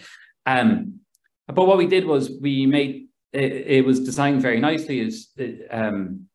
Um, 0.47 1.01
but 1.47 1.67
what 1.67 1.77
we 1.77 1.87
did 1.87 2.07
was 2.07 2.31
we 2.41 2.65
made 2.65 3.09
it, 3.35 3.53
it 3.67 3.85
was 3.85 4.01
designed 4.01 4.41
very 4.41 4.61
nicely. 4.61 5.01
Is 5.01 5.29
um, 5.71 6.27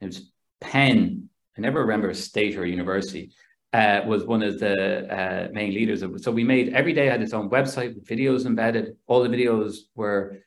it 0.00 0.06
was 0.06 0.32
Penn. 0.60 1.28
I 1.56 1.60
never 1.60 1.80
remember 1.80 2.08
a 2.08 2.14
state 2.14 2.56
or 2.56 2.64
a 2.64 2.68
university 2.68 3.32
uh, 3.72 4.02
was 4.06 4.24
one 4.24 4.42
of 4.42 4.58
the 4.58 5.06
uh, 5.08 5.48
main 5.52 5.72
leaders. 5.72 6.02
Of, 6.02 6.14
it. 6.14 6.24
so 6.24 6.30
we 6.30 6.44
made 6.44 6.74
every 6.74 6.92
day 6.92 7.06
had 7.06 7.22
its 7.22 7.32
own 7.32 7.48
website 7.48 7.94
with 7.94 8.06
videos 8.06 8.44
embedded. 8.46 8.96
All 9.06 9.22
the 9.22 9.28
videos 9.28 9.76
were 9.94 10.38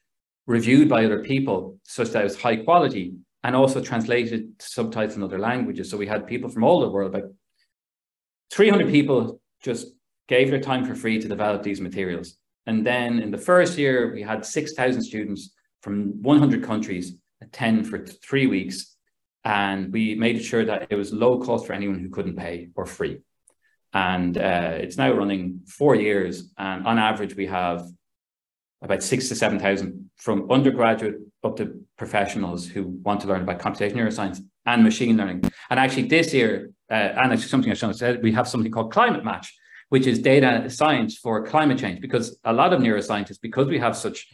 reviewed 0.48 0.88
by 0.90 1.06
other 1.06 1.24
people 1.24 1.80
such 1.84 2.10
that 2.10 2.22
it 2.22 2.26
was 2.26 2.40
high 2.40 2.58
quality 2.58 3.16
and 3.44 3.56
also 3.56 3.82
translated 3.82 4.58
to 4.60 4.66
subtitles 4.66 5.16
in 5.16 5.24
other 5.24 5.40
languages. 5.40 5.90
So 5.90 5.98
we 5.98 6.08
had 6.08 6.28
people 6.28 6.50
from 6.50 6.64
all 6.64 6.82
the 6.82 6.90
world, 6.90 7.16
about 7.16 7.32
300 8.52 8.90
people 8.90 9.40
just 9.62 9.88
gave 10.28 10.50
their 10.50 10.60
time 10.60 10.86
for 10.86 10.96
free 10.96 11.20
to 11.20 11.28
develop 11.28 11.64
these 11.64 11.82
materials. 11.82 12.38
And 12.68 12.86
then 12.86 13.20
in 13.20 13.32
the 13.32 13.38
first 13.38 13.78
year, 13.78 14.14
we 14.14 14.22
had 14.22 14.46
6,000 14.46 15.02
students 15.02 15.54
from 15.82 16.22
100 16.24 16.64
countries 16.64 17.16
attend 17.42 17.88
for 17.88 18.00
three 18.00 18.48
weeks 18.48 18.95
and 19.46 19.94
we 19.94 20.16
made 20.16 20.44
sure 20.44 20.66
that 20.66 20.88
it 20.90 20.96
was 20.96 21.14
low 21.14 21.40
cost 21.40 21.66
for 21.66 21.74
anyone 21.74 22.00
who 22.00 22.10
couldn't 22.10 22.36
pay 22.36 22.70
or 22.76 22.86
free. 22.86 23.22
And 23.94 24.38
uh, 24.38 24.74
it's 24.84 24.98
now 24.98 25.12
running 25.14 25.62
four 25.68 25.96
years, 25.96 26.52
and 26.58 26.86
on 26.86 26.98
average, 27.00 27.34
we 27.38 27.46
have 27.46 27.88
about 28.82 29.02
six 29.02 29.30
to 29.30 29.36
seven 29.36 29.58
thousand 29.58 30.10
from 30.18 30.52
undergraduate 30.52 31.16
up 31.44 31.56
to 31.58 31.86
professionals 31.98 32.68
who 32.68 32.84
want 33.08 33.22
to 33.22 33.28
learn 33.28 33.44
about 33.44 33.60
computational 33.60 34.02
neuroscience 34.02 34.40
and 34.66 34.84
machine 34.84 35.16
learning. 35.16 35.44
And 35.70 35.80
actually, 35.80 36.08
this 36.08 36.34
year, 36.34 36.72
uh, 36.92 36.94
and 36.94 37.40
something 37.40 37.72
I 37.72 37.76
said, 37.76 38.22
we 38.22 38.34
have 38.34 38.48
something 38.48 38.72
called 38.72 38.92
Climate 38.92 39.24
Match, 39.24 39.48
which 39.90 40.08
is 40.08 40.20
data 40.20 40.70
science 40.70 41.18
for 41.18 41.46
climate 41.46 41.78
change. 41.78 42.02
Because 42.02 42.38
a 42.44 42.52
lot 42.52 42.74
of 42.74 42.82
neuroscientists, 42.82 43.40
because 43.42 43.68
we 43.68 43.80
have 43.80 43.96
such 43.96 44.28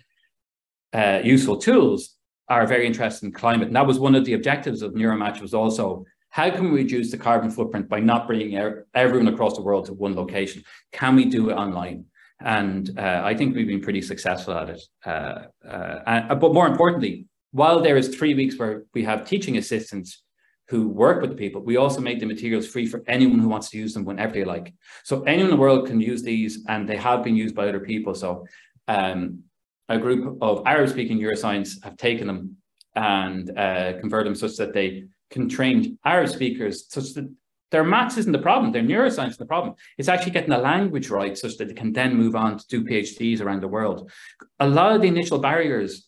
uh, 0.94 1.20
useful 1.24 1.58
tools, 1.58 2.18
are 2.52 2.68
very 2.68 2.86
interested 2.86 3.26
in 3.26 3.32
climate. 3.32 3.68
And 3.68 3.76
that 3.76 3.88
was 3.88 4.00
one 4.00 4.16
of 4.16 4.26
the 4.26 4.34
objectives 4.34 4.82
of 4.82 4.94
Neuromatch 4.94 5.42
was 5.42 5.54
also 5.54 6.06
how 6.30 6.50
can 6.50 6.64
we 6.66 6.84
reduce 6.84 7.12
the 7.12 7.18
carbon 7.18 7.50
footprint 7.50 7.90
by 7.90 8.00
not 8.00 8.28
bringing 8.28 8.54
everyone 8.94 9.34
across 9.34 9.56
the 9.56 9.62
world 9.62 9.86
to 9.86 9.94
one 9.94 10.16
location? 10.16 10.64
Can 10.92 11.16
we 11.16 11.26
do 11.26 11.50
it 11.50 11.54
online? 11.54 12.06
And 12.40 12.84
uh, 12.98 13.22
I 13.24 13.36
think 13.36 13.56
we've 13.56 13.68
been 13.68 13.82
pretty 13.82 14.02
successful 14.02 14.54
at 14.54 14.70
it. 14.70 14.82
Uh, 15.06 15.40
uh, 15.68 16.36
but 16.36 16.54
more 16.54 16.68
importantly, 16.68 17.26
while 17.52 17.82
there 17.82 17.98
is 17.98 18.16
three 18.16 18.34
weeks 18.34 18.58
where 18.58 18.84
we 18.94 19.04
have 19.04 19.28
teaching 19.28 19.58
assistants 19.58 20.24
who 20.72 20.88
work 20.88 21.22
with 21.22 21.30
the 21.30 21.36
people. 21.36 21.62
We 21.62 21.76
also 21.76 22.00
make 22.00 22.22
the 22.22 22.26
materials 22.26 22.66
free 22.66 22.88
for 22.88 23.04
anyone 23.06 23.40
who 23.40 23.50
wants 23.50 23.70
to 23.72 23.78
use 23.78 23.94
them 23.94 24.06
whenever 24.06 24.34
they 24.34 24.46
like. 24.46 24.74
So 25.04 25.22
anyone 25.24 25.52
in 25.52 25.56
the 25.56 25.62
world 25.66 25.86
can 25.86 26.00
use 26.00 26.24
these, 26.24 26.64
and 26.70 26.88
they 26.88 26.96
have 26.96 27.26
been 27.26 27.36
used 27.36 27.56
by 27.56 27.68
other 27.68 27.82
people. 27.82 28.16
So 28.16 28.46
um, 28.88 29.44
a 29.92 30.00
group 30.00 30.38
of 30.42 30.64
Arab-speaking 30.66 31.20
neuroscience 31.20 31.84
have 31.84 31.98
taken 31.98 32.28
them 32.28 32.56
and 32.96 33.58
uh, 33.58 33.94
converted 34.00 34.28
them 34.28 34.36
such 34.36 34.56
that 34.58 34.74
they 34.74 35.06
can 35.30 35.50
train 35.50 35.98
Arab 36.06 36.30
speakers 36.30 36.86
such 36.90 37.14
that 37.14 37.30
their 37.72 37.84
maths 37.84 38.18
isn't 38.18 38.34
the 38.34 38.40
problem, 38.40 38.72
their 38.72 38.84
neuroscience 38.84 39.32
is 39.32 39.38
the 39.38 39.46
problem. 39.46 39.76
It's 39.98 40.10
actually 40.10 40.34
getting 40.34 40.50
the 40.50 40.58
language 40.58 41.10
right 41.10 41.38
such 41.38 41.58
that 41.58 41.70
they 41.70 41.74
can 41.74 41.94
then 41.94 42.16
move 42.16 42.36
on 42.36 42.58
to 42.58 42.68
do 42.68 42.84
PhDs 42.84 43.42
around 43.42 43.62
the 43.62 43.68
world. 43.68 44.12
A 44.60 44.68
lot 44.68 44.94
of 44.94 45.02
the 45.02 45.08
initial 45.08 45.40
barriers 45.40 46.08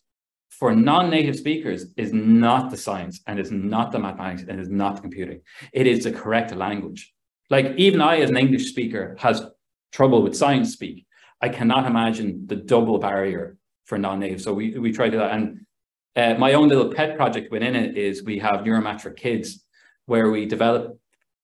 for 0.49 0.75
non-native 0.75 1.37
speakers 1.37 1.85
is 1.97 2.11
not 2.13 2.69
the 2.69 2.77
science 2.77 3.21
and 3.27 3.39
is 3.39 3.51
not 3.51 3.91
the 3.91 3.99
mathematics 3.99 4.43
and 4.47 4.59
is 4.59 4.69
not 4.69 4.95
the 4.95 5.01
computing. 5.01 5.41
It 5.71 5.87
is 5.87 6.03
the 6.03 6.11
correct 6.11 6.53
language. 6.53 7.13
Like 7.49 7.73
even 7.77 8.01
I, 8.01 8.19
as 8.19 8.29
an 8.29 8.37
English 8.37 8.69
speaker, 8.69 9.15
has 9.19 9.45
trouble 9.91 10.21
with 10.21 10.35
science 10.35 10.73
speak. 10.73 11.05
I 11.41 11.49
cannot 11.49 11.85
imagine 11.85 12.45
the 12.47 12.55
double 12.55 12.99
barrier 12.99 13.57
for 13.85 13.97
non-native. 13.97 14.41
So 14.41 14.53
we 14.53 14.77
we 14.77 14.91
try 14.91 15.09
to 15.09 15.17
that. 15.17 15.31
And 15.31 15.65
uh, 16.15 16.35
my 16.39 16.53
own 16.53 16.67
little 16.69 16.93
pet 16.93 17.17
project 17.17 17.51
within 17.51 17.75
it 17.75 17.97
is 17.97 18.23
we 18.23 18.39
have 18.39 18.61
Neuromatch 18.61 19.01
for 19.01 19.11
Kids, 19.11 19.63
where 20.05 20.29
we 20.29 20.45
develop 20.45 20.97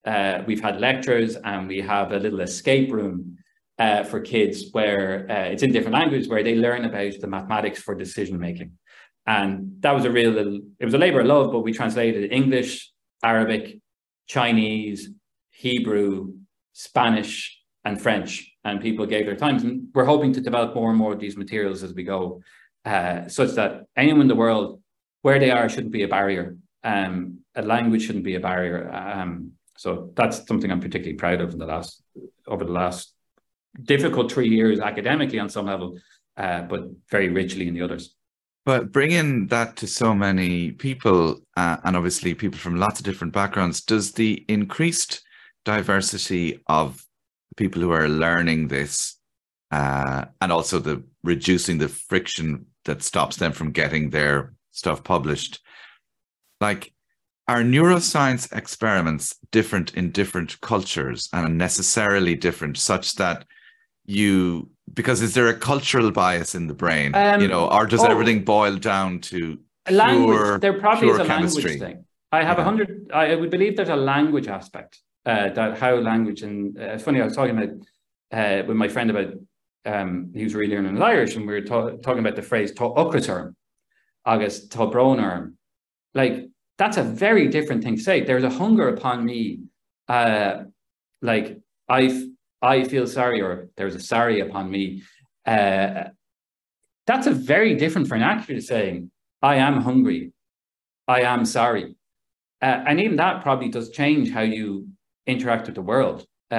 uh, 0.06 0.44
we've 0.48 0.62
had 0.62 0.80
lectures 0.80 1.36
and 1.36 1.68
we 1.68 1.82
have 1.82 2.12
a 2.12 2.18
little 2.18 2.40
escape 2.42 2.92
room 2.92 3.38
uh, 3.78 4.04
for 4.04 4.20
kids 4.20 4.66
where 4.72 5.26
uh, 5.30 5.52
it's 5.52 5.64
in 5.64 5.72
different 5.72 5.94
languages 5.94 6.28
where 6.28 6.44
they 6.44 6.56
learn 6.56 6.86
about 6.86 7.14
the 7.20 7.28
mathematics 7.28 7.82
for 7.82 7.96
decision 7.96 8.40
making. 8.40 8.72
And 9.26 9.76
that 9.82 9.94
was 9.94 10.06
a 10.06 10.12
real 10.12 10.32
little, 10.32 10.60
it 10.80 10.86
was 10.86 10.94
a 10.94 10.98
labor 10.98 11.22
of 11.22 11.28
love, 11.28 11.52
but 11.52 11.62
we 11.62 11.74
translated 11.74 12.32
English, 12.32 12.92
Arabic, 13.24 13.80
Chinese, 14.28 15.10
Hebrew, 15.52 16.34
Spanish, 16.74 17.62
and 17.86 18.02
French. 18.02 18.52
And 18.70 18.82
people 18.82 19.06
gave 19.06 19.26
their 19.26 19.36
times. 19.36 19.64
And 19.64 19.88
we're 19.94 20.06
hoping 20.06 20.32
to 20.34 20.42
develop 20.42 20.76
more 20.76 20.90
and 20.90 20.98
more 20.98 21.14
of 21.14 21.20
these 21.20 21.38
materials 21.38 21.82
as 21.84 21.94
we 21.94 22.04
go, 22.04 22.42
uh, 22.86 23.28
such 23.28 23.52
that 23.56 23.86
anyone 23.96 24.22
in 24.22 24.28
the 24.28 24.36
world, 24.36 24.82
where 25.22 25.40
they 25.40 25.52
are, 25.52 25.68
shouldn't 25.68 25.92
be 25.92 26.04
a 26.04 26.08
barrier. 26.08 26.56
Um, 26.84 27.40
a 27.56 27.62
language 27.62 28.04
shouldn't 28.06 28.24
be 28.24 28.36
a 28.36 28.40
barrier. 28.40 28.90
Um, 28.92 29.54
so 29.78 30.12
that's 30.16 30.46
something 30.48 30.72
I'm 30.72 30.82
particularly 30.82 31.18
proud 31.18 31.42
of 31.42 31.54
in 31.54 31.60
the 31.60 31.66
last 31.66 32.02
over 32.48 32.66
the 32.66 32.72
last 32.72 33.14
difficult 33.84 34.32
three 34.32 34.50
years 34.50 34.80
academically 34.80 35.40
on 35.40 35.50
some 35.50 35.66
level, 35.66 35.98
uh, 36.38 36.62
but 36.64 36.90
very 37.10 37.30
richly 37.30 37.68
in 37.68 37.74
the 37.74 37.82
others. 37.82 38.16
But 38.66 38.92
bringing 38.92 39.48
that 39.48 39.78
to 39.78 39.88
so 39.88 40.14
many 40.14 40.72
people, 40.72 41.42
uh, 41.58 41.78
and 41.84 41.96
obviously 41.96 42.34
people 42.34 42.60
from 42.60 42.76
lots 42.76 43.00
of 43.00 43.06
different 43.06 43.34
backgrounds, 43.34 43.82
does 43.82 44.12
the 44.12 44.46
increased 44.48 45.22
diversity 45.66 46.62
of 46.68 47.06
people 47.60 47.82
who 47.82 47.92
are 47.92 48.08
learning 48.08 48.70
this, 48.70 49.18
uh, 49.70 50.26
and 50.42 50.52
also 50.52 50.80
the 50.80 51.04
reducing 51.24 51.78
the 51.78 51.90
friction 51.90 52.66
that 52.86 53.04
stops 53.04 53.36
them 53.36 53.52
from 53.52 53.72
getting 53.72 54.10
their 54.10 54.54
stuff 54.72 55.04
published, 55.04 55.60
like 56.62 56.94
are 57.50 57.62
neuroscience 57.62 58.44
experiments 58.56 59.36
different 59.52 59.94
in 59.96 60.12
different 60.12 60.62
cultures 60.62 61.28
and 61.34 61.58
necessarily 61.58 62.34
different 62.34 62.78
such 62.78 63.16
that 63.16 63.46
you 64.06 64.70
because 64.94 65.22
is 65.22 65.34
there 65.34 65.50
a 65.50 65.60
cultural 65.72 66.12
bias 66.12 66.56
in 66.56 66.68
the 66.68 66.74
brain? 66.84 67.14
Um, 67.14 67.42
you 67.42 67.50
know 67.54 67.68
or 67.68 67.86
does 67.86 68.04
oh, 68.04 68.12
everything 68.14 68.44
boil 68.46 68.78
down 68.78 69.20
to 69.32 69.60
language 69.92 70.38
pure, 70.38 70.60
there 70.60 70.80
probably 70.80 71.10
is 71.10 71.20
a 71.20 71.26
chemistry. 71.26 71.72
language 71.72 71.80
thing. 71.86 72.06
I 72.32 72.44
have 72.44 72.58
a 72.58 72.62
yeah. 72.62 72.70
hundred 72.70 73.12
i 73.12 73.36
would 73.36 73.52
believe 73.56 73.76
there's 73.76 73.98
a 74.00 74.04
language 74.14 74.48
aspect 74.48 75.00
uh, 75.26 75.50
that 75.50 75.78
how 75.78 75.96
language 75.96 76.42
and 76.42 76.78
uh, 76.80 76.98
funny 76.98 77.22
i 77.22 77.26
was 77.26 77.36
talking 77.36 77.58
about 77.58 77.70
uh, 78.32 78.64
with 78.68 78.78
my 78.78 78.88
friend 78.88 79.10
about 79.10 79.34
um, 79.86 80.32
he 80.36 80.44
was 80.44 80.56
really 80.56 80.76
learning 80.76 81.02
irish 81.02 81.36
and 81.36 81.48
we 81.48 81.54
were 81.54 81.62
ta- 81.62 81.96
talking 82.04 82.20
about 82.20 82.36
the 82.36 82.42
phrase 82.42 82.72
ucraterm 82.74 83.54
august 84.26 84.72
to 84.72 84.80
bronerm 84.80 85.54
like 86.14 86.50
that's 86.80 86.98
a 86.98 87.04
very 87.04 87.50
different 87.50 87.84
thing 87.84 87.98
to 87.98 88.02
say. 88.02 88.24
There's 88.24 88.46
a 88.46 88.50
hunger 88.50 88.88
upon 88.88 89.26
me, 89.26 89.60
uh, 90.08 90.64
like 91.22 91.60
I 91.88 92.26
I 92.62 92.86
feel 92.86 93.06
sorry, 93.06 93.42
or 93.42 93.70
there's 93.76 93.96
a 93.96 94.00
sorry 94.00 94.40
upon 94.40 94.72
me. 94.72 95.04
Uh, 95.46 96.06
that's 97.06 97.28
a 97.28 97.32
very 97.32 97.76
different 97.76 98.08
vernacular 98.08 98.60
to 98.60 98.66
saying 98.66 99.12
I 99.42 99.56
am 99.56 99.82
hungry, 99.82 100.32
I 101.08 101.22
am 101.22 101.44
sorry, 101.46 101.96
uh, 102.62 102.84
and 102.88 103.00
even 103.00 103.18
that 103.18 103.44
probably 103.44 103.70
does 103.70 103.90
change 103.92 104.32
how 104.32 104.42
you 104.42 104.88
interact 105.26 105.68
with 105.68 105.76
the 105.76 105.82
world 105.82 106.26
uh, 106.52 106.56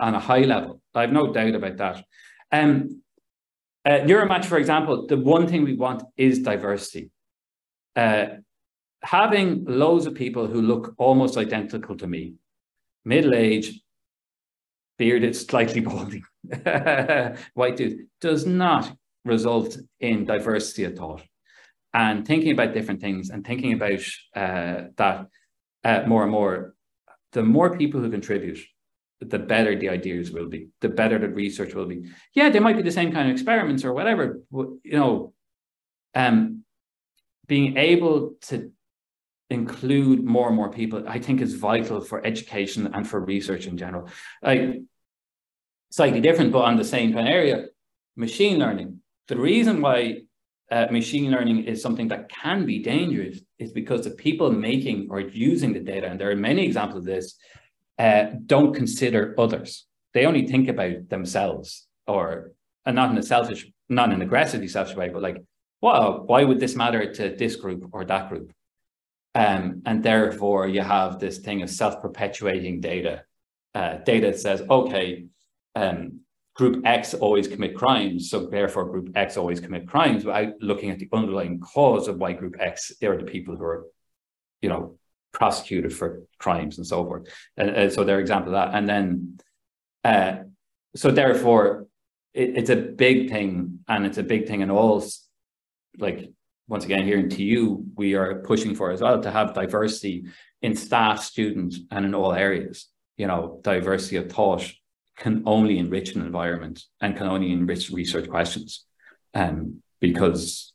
on 0.00 0.14
a 0.14 0.20
high 0.20 0.40
level. 0.40 0.80
I 0.94 1.02
have 1.02 1.12
no 1.12 1.32
doubt 1.32 1.54
about 1.54 1.76
that. 1.78 2.04
Um, 2.52 3.02
uh, 3.84 4.00
Neuromatch, 4.00 4.44
for 4.44 4.58
example, 4.58 5.06
the 5.06 5.16
one 5.16 5.46
thing 5.46 5.64
we 5.64 5.74
want 5.74 6.02
is 6.16 6.40
diversity. 6.40 7.10
Uh, 7.96 8.26
having 9.02 9.64
loads 9.64 10.06
of 10.06 10.14
people 10.14 10.46
who 10.46 10.60
look 10.60 10.94
almost 10.98 11.36
identical 11.36 11.96
to 11.96 12.06
me, 12.06 12.34
middle 13.04 13.34
age, 13.34 13.80
bearded, 14.98 15.34
slightly 15.34 15.80
balding, 15.88 16.24
white 17.54 17.76
dude, 17.76 18.06
does 18.20 18.46
not 18.46 18.92
result 19.24 19.78
in 20.00 20.24
diversity 20.24 20.84
of 20.84 20.96
thought. 20.96 21.22
And 21.92 22.26
thinking 22.26 22.52
about 22.52 22.74
different 22.74 23.00
things 23.00 23.30
and 23.30 23.44
thinking 23.44 23.72
about 23.72 24.00
uh, 24.36 24.88
that 24.96 25.26
uh, 25.82 26.02
more 26.06 26.22
and 26.22 26.30
more, 26.30 26.74
the 27.32 27.42
more 27.42 27.76
people 27.76 28.00
who 28.00 28.10
contribute, 28.10 28.58
the 29.20 29.38
better 29.38 29.76
the 29.76 29.88
ideas 29.88 30.30
will 30.30 30.48
be, 30.48 30.68
the 30.80 30.88
better 30.88 31.18
the 31.18 31.28
research 31.28 31.74
will 31.74 31.86
be. 31.86 32.10
Yeah, 32.34 32.48
they 32.50 32.60
might 32.60 32.76
be 32.76 32.82
the 32.82 32.90
same 32.90 33.12
kind 33.12 33.28
of 33.28 33.32
experiments 33.32 33.84
or 33.84 33.92
whatever, 33.92 34.40
but, 34.50 34.68
you 34.82 34.98
know, 34.98 35.34
um, 36.14 36.64
being 37.46 37.76
able 37.76 38.34
to 38.42 38.72
include 39.50 40.24
more 40.24 40.46
and 40.46 40.56
more 40.56 40.70
people, 40.70 41.04
I 41.06 41.18
think 41.18 41.40
is 41.40 41.54
vital 41.54 42.00
for 42.00 42.24
education 42.24 42.90
and 42.94 43.06
for 43.06 43.20
research 43.20 43.66
in 43.66 43.76
general. 43.76 44.08
Like 44.42 44.80
slightly 45.90 46.20
different, 46.20 46.52
but 46.52 46.64
on 46.64 46.76
the 46.76 46.84
same 46.84 47.12
kind 47.12 47.28
of 47.28 47.34
area, 47.34 47.66
machine 48.16 48.58
learning. 48.58 49.00
The 49.28 49.36
reason 49.36 49.80
why 49.80 50.22
uh, 50.70 50.86
machine 50.90 51.30
learning 51.30 51.64
is 51.64 51.82
something 51.82 52.08
that 52.08 52.28
can 52.28 52.64
be 52.64 52.82
dangerous 52.82 53.40
is 53.60 53.72
because 53.72 54.04
the 54.04 54.10
people 54.10 54.50
making 54.50 55.08
or 55.10 55.20
using 55.20 55.72
the 55.72 55.80
data, 55.80 56.06
and 56.08 56.18
there 56.18 56.30
are 56.30 56.36
many 56.36 56.64
examples 56.64 57.00
of 57.00 57.04
this, 57.04 57.36
uh, 57.98 58.24
don't 58.46 58.74
consider 58.74 59.34
others. 59.38 59.86
They 60.14 60.26
only 60.26 60.46
think 60.46 60.68
about 60.68 61.08
themselves, 61.08 61.86
or 62.06 62.52
and 62.86 62.96
not 62.96 63.10
in 63.10 63.18
a 63.18 63.22
selfish, 63.22 63.70
not 63.88 64.08
in 64.08 64.14
an 64.16 64.22
aggressively 64.22 64.68
selfish 64.68 64.96
way, 64.96 65.08
but 65.10 65.22
like, 65.22 65.38
well, 65.82 66.24
why 66.26 66.44
would 66.44 66.60
this 66.60 66.74
matter 66.74 67.12
to 67.12 67.36
this 67.36 67.56
group 67.56 67.90
or 67.92 68.04
that 68.04 68.28
group? 68.30 68.52
Um, 69.34 69.82
and 69.86 70.02
therefore, 70.02 70.66
you 70.66 70.80
have 70.80 71.18
this 71.18 71.38
thing 71.38 71.62
of 71.62 71.70
self-perpetuating 71.70 72.80
data. 72.80 73.24
Uh, 73.74 73.98
data 73.98 74.36
says, 74.36 74.62
okay, 74.68 75.26
um, 75.76 76.20
group 76.60 76.82
X 76.84 77.14
always 77.14 77.48
commit 77.48 77.74
crimes, 77.74 78.28
so 78.28 78.44
therefore 78.44 78.84
group 78.90 79.08
X 79.16 79.38
always 79.38 79.60
commit 79.60 79.88
crimes 79.88 80.26
without 80.26 80.52
looking 80.60 80.90
at 80.90 80.98
the 80.98 81.08
underlying 81.10 81.58
cause 81.58 82.06
of 82.06 82.18
why 82.18 82.34
group 82.34 82.56
X, 82.60 82.92
they're 83.00 83.16
the 83.16 83.24
people 83.24 83.56
who 83.56 83.64
are, 83.64 83.86
you 84.60 84.68
know, 84.68 84.98
prosecuted 85.32 85.90
for 85.90 86.22
crimes 86.38 86.76
and 86.76 86.86
so 86.86 87.02
forth. 87.02 87.28
And, 87.56 87.70
uh, 87.70 87.88
so 87.88 88.04
they're 88.04 88.20
example 88.20 88.54
of 88.54 88.60
that. 88.60 88.76
And 88.76 88.86
then, 88.86 89.38
uh, 90.04 90.32
so 90.94 91.10
therefore, 91.10 91.86
it, 92.34 92.58
it's 92.58 92.68
a 92.68 92.76
big 92.76 93.30
thing, 93.30 93.78
and 93.88 94.04
it's 94.04 94.18
a 94.18 94.22
big 94.22 94.46
thing 94.46 94.60
in 94.60 94.70
all, 94.70 95.02
like 95.96 96.30
once 96.68 96.84
again 96.84 97.04
here 97.04 97.18
in 97.18 97.30
TU, 97.30 97.86
we 97.94 98.16
are 98.16 98.42
pushing 98.42 98.74
for 98.74 98.90
as 98.90 99.00
well 99.00 99.22
to 99.22 99.30
have 99.30 99.54
diversity 99.54 100.26
in 100.60 100.76
staff, 100.76 101.22
students, 101.22 101.78
and 101.90 102.04
in 102.04 102.14
all 102.14 102.34
areas. 102.34 102.86
You 103.16 103.28
know, 103.28 103.60
diversity 103.62 104.16
of 104.16 104.30
thought 104.30 104.70
can 105.20 105.42
only 105.46 105.78
enrich 105.78 106.16
an 106.16 106.22
environment 106.22 106.82
and 107.00 107.16
can 107.16 107.26
only 107.26 107.52
enrich 107.52 107.90
research 107.90 108.28
questions. 108.28 108.86
Um, 109.34 109.82
because, 110.00 110.72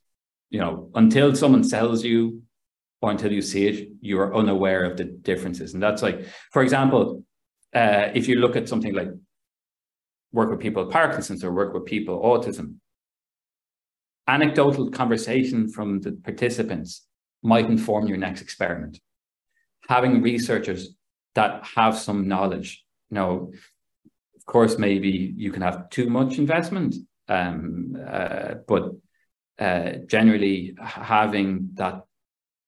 you 0.52 0.60
know, 0.60 0.91
until 0.93 1.36
someone 1.36 1.64
sells 1.64 2.06
you 2.06 2.43
or 3.02 3.10
until 3.10 3.32
you 3.32 3.41
see 3.41 3.68
it, 3.68 3.89
you 4.02 4.20
are 4.20 4.36
unaware 4.36 4.84
of 4.86 4.98
the 4.98 5.04
differences. 5.04 5.74
And 5.74 5.82
that's 5.82 6.04
like, 6.04 6.28
for 6.54 6.62
example, 6.62 7.24
uh, 7.74 8.10
if 8.14 8.28
you 8.28 8.36
look 8.36 8.56
at 8.56 8.70
something 8.70 8.93
like 8.93 9.10
work 10.32 10.52
with 10.52 10.60
people 10.60 10.86
with 10.86 10.93
Parkinson's 10.93 11.43
or 11.43 11.52
work 11.52 11.74
with 11.74 11.86
people 11.86 12.22
autism, 12.22 12.76
anecdotal 14.28 14.91
conversation 14.91 15.68
from 15.68 16.02
the 16.02 16.12
participants 16.12 17.08
might 17.41 17.66
inform 17.66 18.08
your 18.08 18.18
next 18.18 18.41
experiment. 18.41 19.00
Having 19.89 20.22
researchers 20.22 20.96
that 21.34 21.66
have 21.76 21.98
some 21.98 22.28
knowledge, 22.28 22.86
you 23.10 23.16
know, 23.16 23.52
of 24.48 24.52
course, 24.52 24.78
maybe 24.78 25.34
you 25.36 25.52
can 25.52 25.64
have 25.64 25.89
too 25.89 26.08
much 26.08 26.38
investment, 26.38 26.96
um, 27.28 27.98
uh, 28.08 28.56
but 28.68 28.91
uh, 29.58 29.93
generally 30.06 30.76
having 30.80 31.70
that 31.74 32.04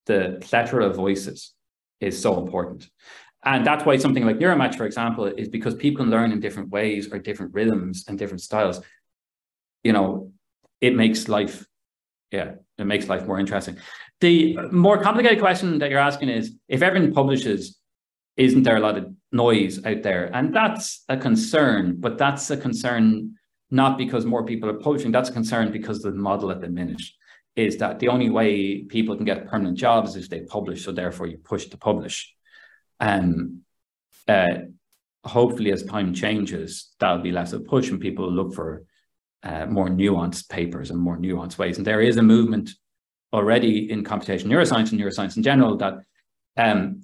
the 0.08 0.40
plethora 0.42 0.88
of 0.88 0.96
voices 0.96 1.54
is 2.00 2.20
so 2.20 2.42
important. 2.44 2.90
And 3.44 3.66
that's 3.66 3.86
why 3.86 3.98
something 3.98 4.26
like 4.26 4.40
Neuromatch, 4.40 4.76
for 4.76 4.86
example, 4.86 5.26
is 5.26 5.50
because 5.50 5.76
people 5.76 6.04
can 6.04 6.12
learn 6.12 6.32
in 6.32 6.40
different 6.40 6.70
ways 6.70 7.12
or 7.12 7.20
different 7.20 7.54
rhythms 7.54 8.06
and 8.08 8.18
different 8.18 8.42
styles. 8.42 8.82
You 9.84 9.94
know, 9.94 10.32
it 10.82 10.96
makes 10.96 11.28
life, 11.28 11.66
yeah, 12.32 12.54
it 12.78 12.86
makes 12.86 13.08
life 13.08 13.28
more 13.28 13.40
interesting. 13.40 13.78
The 14.20 14.58
more 14.72 15.02
complicated 15.04 15.40
question 15.40 15.78
that 15.80 15.92
you're 15.92 16.00
asking 16.00 16.30
is 16.30 16.56
if 16.68 16.82
everyone 16.82 17.14
publishes, 17.14 17.78
isn't 18.36 18.64
there 18.64 18.78
a 18.78 18.80
lot 18.80 18.98
of 18.98 19.14
noise 19.32 19.84
out 19.86 20.04
there? 20.04 20.30
And 20.34 20.54
that's 20.54 21.04
a 21.10 21.18
concern, 21.18 21.98
but 22.00 22.18
that's 22.18 22.50
a 22.50 22.58
concern 22.58 23.36
not 23.70 23.98
because 23.98 24.26
more 24.26 24.46
people 24.46 24.70
are 24.70 24.80
publishing, 24.80 25.12
that's 25.12 25.30
a 25.30 25.34
concern 25.34 25.72
because 25.72 26.02
the 26.02 26.12
model 26.12 26.52
at 26.52 26.62
the 26.62 26.70
minute 26.70 27.02
is 27.56 27.78
that 27.78 28.00
the 28.00 28.08
only 28.08 28.30
way 28.30 28.84
people 28.84 29.16
can 29.16 29.26
get 29.26 29.48
permanent 29.48 29.78
jobs 29.78 30.16
is 30.16 30.30
they 30.30 30.42
publish, 30.42 30.86
so 30.86 30.92
therefore 30.92 31.28
you 31.28 31.38
push 31.38 31.66
to 31.66 31.78
publish. 31.78 32.34
And 33.00 33.62
uh, 34.28 34.46
hopefully 35.26 35.72
as 35.72 35.84
time 35.84 36.14
changes, 36.14 36.94
that'll 37.00 37.24
be 37.24 37.32
less 37.32 37.54
of 37.54 37.62
a 37.62 37.64
push 37.64 37.90
and 37.90 38.00
people 38.00 38.32
look 38.32 38.54
for 38.54 38.84
uh, 39.44 39.66
more 39.66 39.90
nuanced 39.90 40.50
papers 40.50 40.92
and 40.92 41.00
more 41.00 41.18
nuanced 41.18 41.58
ways. 41.58 41.78
And 41.78 41.86
there 41.86 42.02
is 42.02 42.18
a 42.18 42.24
movement 42.24 42.72
already 43.34 43.92
in 43.92 44.04
computational 44.04 44.48
neuroscience 44.48 44.92
and 44.92 45.02
neuroscience 45.02 45.36
in 45.36 45.44
general 45.44 45.78
that 45.78 45.96
um, 46.58 47.02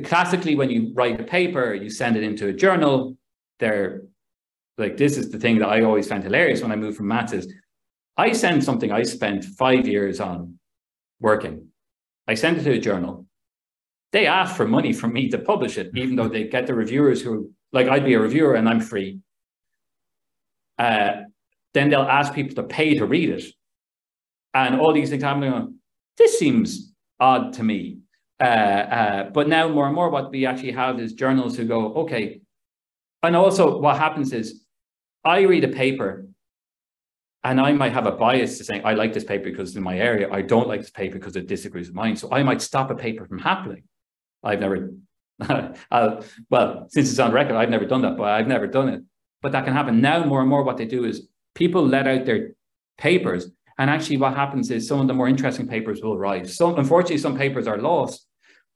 classically 0.00 0.54
when 0.54 0.70
you 0.70 0.92
write 0.94 1.20
a 1.20 1.24
paper, 1.24 1.74
you 1.74 1.90
send 1.90 2.16
it 2.16 2.22
into 2.22 2.48
a 2.48 2.52
journal, 2.52 3.16
they're 3.58 4.02
like 4.78 4.96
this 4.96 5.16
is 5.16 5.30
the 5.30 5.38
thing 5.38 5.58
that 5.58 5.68
I 5.68 5.82
always 5.82 6.08
find 6.08 6.22
hilarious 6.22 6.60
when 6.62 6.72
I 6.72 6.76
moved 6.76 6.98
from 6.98 7.08
maths 7.08 7.32
is 7.32 7.52
I 8.16 8.32
send 8.32 8.62
something 8.62 8.92
I 8.92 9.02
spent 9.02 9.44
five 9.44 9.86
years 9.88 10.20
on 10.20 10.58
working. 11.20 11.68
I 12.28 12.34
send 12.34 12.58
it 12.58 12.64
to 12.64 12.72
a 12.72 12.78
journal. 12.78 13.26
They 14.12 14.26
ask 14.26 14.54
for 14.54 14.66
money 14.66 14.92
from 14.92 15.12
me 15.12 15.28
to 15.30 15.38
publish 15.38 15.78
it, 15.78 15.90
even 15.94 16.16
though 16.16 16.28
they 16.28 16.44
get 16.44 16.66
the 16.66 16.74
reviewers 16.74 17.22
who 17.22 17.50
like 17.72 17.88
I'd 17.88 18.04
be 18.04 18.14
a 18.14 18.20
reviewer 18.20 18.54
and 18.54 18.68
I'm 18.68 18.80
free. 18.80 19.20
Uh, 20.78 21.22
then 21.74 21.90
they'll 21.90 22.02
ask 22.02 22.34
people 22.34 22.54
to 22.56 22.62
pay 22.62 22.94
to 22.94 23.06
read 23.06 23.30
it. 23.30 23.44
And 24.54 24.80
all 24.80 24.92
these 24.92 25.10
things 25.10 25.22
i'm 25.22 25.42
happening. 25.42 25.78
This 26.16 26.38
seems 26.38 26.92
odd 27.20 27.52
to 27.54 27.62
me. 27.62 27.98
Uh, 28.38 28.44
uh, 28.44 29.30
but 29.30 29.48
now 29.48 29.68
more 29.68 29.86
and 29.86 29.94
more 29.94 30.10
what 30.10 30.30
we 30.30 30.44
actually 30.44 30.72
have 30.72 31.00
is 31.00 31.14
journals 31.14 31.56
who 31.56 31.64
go, 31.64 31.94
okay. 31.94 32.40
And 33.22 33.34
also 33.34 33.78
what 33.78 33.98
happens 33.98 34.32
is 34.32 34.64
I 35.24 35.40
read 35.40 35.64
a 35.64 35.68
paper 35.68 36.26
and 37.42 37.60
I 37.60 37.72
might 37.72 37.92
have 37.92 38.06
a 38.06 38.12
bias 38.12 38.58
to 38.58 38.64
saying, 38.64 38.82
I 38.84 38.94
like 38.94 39.12
this 39.12 39.24
paper 39.24 39.44
because 39.44 39.70
it's 39.70 39.76
in 39.76 39.82
my 39.82 39.98
area. 39.98 40.28
I 40.30 40.42
don't 40.42 40.68
like 40.68 40.80
this 40.80 40.90
paper 40.90 41.18
because 41.18 41.36
it 41.36 41.46
disagrees 41.46 41.86
with 41.86 41.94
mine. 41.94 42.16
So 42.16 42.28
I 42.32 42.42
might 42.42 42.60
stop 42.60 42.90
a 42.90 42.94
paper 42.94 43.24
from 43.24 43.38
happening. 43.38 43.84
I've 44.42 44.60
never, 44.60 44.90
uh, 45.90 46.22
well, 46.50 46.86
since 46.90 47.10
it's 47.10 47.18
on 47.18 47.32
record, 47.32 47.56
I've 47.56 47.70
never 47.70 47.86
done 47.86 48.02
that, 48.02 48.16
but 48.16 48.28
I've 48.28 48.48
never 48.48 48.66
done 48.66 48.88
it. 48.88 49.02
But 49.42 49.52
that 49.52 49.64
can 49.64 49.74
happen. 49.74 50.00
Now, 50.00 50.24
more 50.24 50.40
and 50.40 50.48
more, 50.48 50.64
what 50.64 50.76
they 50.76 50.86
do 50.86 51.04
is 51.04 51.28
people 51.54 51.86
let 51.86 52.08
out 52.08 52.24
their 52.26 52.54
papers. 52.98 53.48
And 53.78 53.90
actually, 53.90 54.16
what 54.16 54.34
happens 54.34 54.70
is 54.70 54.88
some 54.88 55.00
of 55.00 55.06
the 55.06 55.14
more 55.14 55.28
interesting 55.28 55.68
papers 55.68 56.00
will 56.02 56.18
rise. 56.18 56.56
Some, 56.56 56.78
unfortunately, 56.78 57.18
some 57.18 57.36
papers 57.36 57.66
are 57.66 57.78
lost, 57.78 58.26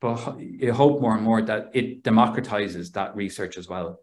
but 0.01 0.38
you 0.38 0.72
hope 0.72 1.01
more 1.01 1.14
and 1.14 1.22
more 1.22 1.40
that 1.42 1.70
it 1.72 2.03
democratizes 2.03 2.92
that 2.92 3.16
research 3.16 3.57
as 3.57 3.68
well 3.68 4.01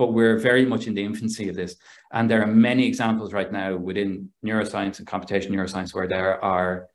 but 0.00 0.14
we're 0.14 0.38
very 0.38 0.64
much 0.64 0.86
in 0.86 0.94
the 0.94 1.04
infancy 1.04 1.50
of 1.50 1.54
this. 1.54 1.76
And 2.10 2.30
there 2.30 2.40
are 2.42 2.46
many 2.46 2.86
examples 2.86 3.34
right 3.34 3.52
now 3.52 3.76
within 3.76 4.30
neuroscience 4.42 4.98
and 4.98 5.06
computational 5.06 5.50
neuroscience 5.50 5.94
where 5.94 6.08
there 6.08 6.42
are 6.42 6.88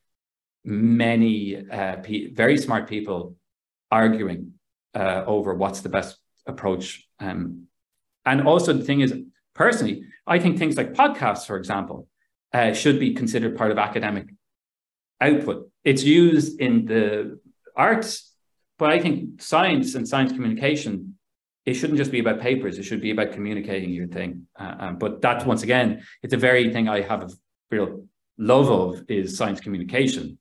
many 0.63 1.69
uh, 1.69 1.97
very 2.33 2.57
smart 2.57 2.89
people 2.89 3.35
arguing 3.91 4.53
uh, 4.95 5.23
over 5.27 5.53
what's 5.53 5.81
the 5.81 5.89
best 5.89 6.17
approach. 6.47 7.07
Um, 7.19 7.67
and 8.25 8.47
also 8.47 8.73
the 8.73 8.83
thing 8.83 9.01
is, 9.01 9.13
personally, 9.53 10.05
I 10.25 10.39
think 10.39 10.57
things 10.57 10.75
like 10.75 10.93
podcasts, 10.93 11.45
for 11.45 11.57
example, 11.57 12.07
uh, 12.53 12.73
should 12.73 12.99
be 12.99 13.13
considered 13.13 13.57
part 13.57 13.71
of 13.71 13.77
academic 13.77 14.27
output. 15.21 15.69
It's 15.83 16.03
used 16.03 16.59
in 16.59 16.85
the 16.85 17.39
arts, 17.75 18.33
but 18.77 18.91
I 18.91 18.99
think 18.99 19.41
science 19.41 19.95
and 19.95 20.07
science 20.07 20.31
communication 20.31 21.15
it 21.65 21.73
shouldn't 21.73 21.97
just 21.97 22.11
be 22.11 22.19
about 22.19 22.39
papers. 22.39 22.77
It 22.77 22.83
should 22.83 23.01
be 23.01 23.11
about 23.11 23.31
communicating 23.31 23.89
your 23.89 24.07
thing. 24.07 24.47
Uh, 24.57 24.75
um, 24.79 24.97
but 24.97 25.21
that, 25.21 25.45
once 25.45 25.63
again, 25.63 26.03
it's 26.21 26.33
a 26.33 26.37
very 26.37 26.71
thing 26.71 26.87
I 26.87 27.01
have 27.01 27.23
a 27.23 27.29
real 27.71 28.05
love 28.37 28.69
of 28.69 29.03
is 29.09 29.35
science 29.35 29.59
communication, 29.59 30.37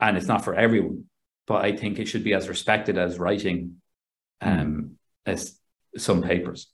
and 0.00 0.16
it's 0.16 0.26
not 0.26 0.44
for 0.44 0.54
everyone. 0.54 1.04
But 1.46 1.64
I 1.64 1.76
think 1.76 2.00
it 2.00 2.08
should 2.08 2.24
be 2.24 2.34
as 2.34 2.48
respected 2.48 2.98
as 2.98 3.18
writing 3.18 3.76
um, 4.40 4.56
mm. 4.56 4.90
as 5.24 5.56
some 5.96 6.22
papers. 6.22 6.66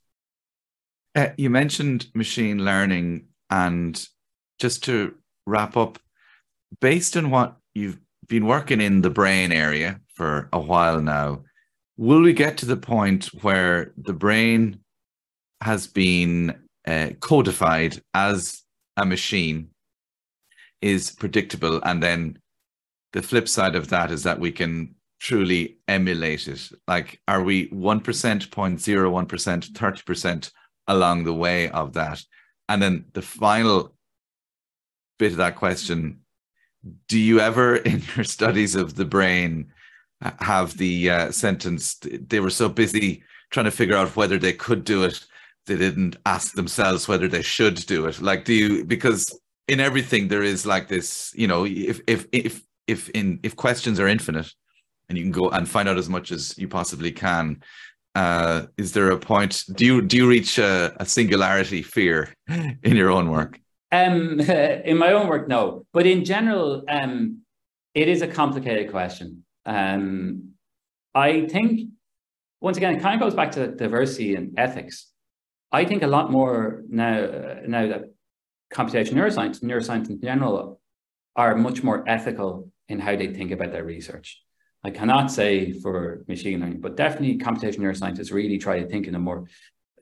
Uh, 1.14 1.28
you 1.36 1.50
mentioned 1.50 2.06
machine 2.14 2.64
learning, 2.64 3.26
and 3.50 4.02
just 4.62 4.84
to 4.84 5.12
wrap 5.44 5.76
up, 5.76 5.98
based 6.80 7.16
on 7.16 7.30
what 7.30 7.56
you've 7.74 7.98
been 8.28 8.46
working 8.46 8.80
in 8.80 9.02
the 9.02 9.10
brain 9.10 9.50
area 9.50 10.00
for 10.14 10.48
a 10.52 10.60
while 10.60 11.00
now, 11.00 11.42
will 11.96 12.22
we 12.22 12.32
get 12.32 12.56
to 12.58 12.66
the 12.66 12.76
point 12.76 13.24
where 13.42 13.92
the 13.96 14.12
brain 14.12 14.78
has 15.62 15.88
been 15.88 16.54
uh, 16.86 17.08
codified 17.18 18.00
as 18.14 18.62
a 18.96 19.04
machine 19.04 19.68
is 20.80 21.10
predictable 21.10 21.80
and 21.82 22.00
then 22.00 22.38
the 23.12 23.22
flip 23.22 23.48
side 23.48 23.74
of 23.74 23.88
that 23.88 24.12
is 24.12 24.22
that 24.22 24.38
we 24.38 24.52
can 24.52 24.94
truly 25.20 25.76
emulate 25.88 26.46
it? 26.46 26.70
Like 26.86 27.20
are 27.26 27.42
we 27.42 27.68
1% 27.70 28.00
0.01% 28.00 29.72
30% 29.72 30.50
along 30.86 31.24
the 31.24 31.34
way 31.34 31.68
of 31.70 31.94
that? 31.94 32.22
And 32.68 32.80
then 32.80 33.06
the 33.12 33.22
final 33.22 33.92
bit 35.22 35.32
of 35.32 35.38
that 35.38 35.56
question 35.56 36.18
do 37.06 37.18
you 37.18 37.38
ever 37.38 37.76
in 37.90 38.02
your 38.16 38.24
studies 38.24 38.74
of 38.74 38.96
the 38.96 39.04
brain 39.04 39.72
have 40.40 40.76
the 40.76 41.10
uh, 41.10 41.30
sentence. 41.30 41.94
They 41.94 42.40
were 42.40 42.50
so 42.50 42.68
busy 42.68 43.22
trying 43.50 43.64
to 43.64 43.70
figure 43.70 43.96
out 43.96 44.16
whether 44.16 44.38
they 44.38 44.52
could 44.52 44.84
do 44.84 45.04
it, 45.04 45.24
they 45.66 45.76
didn't 45.76 46.16
ask 46.26 46.54
themselves 46.54 47.08
whether 47.08 47.28
they 47.28 47.42
should 47.42 47.74
do 47.86 48.06
it. 48.06 48.20
Like, 48.20 48.44
do 48.44 48.54
you? 48.54 48.84
Because 48.84 49.38
in 49.68 49.80
everything 49.80 50.28
there 50.28 50.42
is 50.42 50.66
like 50.66 50.88
this. 50.88 51.32
You 51.36 51.46
know, 51.46 51.64
if 51.64 52.00
if 52.06 52.26
if 52.32 52.62
if 52.86 53.08
in 53.10 53.38
if 53.42 53.54
questions 53.56 54.00
are 54.00 54.08
infinite, 54.08 54.50
and 55.08 55.16
you 55.18 55.24
can 55.24 55.32
go 55.32 55.50
and 55.50 55.68
find 55.68 55.88
out 55.88 55.98
as 55.98 56.08
much 56.08 56.32
as 56.32 56.56
you 56.58 56.68
possibly 56.68 57.12
can. 57.12 57.62
Uh, 58.14 58.66
is 58.76 58.92
there 58.92 59.10
a 59.10 59.18
point? 59.18 59.64
Do 59.74 59.86
you 59.86 60.02
do 60.02 60.16
you 60.16 60.28
reach 60.28 60.58
a, 60.58 60.94
a 61.00 61.06
singularity 61.06 61.82
fear 61.82 62.34
in 62.48 62.96
your 62.96 63.10
own 63.10 63.30
work? 63.30 63.58
Um, 63.92 64.40
in 64.40 64.98
my 64.98 65.12
own 65.12 65.28
work, 65.28 65.46
no. 65.46 65.86
But 65.92 66.06
in 66.06 66.24
general, 66.24 66.82
um, 66.88 67.42
it 67.94 68.08
is 68.08 68.22
a 68.22 68.26
complicated 68.26 68.90
question. 68.90 69.44
Um, 69.66 70.54
I 71.14 71.46
think, 71.46 71.90
once 72.60 72.78
again, 72.78 72.96
it 72.96 73.02
kind 73.02 73.14
of 73.14 73.20
goes 73.20 73.34
back 73.34 73.52
to 73.52 73.68
diversity 73.68 74.34
and 74.34 74.58
ethics. 74.58 75.08
I 75.70 75.84
think 75.84 76.02
a 76.02 76.06
lot 76.06 76.30
more 76.30 76.82
now, 76.88 77.58
now 77.66 77.86
that 77.88 78.04
computational 78.72 79.14
neuroscience, 79.14 79.62
neuroscience 79.62 80.08
in 80.08 80.20
general, 80.20 80.80
are 81.36 81.54
much 81.54 81.82
more 81.82 82.04
ethical 82.06 82.70
in 82.88 82.98
how 82.98 83.16
they 83.16 83.28
think 83.28 83.50
about 83.50 83.72
their 83.72 83.84
research. 83.84 84.42
I 84.84 84.90
cannot 84.90 85.30
say 85.30 85.72
for 85.72 86.24
machine 86.28 86.60
learning, 86.60 86.80
but 86.80 86.96
definitely 86.96 87.38
computational 87.38 87.80
neuroscientists 87.80 88.32
really 88.32 88.58
try 88.58 88.80
to 88.80 88.88
think 88.88 89.06
in 89.06 89.14
a 89.14 89.18
more 89.18 89.44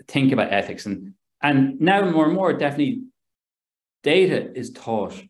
think 0.08 0.32
about 0.32 0.52
ethics 0.52 0.86
and 0.86 1.12
and 1.42 1.80
now 1.80 2.08
more 2.10 2.26
and 2.26 2.34
more 2.34 2.52
definitely 2.52 3.02
data 4.02 4.52
is 4.54 4.70
taught 4.70 5.20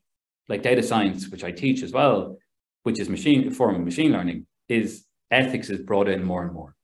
like 0.48 0.62
data 0.62 0.82
science, 0.82 1.28
which 1.28 1.44
I 1.44 1.52
teach 1.52 1.82
as 1.82 1.92
well, 1.92 2.36
which 2.82 3.00
is 3.00 3.08
machine 3.08 3.50
form 3.50 3.76
of 3.76 3.82
machine 3.82 4.12
learning, 4.12 4.46
is 4.68 5.04
ethics 5.30 5.70
is 5.70 5.80
brought 5.80 6.08
in 6.08 6.24
more 6.24 6.42
and 6.42 6.52
more. 6.52 6.74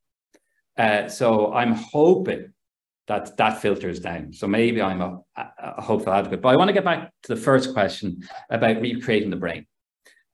Uh, 0.77 1.09
so 1.09 1.53
I'm 1.53 1.73
hoping 1.73 2.53
that 3.09 3.37
that 3.37 3.61
filters 3.61 4.01
down. 4.01 4.33
So 4.33 4.47
maybe 4.47 4.83
I'm 4.83 5.01
a, 5.01 5.21
a, 5.37 5.81
hopeful 5.81 6.13
advocate. 6.13 6.43
But 6.43 6.51
I 6.51 6.57
want 6.57 6.69
to 6.69 6.75
get 6.75 6.85
back 6.85 7.13
to 7.25 7.35
the 7.35 7.41
first 7.41 7.73
question 7.73 8.23
about 8.51 8.81
recreating 8.81 9.31
the 9.31 9.37
brain. 9.37 9.67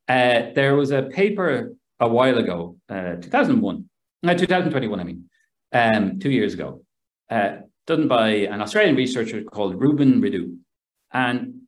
Uh, 0.09 0.53
there 0.55 0.75
was 0.75 0.91
a 0.91 1.03
paper 1.03 1.75
a 2.01 2.09
while 2.09 2.39
ago, 2.39 2.77
uh, 2.89 3.17
2001, 3.17 3.89
no, 4.25 4.35
2021, 4.35 5.01
I 5.01 5.05
mean, 5.05 5.25
um, 5.73 6.19
two 6.19 6.31
years 6.31 6.55
ago, 6.55 6.83
uh, 7.31 7.59
done 7.87 8.09
by 8.09 8.31
an 8.31 8.61
Australian 8.61 8.97
researcher 8.97 9.43
called 9.45 9.81
Reuben 9.81 10.21
Rideaux. 10.21 10.57
And 11.13 11.63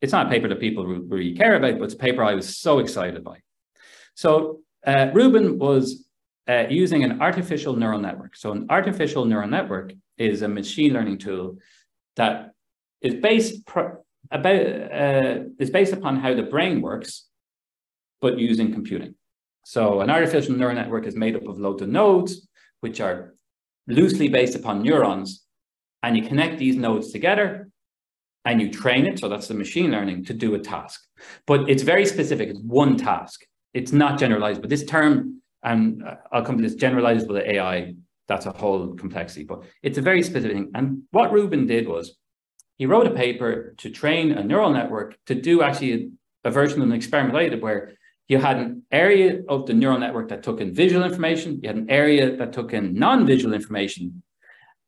it's 0.00 0.12
not 0.12 0.26
a 0.26 0.30
paper 0.30 0.48
that 0.48 0.60
people 0.60 0.86
really 0.86 1.34
care 1.34 1.56
about, 1.56 1.78
but 1.78 1.84
it's 1.84 1.94
a 1.94 1.98
paper 1.98 2.22
I 2.22 2.34
was 2.34 2.58
so 2.58 2.78
excited 2.78 3.24
by. 3.24 3.38
So 4.14 4.60
uh, 4.86 5.10
Reuben 5.12 5.58
was 5.58 6.06
uh, 6.48 6.64
using 6.68 7.02
an 7.02 7.20
artificial 7.20 7.74
neural 7.76 7.98
network. 7.98 8.36
So 8.36 8.52
an 8.52 8.66
artificial 8.70 9.24
neural 9.24 9.48
network 9.48 9.92
is 10.18 10.42
a 10.42 10.48
machine 10.48 10.92
learning 10.92 11.18
tool 11.18 11.58
that 12.16 12.52
is 13.00 13.14
based 13.14 13.62
about 14.30 14.56
uh, 14.56 15.38
is 15.58 15.70
based 15.70 15.92
upon 15.92 16.16
how 16.16 16.34
the 16.34 16.42
brain 16.42 16.80
works, 16.80 17.26
but 18.20 18.38
using 18.38 18.72
computing. 18.72 19.14
So 19.64 20.00
an 20.00 20.10
artificial 20.10 20.54
neural 20.54 20.76
network 20.76 21.06
is 21.06 21.16
made 21.16 21.36
up 21.36 21.46
of 21.46 21.58
loads 21.58 21.82
of 21.82 21.88
nodes, 21.88 22.46
which 22.80 23.00
are 23.00 23.34
loosely 23.88 24.28
based 24.28 24.54
upon 24.54 24.82
neurons. 24.82 25.44
And 26.02 26.16
you 26.16 26.22
connect 26.22 26.58
these 26.58 26.76
nodes 26.76 27.10
together 27.10 27.65
and 28.46 28.60
you 28.62 28.70
train 28.70 29.04
it. 29.06 29.18
So 29.18 29.28
that's 29.28 29.48
the 29.48 29.54
machine 29.54 29.90
learning 29.90 30.24
to 30.26 30.32
do 30.32 30.54
a 30.54 30.58
task. 30.58 31.04
But 31.46 31.68
it's 31.68 31.82
very 31.82 32.06
specific. 32.06 32.48
It's 32.48 32.60
one 32.60 32.96
task. 32.96 33.44
It's 33.74 33.92
not 33.92 34.18
generalized. 34.18 34.62
But 34.62 34.70
this 34.70 34.84
term, 34.84 35.42
and 35.62 36.02
uh, 36.02 36.14
I'll 36.32 36.44
come 36.44 36.56
to 36.56 36.62
this 36.62 36.76
generalizable 36.76 37.44
AI, 37.44 37.94
that's 38.28 38.46
a 38.46 38.52
whole 38.52 38.94
complexity. 38.94 39.44
But 39.44 39.64
it's 39.82 39.98
a 39.98 40.02
very 40.02 40.22
specific 40.22 40.56
thing. 40.56 40.70
And 40.74 41.02
what 41.10 41.32
Reuben 41.32 41.66
did 41.66 41.88
was 41.88 42.16
he 42.78 42.86
wrote 42.86 43.06
a 43.06 43.10
paper 43.10 43.74
to 43.78 43.90
train 43.90 44.32
a 44.32 44.44
neural 44.44 44.72
network 44.72 45.18
to 45.26 45.34
do 45.34 45.62
actually 45.62 45.92
a, 46.44 46.48
a 46.48 46.50
version 46.50 46.80
of 46.80 46.88
an 46.88 46.94
experiment 46.94 47.36
I 47.36 47.48
did 47.48 47.62
where 47.62 47.94
you 48.28 48.38
had 48.38 48.58
an 48.58 48.82
area 48.92 49.42
of 49.48 49.66
the 49.66 49.74
neural 49.74 49.98
network 49.98 50.28
that 50.28 50.42
took 50.42 50.60
in 50.60 50.74
visual 50.74 51.04
information, 51.04 51.60
you 51.62 51.68
had 51.68 51.76
an 51.76 51.90
area 51.90 52.36
that 52.36 52.52
took 52.52 52.72
in 52.72 52.94
non-visual 52.94 53.54
information, 53.54 54.22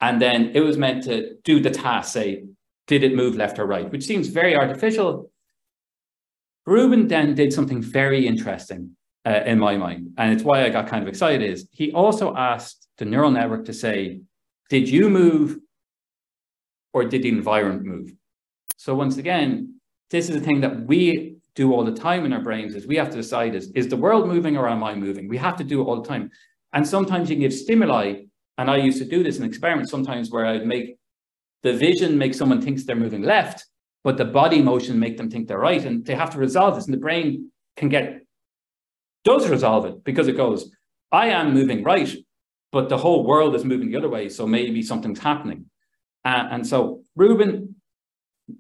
and 0.00 0.20
then 0.20 0.52
it 0.54 0.60
was 0.60 0.76
meant 0.76 1.04
to 1.04 1.36
do 1.44 1.60
the 1.60 1.70
task, 1.70 2.12
say, 2.12 2.44
did 2.88 3.04
it 3.04 3.14
move 3.14 3.36
left 3.36 3.58
or 3.58 3.66
right, 3.66 3.90
which 3.92 4.04
seems 4.04 4.28
very 4.28 4.56
artificial. 4.56 5.30
Reuben 6.66 7.06
then 7.06 7.34
did 7.34 7.52
something 7.52 7.80
very 7.80 8.26
interesting 8.26 8.96
uh, 9.24 9.42
in 9.46 9.58
my 9.58 9.76
mind, 9.76 10.14
and 10.18 10.32
it's 10.32 10.42
why 10.42 10.64
I 10.64 10.70
got 10.70 10.88
kind 10.88 11.02
of 11.02 11.08
excited, 11.08 11.48
is 11.48 11.68
he 11.70 11.92
also 11.92 12.34
asked 12.34 12.88
the 12.98 13.04
neural 13.04 13.30
network 13.30 13.64
to 13.66 13.72
say, 13.72 14.20
did 14.68 14.88
you 14.88 15.08
move 15.08 15.58
or 16.92 17.04
did 17.04 17.22
the 17.22 17.28
environment 17.28 17.84
move? 17.84 18.12
So 18.76 18.94
once 18.94 19.16
again, 19.18 19.80
this 20.10 20.28
is 20.28 20.36
a 20.36 20.40
thing 20.40 20.60
that 20.62 20.86
we 20.86 21.36
do 21.54 21.72
all 21.72 21.84
the 21.84 21.92
time 21.92 22.24
in 22.24 22.32
our 22.32 22.40
brains 22.40 22.74
is 22.74 22.86
we 22.86 22.96
have 22.96 23.10
to 23.10 23.16
decide 23.16 23.54
is, 23.54 23.70
is 23.72 23.88
the 23.88 23.96
world 23.96 24.28
moving 24.28 24.56
or 24.56 24.68
am 24.68 24.84
I 24.84 24.94
moving? 24.94 25.28
We 25.28 25.36
have 25.38 25.56
to 25.56 25.64
do 25.64 25.80
it 25.80 25.84
all 25.84 26.00
the 26.00 26.08
time. 26.08 26.30
And 26.72 26.86
sometimes 26.86 27.28
you 27.28 27.36
can 27.36 27.42
give 27.42 27.52
stimuli, 27.52 28.22
and 28.58 28.70
I 28.70 28.76
used 28.76 28.98
to 28.98 29.04
do 29.04 29.22
this 29.22 29.38
in 29.38 29.44
experiments 29.44 29.90
sometimes 29.90 30.30
where 30.30 30.46
I'd 30.46 30.66
make 30.66 30.98
the 31.62 31.72
vision 31.72 32.18
makes 32.18 32.36
someone 32.36 32.60
thinks 32.60 32.84
they're 32.84 32.96
moving 32.96 33.22
left, 33.22 33.66
but 34.04 34.16
the 34.16 34.24
body 34.24 34.62
motion 34.62 34.98
make 34.98 35.16
them 35.16 35.30
think 35.30 35.48
they're 35.48 35.58
right. 35.58 35.84
And 35.84 36.04
they 36.04 36.14
have 36.14 36.30
to 36.30 36.38
resolve 36.38 36.74
this. 36.74 36.84
And 36.84 36.94
the 36.94 36.98
brain 36.98 37.50
can 37.76 37.88
get, 37.88 38.20
does 39.24 39.48
resolve 39.48 39.84
it 39.86 40.04
because 40.04 40.28
it 40.28 40.36
goes, 40.36 40.70
I 41.10 41.28
am 41.30 41.54
moving 41.54 41.82
right, 41.82 42.14
but 42.70 42.88
the 42.88 42.98
whole 42.98 43.26
world 43.26 43.54
is 43.54 43.64
moving 43.64 43.90
the 43.90 43.96
other 43.96 44.08
way. 44.08 44.28
So 44.28 44.46
maybe 44.46 44.82
something's 44.82 45.18
happening. 45.18 45.66
Uh, 46.24 46.48
and 46.50 46.66
so 46.66 47.02
Reuben 47.16 47.76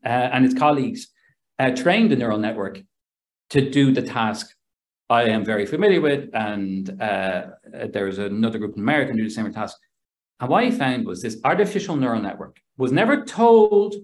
uh, 0.04 0.08
and 0.08 0.44
his 0.44 0.54
colleagues 0.54 1.08
uh, 1.58 1.70
trained 1.70 2.10
the 2.10 2.16
neural 2.16 2.38
network 2.38 2.82
to 3.50 3.70
do 3.70 3.92
the 3.92 4.02
task 4.02 4.54
I 5.10 5.24
am 5.24 5.44
very 5.44 5.66
familiar 5.66 6.00
with. 6.00 6.28
And 6.34 7.00
uh, 7.00 7.46
there's 7.92 8.18
another 8.18 8.58
group 8.58 8.74
in 8.76 8.82
America 8.82 9.12
who 9.12 9.18
do 9.18 9.24
the 9.24 9.30
same 9.30 9.52
task. 9.52 9.76
And 10.40 10.48
what 10.48 10.64
he 10.64 10.70
found 10.70 11.06
was 11.06 11.22
this 11.22 11.38
artificial 11.44 11.96
neural 11.96 12.22
network 12.22 12.60
was 12.78 12.92
never 12.92 13.24
told 13.24 13.96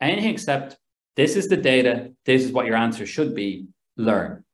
anything 0.00 0.32
except 0.32 0.78
this 1.16 1.36
is 1.36 1.48
the 1.48 1.56
data, 1.56 2.12
this 2.24 2.44
is 2.44 2.52
what 2.52 2.66
your 2.66 2.76
answer 2.76 3.04
should 3.04 3.34
be, 3.34 3.66
learn. 3.96 4.44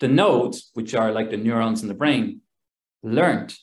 The 0.00 0.08
nodes, 0.08 0.70
which 0.74 0.94
are 0.94 1.12
like 1.12 1.30
the 1.30 1.36
neurons 1.36 1.82
in 1.82 1.88
the 1.88 1.94
brain, 1.94 2.40
learned 3.02 3.56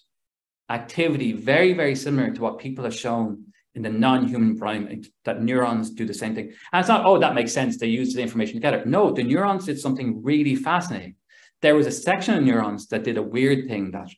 activity 0.69 1.33
very, 1.33 1.73
very 1.73 1.95
similar 1.95 2.31
to 2.31 2.41
what 2.41 2.59
people 2.59 2.85
have 2.85 2.95
shown 2.95 3.43
in 3.75 3.83
the 3.83 3.89
non-human 3.89 4.55
brain 4.55 5.05
that 5.25 5.43
neurons 5.43 5.91
do 5.91 6.05
the 6.05 6.13
same 6.13 6.33
thing. 6.33 6.53
And 6.71 6.79
it's 6.79 6.89
not, 6.89 7.05
oh, 7.05 7.19
that 7.19 7.35
makes 7.35 7.53
sense. 7.53 7.77
They 7.77 7.87
use 7.87 8.13
the 8.13 8.21
information 8.21 8.55
together. 8.55 8.83
No, 8.85 9.11
the 9.11 9.23
neurons 9.23 9.65
did 9.65 9.79
something 9.79 10.23
really 10.23 10.55
fascinating. 10.55 11.15
There 11.61 11.75
was 11.75 11.85
a 11.85 11.91
section 11.91 12.35
of 12.35 12.43
neurons 12.43 12.87
that 12.87 13.03
did 13.03 13.17
a 13.17 13.21
weird 13.21 13.67
thing 13.67 13.91
that 13.91 14.09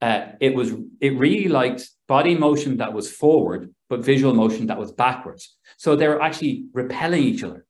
uh, 0.00 0.32
it 0.40 0.54
was 0.54 0.72
it 1.00 1.16
really 1.16 1.48
liked 1.48 1.88
body 2.08 2.34
motion 2.36 2.76
that 2.78 2.92
was 2.92 3.10
forward, 3.10 3.73
but 3.88 4.04
visual 4.04 4.34
motion 4.34 4.66
that 4.66 4.78
was 4.78 4.92
backwards. 4.92 5.56
So 5.76 5.96
they 5.96 6.08
were 6.08 6.22
actually 6.22 6.66
repelling 6.72 7.22
each 7.22 7.42
other. 7.42 7.66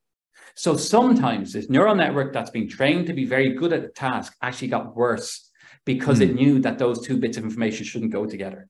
So 0.56 0.76
sometimes 0.76 1.52
this 1.52 1.68
neural 1.68 1.96
network 1.96 2.32
that's 2.32 2.50
been 2.50 2.68
trained 2.68 3.06
to 3.06 3.12
be 3.12 3.24
very 3.24 3.54
good 3.54 3.72
at 3.72 3.82
the 3.82 3.88
task 3.88 4.34
actually 4.40 4.68
got 4.68 4.94
worse 4.94 5.50
because 5.84 6.18
mm. 6.20 6.22
it 6.22 6.28
hmm. 6.30 6.36
knew 6.36 6.58
that 6.60 6.78
those 6.78 7.04
two 7.04 7.18
bits 7.18 7.36
of 7.36 7.44
information 7.44 7.84
shouldn't 7.84 8.12
go 8.12 8.24
together. 8.24 8.68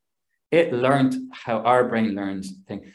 It 0.50 0.72
learned 0.72 1.14
how 1.32 1.58
our 1.58 1.88
brain 1.88 2.14
learns 2.14 2.52
things. 2.66 2.86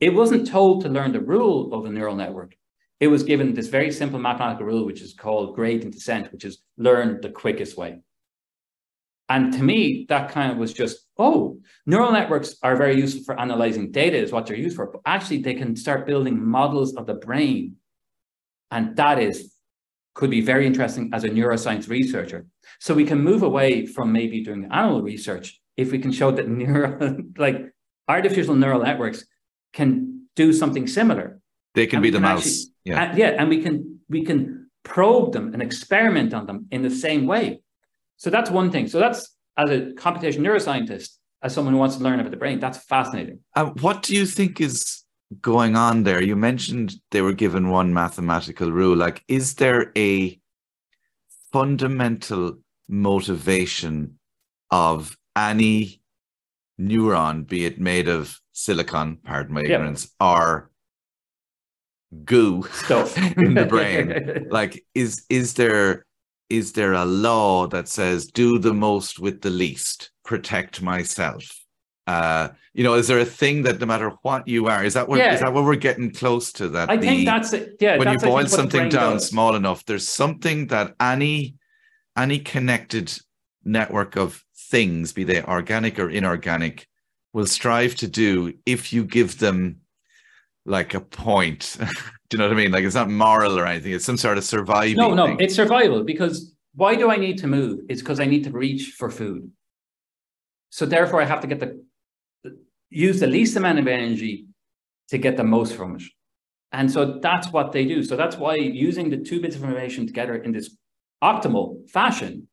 It 0.00 0.12
wasn't 0.12 0.46
told 0.46 0.82
to 0.82 0.88
learn 0.88 1.12
the 1.12 1.20
rule 1.20 1.72
of 1.72 1.86
a 1.86 1.90
neural 1.90 2.16
network. 2.16 2.56
It 3.00 3.08
was 3.08 3.22
given 3.22 3.54
this 3.54 3.68
very 3.68 3.90
simple 3.90 4.18
mathematical 4.18 4.66
rule, 4.66 4.84
which 4.84 5.00
is 5.00 5.14
called 5.14 5.54
gradient 5.54 5.94
descent, 5.94 6.32
which 6.32 6.44
is 6.44 6.58
learn 6.76 7.20
the 7.20 7.30
quickest 7.30 7.76
way. 7.76 8.00
And 9.28 9.52
to 9.52 9.62
me, 9.62 10.06
that 10.08 10.30
kind 10.30 10.52
of 10.52 10.58
was 10.58 10.72
just, 10.72 11.05
oh, 11.18 11.58
neural 11.86 12.12
networks 12.12 12.56
are 12.62 12.76
very 12.76 12.96
useful 12.96 13.24
for 13.24 13.40
analyzing 13.40 13.90
data, 13.90 14.16
is 14.16 14.32
what 14.32 14.46
they're 14.46 14.56
used 14.56 14.76
for. 14.76 14.86
But 14.86 15.02
actually, 15.06 15.42
they 15.42 15.54
can 15.54 15.76
start 15.76 16.06
building 16.06 16.44
models 16.44 16.94
of 16.94 17.06
the 17.06 17.14
brain. 17.14 17.76
And 18.70 18.96
that 18.96 19.18
is 19.18 19.52
could 20.14 20.30
be 20.30 20.40
very 20.40 20.66
interesting 20.66 21.10
as 21.12 21.24
a 21.24 21.28
neuroscience 21.28 21.88
researcher. 21.88 22.46
So 22.80 22.94
we 22.94 23.04
can 23.04 23.20
move 23.20 23.42
away 23.42 23.84
from 23.84 24.12
maybe 24.12 24.42
doing 24.42 24.66
animal 24.72 25.02
research 25.02 25.60
if 25.76 25.92
we 25.92 25.98
can 25.98 26.10
show 26.10 26.30
that 26.30 26.48
neural, 26.60 27.18
like 27.36 27.72
artificial 28.08 28.54
neural 28.54 28.82
networks 28.82 29.24
can 29.74 30.26
do 30.34 30.52
something 30.52 30.86
similar. 30.86 31.40
They 31.74 31.86
can 31.86 32.00
be 32.00 32.10
the 32.10 32.20
mouse. 32.20 32.46
Actually, 32.46 32.72
yeah. 32.84 33.02
And, 33.02 33.18
yeah. 33.18 33.28
And 33.38 33.48
we 33.50 33.62
can, 33.62 34.00
we 34.08 34.24
can 34.24 34.70
probe 34.82 35.34
them 35.34 35.52
and 35.52 35.62
experiment 35.62 36.32
on 36.32 36.46
them 36.46 36.66
in 36.70 36.80
the 36.80 36.90
same 36.90 37.26
way. 37.26 37.60
So 38.16 38.30
that's 38.30 38.50
one 38.50 38.70
thing. 38.70 38.88
So 38.88 38.98
that's 38.98 39.35
as 39.56 39.70
a 39.70 39.80
computational 39.92 40.40
neuroscientist, 40.40 41.16
as 41.42 41.54
someone 41.54 41.74
who 41.74 41.80
wants 41.80 41.96
to 41.96 42.02
learn 42.02 42.20
about 42.20 42.30
the 42.30 42.36
brain, 42.36 42.60
that's 42.60 42.78
fascinating. 42.78 43.40
Uh, 43.54 43.66
what 43.80 44.02
do 44.02 44.14
you 44.14 44.26
think 44.26 44.60
is 44.60 45.04
going 45.40 45.76
on 45.76 46.02
there? 46.02 46.22
You 46.22 46.36
mentioned 46.36 46.94
they 47.10 47.22
were 47.22 47.32
given 47.32 47.70
one 47.70 47.92
mathematical 47.92 48.70
rule. 48.70 48.96
Like, 48.96 49.22
is 49.28 49.54
there 49.54 49.92
a 49.96 50.38
fundamental 51.52 52.58
motivation 52.88 54.18
of 54.70 55.16
any 55.36 56.00
neuron, 56.80 57.46
be 57.46 57.64
it 57.64 57.80
made 57.80 58.08
of 58.08 58.38
silicon, 58.52 59.18
pardon 59.24 59.54
my 59.54 59.62
ignorance, 59.62 60.12
or 60.20 60.70
goo 62.24 62.64
stuff 62.72 63.16
in 63.38 63.54
the 63.54 63.66
brain. 63.74 64.46
like, 64.50 64.84
is 64.94 65.24
is 65.28 65.54
there 65.54 66.06
is 66.48 66.72
there 66.72 66.92
a 66.92 67.04
law 67.04 67.66
that 67.68 67.88
says 67.88 68.26
do 68.26 68.58
the 68.58 68.74
most 68.74 69.18
with 69.18 69.42
the 69.42 69.50
least, 69.50 70.10
protect 70.24 70.82
myself? 70.82 71.44
Uh, 72.06 72.50
you 72.72 72.84
know, 72.84 72.94
is 72.94 73.08
there 73.08 73.18
a 73.18 73.24
thing 73.24 73.62
that 73.62 73.80
no 73.80 73.86
matter 73.86 74.12
what 74.22 74.46
you 74.46 74.66
are, 74.66 74.84
is 74.84 74.94
that 74.94 75.08
what 75.08 75.18
yeah. 75.18 75.34
is 75.34 75.40
that 75.40 75.52
what 75.52 75.64
we're 75.64 75.74
getting 75.76 76.12
close 76.12 76.52
to? 76.52 76.68
That 76.68 76.88
I 76.88 76.96
the, 76.96 77.06
think 77.06 77.26
that's 77.26 77.52
it. 77.52 77.76
Yeah, 77.80 77.96
when 77.96 78.12
you 78.12 78.18
boil 78.18 78.46
something 78.46 78.88
down 78.88 79.14
does. 79.14 79.28
small 79.28 79.56
enough, 79.56 79.84
there's 79.86 80.06
something 80.06 80.68
that 80.68 80.94
any 81.00 81.56
any 82.16 82.38
connected 82.38 83.12
network 83.64 84.16
of 84.16 84.44
things, 84.56 85.12
be 85.12 85.24
they 85.24 85.42
organic 85.42 85.98
or 85.98 86.08
inorganic, 86.08 86.86
will 87.32 87.46
strive 87.46 87.94
to 87.96 88.06
do 88.06 88.52
if 88.64 88.92
you 88.92 89.04
give 89.04 89.38
them 89.38 89.80
like 90.64 90.94
a 90.94 91.00
point. 91.00 91.76
do 92.28 92.36
you 92.36 92.38
know 92.38 92.48
what 92.48 92.56
I 92.56 92.60
mean? 92.60 92.72
Like 92.72 92.84
it's 92.84 92.94
not 92.94 93.10
moral 93.10 93.58
or 93.58 93.66
anything. 93.66 93.92
It's 93.92 94.04
some 94.04 94.16
sort 94.16 94.38
of 94.38 94.44
survival. 94.44 95.08
No, 95.08 95.14
no, 95.14 95.26
thing. 95.26 95.40
it's 95.40 95.54
survival 95.54 96.02
because 96.04 96.54
why 96.74 96.94
do 96.94 97.10
I 97.10 97.16
need 97.16 97.38
to 97.38 97.46
move? 97.46 97.80
It's 97.88 98.02
because 98.02 98.20
I 98.20 98.26
need 98.26 98.44
to 98.44 98.50
reach 98.50 98.94
for 98.98 99.10
food. 99.10 99.50
So 100.70 100.86
therefore, 100.86 101.22
I 101.22 101.24
have 101.24 101.40
to 101.40 101.46
get 101.46 101.60
the 101.60 101.82
use 102.90 103.20
the 103.20 103.26
least 103.26 103.56
amount 103.56 103.78
of 103.78 103.86
energy 103.86 104.46
to 105.08 105.18
get 105.18 105.36
the 105.36 105.44
most 105.44 105.74
from 105.74 105.96
it. 105.96 106.02
And 106.72 106.90
so 106.90 107.18
that's 107.20 107.48
what 107.48 107.72
they 107.72 107.84
do. 107.84 108.02
So 108.02 108.16
that's 108.16 108.36
why 108.36 108.56
using 108.56 109.10
the 109.10 109.18
two 109.18 109.40
bits 109.40 109.56
of 109.56 109.62
information 109.62 110.06
together 110.06 110.36
in 110.36 110.52
this 110.52 110.76
optimal 111.22 111.88
fashion 111.90 112.48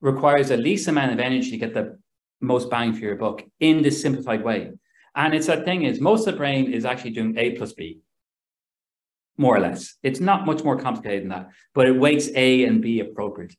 requires 0.00 0.48
the 0.48 0.56
least 0.56 0.88
amount 0.88 1.12
of 1.12 1.20
energy 1.20 1.50
to 1.50 1.56
get 1.56 1.74
the 1.74 1.98
most 2.40 2.68
bang 2.70 2.92
for 2.92 3.00
your 3.00 3.16
buck 3.16 3.42
in 3.60 3.82
this 3.82 4.02
simplified 4.02 4.44
way. 4.44 4.72
And 5.14 5.34
it's 5.34 5.46
that 5.46 5.64
thing 5.64 5.84
is 5.84 6.00
most 6.00 6.26
of 6.26 6.34
the 6.34 6.38
brain 6.38 6.72
is 6.72 6.84
actually 6.84 7.12
doing 7.12 7.36
A 7.38 7.52
plus 7.52 7.72
B, 7.72 8.00
more 9.36 9.56
or 9.56 9.60
less. 9.60 9.94
It's 10.02 10.20
not 10.20 10.46
much 10.46 10.62
more 10.62 10.78
complicated 10.78 11.22
than 11.22 11.30
that, 11.30 11.48
but 11.74 11.86
it 11.86 11.98
weights 11.98 12.28
A 12.34 12.64
and 12.64 12.80
B 12.82 13.00
appropriately. 13.00 13.58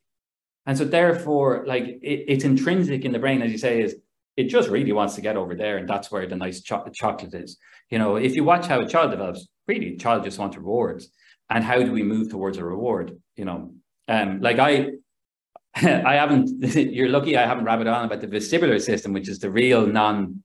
And 0.65 0.77
so 0.77 0.85
therefore, 0.85 1.63
like 1.67 1.83
it, 1.83 2.25
it's 2.27 2.43
intrinsic 2.43 3.05
in 3.05 3.11
the 3.11 3.19
brain, 3.19 3.41
as 3.41 3.51
you 3.51 3.57
say, 3.57 3.81
is 3.81 3.95
it 4.35 4.45
just 4.45 4.69
really 4.69 4.91
wants 4.91 5.15
to 5.15 5.21
get 5.21 5.37
over 5.37 5.55
there. 5.55 5.77
And 5.77 5.87
that's 5.87 6.11
where 6.11 6.25
the 6.25 6.35
nice 6.35 6.61
cho- 6.61 6.87
chocolate 6.93 7.33
is. 7.33 7.57
You 7.89 7.99
know, 7.99 8.15
if 8.15 8.35
you 8.35 8.43
watch 8.43 8.65
how 8.65 8.81
a 8.81 8.87
child 8.87 9.11
develops, 9.11 9.47
really, 9.67 9.95
child 9.97 10.23
just 10.23 10.39
wants 10.39 10.57
rewards. 10.57 11.09
And 11.49 11.63
how 11.63 11.77
do 11.83 11.91
we 11.91 12.03
move 12.03 12.29
towards 12.29 12.57
a 12.57 12.65
reward? 12.65 13.19
You 13.35 13.45
know, 13.45 13.73
um, 14.07 14.41
like 14.41 14.59
I, 14.59 14.91
I 15.75 16.15
haven't. 16.15 16.75
You're 16.75 17.09
lucky 17.09 17.37
I 17.37 17.45
haven't 17.45 17.65
rabbited 17.65 17.93
on 17.93 18.05
about 18.05 18.21
the 18.21 18.27
vestibular 18.27 18.81
system, 18.81 19.13
which 19.13 19.29
is 19.29 19.39
the 19.39 19.51
real 19.51 19.85
non, 19.85 20.43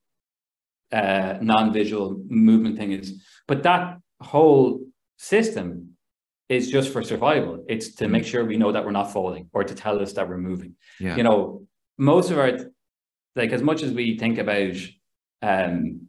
uh, 0.93 1.39
non-visual 1.41 2.24
movement 2.29 2.76
thing. 2.76 2.93
Is 2.93 3.22
but 3.47 3.62
that 3.62 3.99
whole 4.20 4.81
system 5.18 5.90
is 6.48 6.70
just 6.70 6.90
for 6.92 7.02
survival. 7.02 7.64
It's 7.68 7.94
to 7.96 8.08
make 8.08 8.24
sure 8.24 8.44
we 8.44 8.56
know 8.56 8.72
that 8.72 8.84
we're 8.84 8.92
not 8.92 9.12
falling 9.12 9.50
or 9.52 9.64
to 9.64 9.74
tell 9.74 10.00
us 10.00 10.14
that 10.14 10.26
we're 10.28 10.38
moving. 10.38 10.76
Yeah. 10.98 11.16
You 11.16 11.22
know, 11.22 11.66
most 11.98 12.30
of 12.30 12.38
our 12.38 12.52
like 13.36 13.52
as 13.52 13.62
much 13.62 13.82
as 13.82 13.92
we 13.92 14.16
think 14.16 14.38
about 14.38 14.74
um 15.42 16.08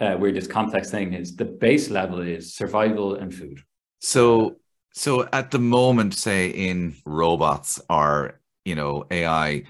uh, 0.00 0.14
where 0.16 0.32
this 0.32 0.46
complex 0.46 0.90
thing 0.90 1.12
is, 1.12 1.36
the 1.36 1.44
base 1.44 1.88
level 1.90 2.20
is 2.20 2.54
survival 2.54 3.14
and 3.14 3.32
food. 3.34 3.60
So 4.00 4.56
so 4.94 5.28
at 5.32 5.50
the 5.50 5.58
moment, 5.58 6.14
say 6.14 6.48
in 6.48 6.96
robots 7.04 7.80
or 7.90 8.40
you 8.64 8.74
know 8.74 9.04
AI, 9.10 9.64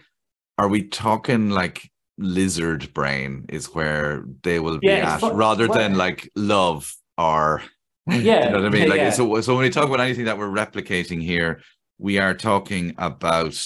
are 0.59 0.69
we 0.69 0.85
talking 0.85 1.51
like 1.51 1.91
lizard 2.17 2.95
brain 2.95 3.45
is 3.49 3.75
where 3.75 4.25
they 4.43 4.61
will 4.61 4.79
be 4.79 4.87
Yeah, 4.87 5.19
at 5.23 5.33
rather 5.35 5.67
well- 5.69 5.79
than 5.79 5.97
like 5.97 6.31
love 6.37 6.95
or 7.19 7.63
Yeah, 8.07 8.47
you 8.47 8.51
know 8.51 8.63
what 8.63 8.67
I 8.67 8.69
mean? 8.69 8.89
Like 8.89 8.99
yeah. 8.99 9.11
so 9.11 9.41
so 9.41 9.55
when 9.55 9.65
we 9.65 9.71
talk 9.71 9.87
about 9.87 10.01
anything 10.01 10.27
that 10.27 10.37
we're 10.37 10.49
replicating 10.49 11.23
here, 11.23 11.61
we 11.99 12.19
are 12.19 12.35
talking 12.35 12.95
about 12.99 13.57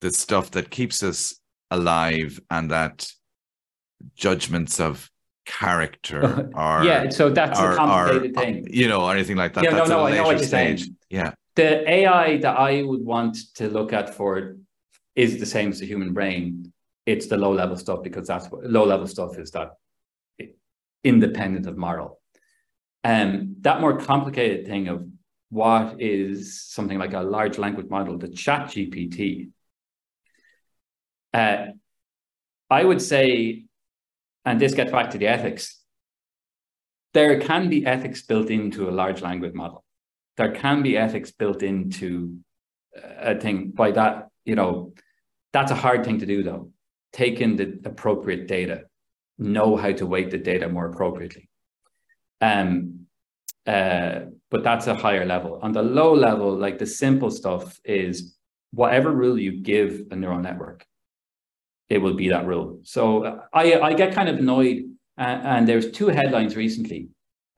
the 0.00 0.10
stuff 0.12 0.50
that 0.52 0.70
keeps 0.70 1.02
us 1.02 1.40
alive 1.70 2.38
and 2.50 2.70
that 2.70 3.10
judgments 4.14 4.78
of 4.78 5.10
character 5.46 6.50
or 6.54 6.84
yeah, 6.84 7.08
so 7.08 7.30
that's 7.30 7.58
or, 7.58 7.72
a 7.72 7.76
complicated 7.76 8.36
or, 8.36 8.40
thing. 8.40 8.66
you 8.70 8.88
know, 8.88 9.02
or 9.02 9.12
anything 9.12 9.36
like 9.36 9.54
that. 9.54 9.64
Yeah, 9.64 9.70
no, 9.70 9.76
That's 9.78 9.90
no, 9.90 10.00
a 10.00 10.10
I 10.10 10.14
know 10.16 10.24
what 10.24 10.38
you're 10.38 10.46
saying. 10.46 10.80
Yeah. 11.08 11.32
the 11.54 11.88
AI 11.88 12.38
that 12.38 12.58
I 12.58 12.82
would 12.82 13.04
want 13.04 13.38
to 13.54 13.68
look 13.68 13.92
at 13.92 14.14
for 14.14 14.56
is 15.14 15.38
the 15.38 15.46
same 15.46 15.70
as 15.70 15.80
the 15.80 15.86
human 15.86 16.12
brain. 16.12 16.72
It's 17.06 17.26
the 17.26 17.36
low 17.36 17.52
level 17.52 17.76
stuff 17.76 18.02
because 18.02 18.26
that's 18.26 18.50
what 18.50 18.64
low 18.64 18.84
level 18.84 19.06
stuff 19.06 19.38
is 19.38 19.52
that 19.52 19.70
independent 21.04 21.66
of 21.66 21.76
moral. 21.76 22.20
Um, 23.06 23.54
that 23.60 23.80
more 23.80 24.00
complicated 24.00 24.66
thing 24.66 24.88
of 24.88 25.06
what 25.50 26.00
is 26.00 26.60
something 26.60 26.98
like 26.98 27.12
a 27.12 27.20
large 27.20 27.56
language 27.56 27.88
model, 27.88 28.18
the 28.18 28.26
chat 28.26 28.66
GPT. 28.66 29.50
Uh, 31.32 31.66
I 32.68 32.82
would 32.82 33.00
say, 33.00 33.66
and 34.44 34.60
this 34.60 34.74
gets 34.74 34.90
back 34.90 35.10
to 35.10 35.18
the 35.18 35.28
ethics, 35.28 35.80
there 37.14 37.38
can 37.38 37.68
be 37.68 37.86
ethics 37.86 38.22
built 38.22 38.50
into 38.50 38.88
a 38.88 38.96
large 39.00 39.22
language 39.22 39.54
model. 39.54 39.84
There 40.36 40.50
can 40.50 40.82
be 40.82 40.98
ethics 40.98 41.30
built 41.30 41.62
into 41.62 42.40
a 42.92 43.38
thing 43.38 43.70
by 43.70 43.92
that 43.92 44.30
you 44.44 44.56
know 44.56 44.94
that's 45.52 45.70
a 45.70 45.76
hard 45.76 46.04
thing 46.04 46.18
to 46.18 46.26
do 46.26 46.42
though. 46.42 46.72
Take 47.12 47.40
in 47.40 47.54
the 47.54 47.78
appropriate 47.84 48.48
data. 48.48 48.86
Know 49.38 49.76
how 49.76 49.92
to 49.92 50.06
weight 50.06 50.32
the 50.32 50.38
data 50.38 50.68
more 50.68 50.86
appropriately 50.86 51.48
um 52.40 53.06
uh 53.66 54.20
but 54.50 54.62
that's 54.62 54.86
a 54.86 54.94
higher 54.94 55.24
level 55.24 55.58
on 55.62 55.72
the 55.72 55.82
low 55.82 56.14
level 56.14 56.56
like 56.56 56.78
the 56.78 56.86
simple 56.86 57.30
stuff 57.30 57.80
is 57.84 58.36
whatever 58.72 59.10
rule 59.10 59.38
you 59.38 59.60
give 59.62 60.02
a 60.10 60.16
neural 60.16 60.40
network 60.40 60.84
it 61.88 61.98
will 61.98 62.14
be 62.14 62.28
that 62.28 62.46
rule 62.46 62.80
so 62.82 63.24
uh, 63.24 63.40
i 63.52 63.74
i 63.80 63.94
get 63.94 64.14
kind 64.14 64.28
of 64.28 64.36
annoyed 64.36 64.84
uh, 65.18 65.40
and 65.44 65.66
there's 65.66 65.90
two 65.90 66.08
headlines 66.08 66.56
recently 66.56 67.08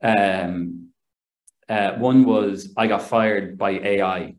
um 0.01 0.89
uh, 1.69 1.93
one 1.93 2.25
was 2.25 2.73
I 2.75 2.87
got 2.87 3.03
fired 3.03 3.57
by 3.57 3.71
AI. 3.71 4.35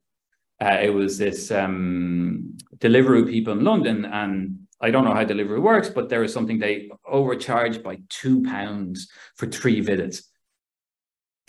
Uh, 0.61 0.79
it 0.83 0.93
was 0.93 1.17
this 1.17 1.51
um, 1.51 2.59
people 2.81 3.53
in 3.53 3.65
London, 3.65 4.05
and 4.05 4.59
I 4.81 4.91
don't 4.91 5.05
know 5.05 5.15
how 5.15 5.25
Deliveroo 5.25 5.63
works, 5.63 5.89
but 5.89 6.09
there 6.09 6.21
was 6.21 6.35
something 6.35 6.59
they 6.59 6.91
overcharged 7.07 7.83
by 7.83 7.99
two 8.09 8.43
pounds 8.43 9.09
for 9.37 9.47
three 9.47 9.81
visits. 9.81 10.29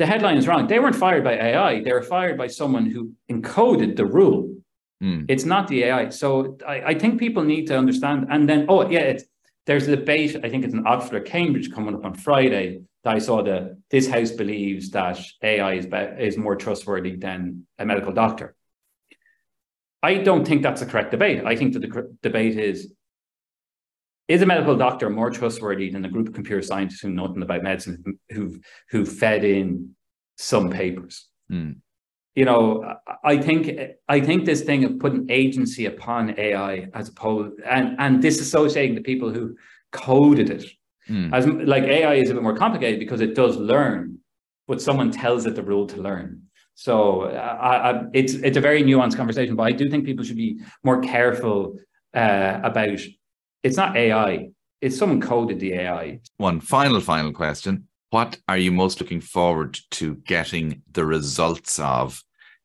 The 0.02 0.08
headline 0.08 0.36
is 0.36 0.48
wrong. 0.48 0.66
They 0.66 0.80
weren't 0.80 0.96
fired 0.96 1.24
by 1.24 1.34
AI. 1.34 1.84
They 1.84 1.94
were 1.94 2.02
fired 2.02 2.36
by 2.36 2.48
someone 2.48 2.88
who 2.88 3.12
encoded 3.32 3.96
the 3.96 4.08
rule. 4.08 4.56
Mm. 5.04 5.26
It's 5.30 5.46
not 5.46 5.68
the 5.68 5.84
AI. 5.84 6.10
So 6.10 6.58
I, 6.68 6.82
I 6.82 6.94
think 6.96 7.20
people 7.20 7.44
need 7.44 7.68
to 7.68 7.78
understand. 7.78 8.26
And 8.32 8.50
then, 8.50 8.66
oh 8.68 8.90
yeah, 8.90 9.02
it's 9.02 9.26
there's 9.68 9.88
a 9.88 9.96
debate. 9.96 10.38
I 10.44 10.50
think 10.50 10.66
it's 10.66 10.74
in 10.74 10.88
Oxford 10.88 11.18
or 11.18 11.20
Cambridge 11.20 11.72
coming 11.72 11.94
up 11.94 12.04
on 12.04 12.16
Friday. 12.16 12.82
That 13.04 13.14
I 13.14 13.20
saw 13.20 13.44
the 13.44 13.78
this 13.92 14.08
house 14.08 14.32
believes 14.32 14.90
that 14.90 15.20
AI 15.44 15.74
is 15.74 15.86
be, 15.86 15.98
is 15.98 16.36
more 16.36 16.56
trustworthy 16.56 17.16
than 17.16 17.68
a 17.78 17.86
medical 17.86 18.12
doctor. 18.12 18.56
I 20.02 20.16
don't 20.16 20.48
think 20.48 20.64
that's 20.64 20.82
a 20.82 20.88
correct 20.88 21.12
debate. 21.12 21.46
I 21.46 21.56
think 21.56 21.74
that 21.74 21.82
the 21.82 21.90
cor- 21.90 22.10
debate 22.24 22.58
is 22.58 22.92
is 24.32 24.42
a 24.42 24.46
medical 24.46 24.76
doctor 24.78 25.10
more 25.10 25.30
trustworthy 25.30 25.90
than 25.90 26.06
a 26.06 26.10
group 26.10 26.28
of 26.30 26.34
computer 26.34 26.62
scientists 26.62 27.02
who 27.02 27.10
know 27.10 27.28
nothing 27.28 27.44
about 27.44 27.64
medicine 27.64 28.04
who've 28.30 28.58
who 28.92 29.06
fed 29.06 29.44
in 29.44 29.96
some 30.38 30.70
papers 30.70 31.28
Mm. 31.52 31.76
you 32.36 32.46
know, 32.46 32.64
I 33.26 33.36
think 33.48 33.62
I 34.08 34.22
think 34.28 34.46
this 34.46 34.62
thing 34.62 34.82
of 34.86 35.00
putting 35.00 35.30
agency 35.30 35.84
upon 35.94 36.22
AI 36.40 36.88
as 36.94 37.10
opposed 37.10 37.60
and 37.76 37.86
and 38.04 38.24
disassociating 38.24 38.96
the 38.96 39.02
people 39.12 39.30
who 39.36 39.46
coded 39.92 40.50
it 40.58 40.66
Mm. 41.10 41.34
as 41.38 41.44
like 41.74 41.84
AI 41.84 42.14
is 42.24 42.30
a 42.30 42.34
bit 42.36 42.44
more 42.44 42.56
complicated 42.66 43.00
because 43.00 43.22
it 43.28 43.34
does 43.42 43.58
learn, 43.58 44.20
but 44.70 44.82
someone 44.88 45.10
tells 45.12 45.42
it 45.48 45.56
the 45.56 45.64
rule 45.72 45.88
to 45.88 45.98
learn. 46.08 46.30
So 46.76 47.24
I, 47.70 47.74
I, 47.90 48.04
it's 48.14 48.34
it's 48.48 48.58
a 48.62 48.62
very 48.70 48.82
nuanced 48.90 49.18
conversation, 49.22 49.54
but 49.60 49.64
I 49.72 49.74
do 49.82 49.90
think 49.90 50.06
people 50.06 50.24
should 50.24 50.42
be 50.48 50.52
more 50.88 51.00
careful 51.02 51.58
uh, 52.22 52.54
about. 52.64 53.00
It's 53.64 53.78
not 53.78 53.96
AI; 53.96 54.50
it's 54.82 54.98
someone 54.98 55.22
coded 55.22 55.60
the 55.60 55.74
AI. 55.74 56.20
One 56.38 56.60
final, 56.60 57.00
final 57.00 57.32
question. 57.32 57.88
What 58.10 58.38
are 58.48 58.58
you 58.58 58.72
most 58.72 59.00
looking 59.00 59.22
forward 59.22 59.80
to 59.92 60.16
getting 60.16 60.82
the 60.92 61.06
results 61.06 61.80
of 61.80 62.22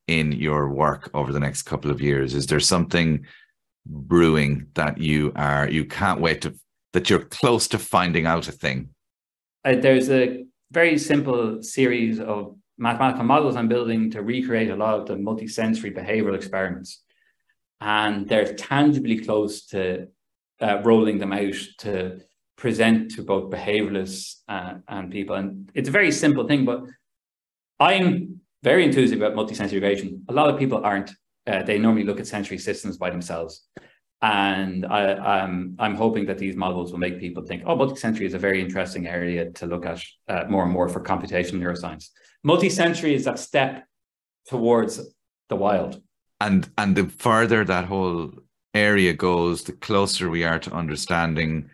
in 0.09 0.33
your 0.33 0.71
work 0.71 1.11
over 1.15 1.33
the 1.33 1.41
next 1.41 1.63
couple 1.63 1.91
of 1.91 2.01
years? 2.01 2.35
Is 2.35 2.47
there 2.47 2.61
something 2.61 3.27
brewing 3.87 4.67
that 4.75 4.99
you 4.99 5.33
are 5.37 5.69
you 5.69 5.85
can't 5.85 6.21
wait 6.21 6.41
to 6.43 6.55
that 6.93 7.11
you're 7.11 7.21
close 7.21 7.69
to 7.69 7.79
finding 7.79 8.27
out 8.27 8.49
a 8.49 8.53
thing? 8.53 8.89
Uh, 9.65 9.77
there's 9.77 10.11
a 10.11 10.47
very 10.73 10.99
simple 10.99 11.63
series 11.63 12.19
of 12.21 12.57
mathematical 12.79 13.25
models 13.25 13.57
I'm 13.57 13.69
building 13.69 14.11
to 14.13 14.23
recreate 14.23 14.71
a 14.71 14.77
lot 14.77 15.01
of 15.01 15.07
the 15.07 15.15
multisensory 15.15 15.95
behavioral 15.97 16.35
experiments. 16.35 17.03
And 17.81 18.29
they're 18.29 18.55
tangibly 18.55 19.19
close 19.19 19.67
to 19.67 20.09
uh, 20.61 20.81
rolling 20.83 21.19
them 21.19 21.33
out 21.33 21.55
to 21.79 22.21
present 22.57 23.11
to 23.13 23.23
both 23.23 23.51
behavioralists 23.51 24.37
uh, 24.49 24.75
and 24.89 25.11
people. 25.11 25.37
And 25.37 25.71
it's 25.75 25.89
a 25.89 25.93
very 25.93 26.11
simple 26.11 26.47
thing, 26.47 26.65
but 26.65 26.85
I'm 27.79 28.41
very 28.63 28.85
enthused 28.85 29.15
about 29.15 29.35
multisensory 29.35 29.75
regression. 29.75 30.25
A 30.29 30.33
lot 30.33 30.49
of 30.49 30.59
people 30.59 30.85
aren't. 30.85 31.11
Uh, 31.47 31.63
they 31.63 31.79
normally 31.79 32.05
look 32.05 32.19
at 32.19 32.27
sensory 32.27 32.59
systems 32.59 32.97
by 32.97 33.11
themselves. 33.11 33.63
And 34.23 34.87
I, 34.87 35.15
I'm, 35.15 35.77
I'm 35.79 35.95
hoping 35.95 36.27
that 36.27 36.39
these 36.39 36.57
models 36.57 36.91
will 36.91 36.99
make 36.99 37.21
people 37.21 37.45
think, 37.45 37.63
oh, 37.67 37.77
multisensory 37.77 38.23
is 38.23 38.35
a 38.35 38.39
very 38.39 38.61
interesting 38.63 39.07
area 39.07 39.51
to 39.53 39.67
look 39.67 39.85
at 39.85 40.03
uh, 40.29 40.45
more 40.49 40.65
and 40.65 40.73
more 40.73 40.89
for 40.89 41.01
computational 41.01 41.61
neuroscience. 41.61 42.09
Multisensory 42.45 43.13
is 43.13 43.25
that 43.27 43.39
step 43.39 43.85
towards 44.47 45.01
the 45.49 45.57
wild. 45.57 46.01
And 46.41 46.69
and 46.77 46.97
the 46.97 47.09
further 47.09 47.65
that 47.65 47.85
whole 47.85 48.33
area 48.77 49.13
goes, 49.13 49.63
the 49.65 49.73
closer 49.73 50.29
we 50.31 50.45
are 50.45 50.59
to 50.59 50.73
understanding 50.73 51.71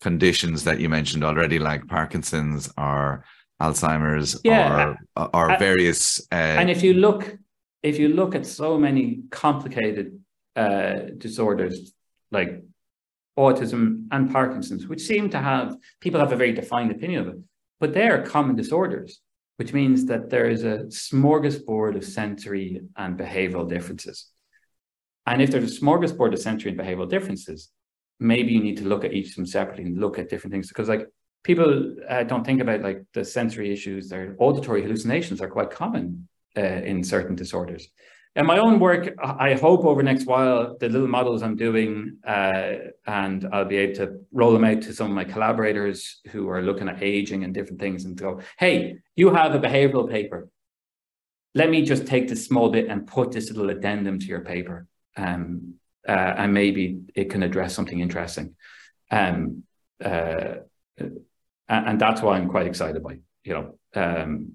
conditions 0.00 0.64
that 0.64 0.80
you 0.80 0.88
mentioned 0.88 1.24
already, 1.24 1.58
like 1.58 1.86
Parkinson's 1.86 2.70
or 2.76 3.24
Alzheimer's 3.60 4.40
Yeah. 4.44 4.94
or 5.16 5.30
or 5.34 5.58
various 5.58 6.20
uh, 6.32 6.58
And 6.60 6.70
if 6.70 6.82
you 6.82 6.94
look, 6.94 7.36
if 7.82 7.98
you 7.98 8.08
look 8.08 8.34
at 8.34 8.46
so 8.46 8.78
many 8.78 9.04
complicated 9.30 10.06
uh, 10.56 10.96
disorders 11.18 11.76
like 12.30 12.50
autism 13.38 14.06
and 14.10 14.32
Parkinson's, 14.32 14.86
which 14.86 15.02
seem 15.02 15.30
to 15.30 15.38
have 15.38 15.76
people 16.00 16.20
have 16.20 16.32
a 16.32 16.36
very 16.36 16.52
defined 16.52 16.90
opinion 16.90 17.20
of 17.22 17.28
it, 17.34 17.38
but 17.80 17.92
they 17.94 18.08
are 18.08 18.22
common 18.22 18.56
disorders, 18.56 19.20
which 19.58 19.72
means 19.72 20.06
that 20.06 20.30
there 20.30 20.48
is 20.48 20.64
a 20.64 20.76
smorgasbord 20.88 21.96
of 21.96 22.04
sensory 22.04 22.80
and 22.96 23.18
behavioral 23.18 23.68
differences. 23.68 24.16
And 25.26 25.42
if 25.42 25.50
there's 25.50 25.76
a 25.76 25.80
smorgasbord 25.80 26.32
of 26.32 26.38
sensory 26.38 26.70
and 26.70 26.80
behavioral 26.80 27.08
differences, 27.08 27.70
maybe 28.20 28.52
you 28.52 28.62
need 28.62 28.78
to 28.78 28.84
look 28.84 29.04
at 29.04 29.12
each 29.12 29.30
of 29.30 29.36
them 29.36 29.46
separately 29.46 29.84
and 29.84 29.98
look 29.98 30.18
at 30.18 30.28
different 30.28 30.52
things 30.52 30.68
because, 30.68 30.88
like, 30.88 31.06
people 31.42 31.94
uh, 32.08 32.24
don't 32.24 32.44
think 32.44 32.60
about 32.60 32.82
like 32.82 33.04
the 33.14 33.24
sensory 33.24 33.72
issues. 33.72 34.08
Their 34.08 34.34
auditory 34.38 34.82
hallucinations 34.82 35.40
are 35.40 35.48
quite 35.48 35.70
common 35.70 36.28
uh, 36.56 36.60
in 36.60 37.04
certain 37.04 37.36
disorders. 37.36 37.88
And 38.34 38.46
my 38.46 38.58
own 38.58 38.80
work, 38.80 39.14
I 39.18 39.54
hope 39.54 39.84
over 39.84 40.02
next 40.02 40.26
while, 40.26 40.76
the 40.78 40.90
little 40.90 41.08
models 41.08 41.42
I'm 41.42 41.56
doing, 41.56 42.18
uh, 42.26 42.72
and 43.06 43.48
I'll 43.50 43.64
be 43.64 43.78
able 43.78 43.94
to 43.94 44.20
roll 44.30 44.52
them 44.52 44.64
out 44.64 44.82
to 44.82 44.92
some 44.92 45.06
of 45.06 45.14
my 45.14 45.24
collaborators 45.24 46.20
who 46.32 46.46
are 46.50 46.60
looking 46.60 46.88
at 46.88 47.02
aging 47.02 47.44
and 47.44 47.54
different 47.54 47.80
things 47.80 48.04
and 48.04 48.14
go, 48.14 48.40
hey, 48.58 48.96
you 49.14 49.32
have 49.32 49.54
a 49.54 49.58
behavioral 49.58 50.10
paper. 50.10 50.50
Let 51.54 51.70
me 51.70 51.80
just 51.80 52.06
take 52.06 52.28
this 52.28 52.44
small 52.44 52.68
bit 52.68 52.88
and 52.88 53.06
put 53.06 53.32
this 53.32 53.48
little 53.50 53.70
addendum 53.70 54.18
to 54.18 54.26
your 54.26 54.42
paper. 54.42 54.86
Um, 55.16 55.74
uh, 56.08 56.34
and 56.36 56.54
maybe 56.54 57.00
it 57.14 57.30
can 57.30 57.42
address 57.42 57.74
something 57.74 57.98
interesting. 57.98 58.54
Um, 59.10 59.64
uh, 60.04 60.56
and, 61.68 62.00
that's 62.00 62.22
why 62.22 62.36
I'm 62.36 62.48
quite 62.48 62.66
excited 62.66 63.02
by, 63.02 63.18
you 63.44 63.54
know. 63.54 63.78
Um, 63.94 64.52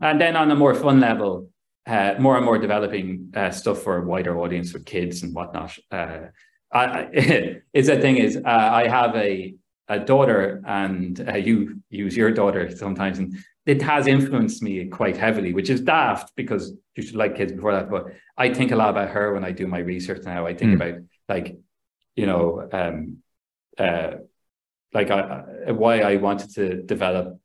and 0.00 0.20
then 0.20 0.36
on 0.36 0.50
a 0.50 0.56
more 0.56 0.74
fun 0.74 1.00
level, 1.00 1.50
uh, 1.86 2.14
more 2.18 2.36
and 2.36 2.44
more 2.44 2.58
developing 2.58 3.32
uh, 3.36 3.50
stuff 3.50 3.82
for 3.82 3.98
a 3.98 4.04
wider 4.04 4.38
audience 4.38 4.72
with 4.72 4.84
kids 4.84 5.22
and 5.22 5.34
whatnot. 5.34 5.76
Uh, 5.90 6.26
I, 6.72 7.60
is 7.72 7.86
that 7.88 8.00
thing 8.00 8.16
is 8.16 8.36
uh, 8.36 8.40
I 8.44 8.88
have 8.88 9.14
a 9.14 9.54
a 9.86 9.98
daughter, 9.98 10.62
and 10.66 11.18
you 11.44 11.82
use 11.90 12.16
your 12.16 12.30
daughter 12.30 12.74
sometimes, 12.74 13.18
and 13.18 13.36
it 13.66 13.80
has 13.82 14.06
influenced 14.06 14.62
me 14.62 14.84
quite 14.86 15.16
heavily, 15.16 15.54
which 15.54 15.70
is 15.70 15.80
daft 15.80 16.34
because 16.36 16.74
you 16.96 17.02
should 17.02 17.16
like 17.16 17.36
kids 17.36 17.52
before 17.52 17.72
that. 17.72 17.90
But 17.90 18.06
I 18.36 18.52
think 18.52 18.72
a 18.72 18.76
lot 18.76 18.90
about 18.90 19.10
her 19.10 19.32
when 19.32 19.44
I 19.44 19.52
do 19.52 19.66
my 19.66 19.78
research 19.78 20.24
now. 20.24 20.46
I 20.46 20.54
think 20.54 20.72
mm. 20.72 20.74
about 20.74 21.02
like, 21.28 21.56
you 22.14 22.26
know, 22.26 22.68
um, 22.72 23.18
uh, 23.78 24.18
like 24.92 25.10
I, 25.10 25.72
why 25.72 26.00
I 26.00 26.16
wanted 26.16 26.54
to 26.54 26.82
develop 26.82 27.40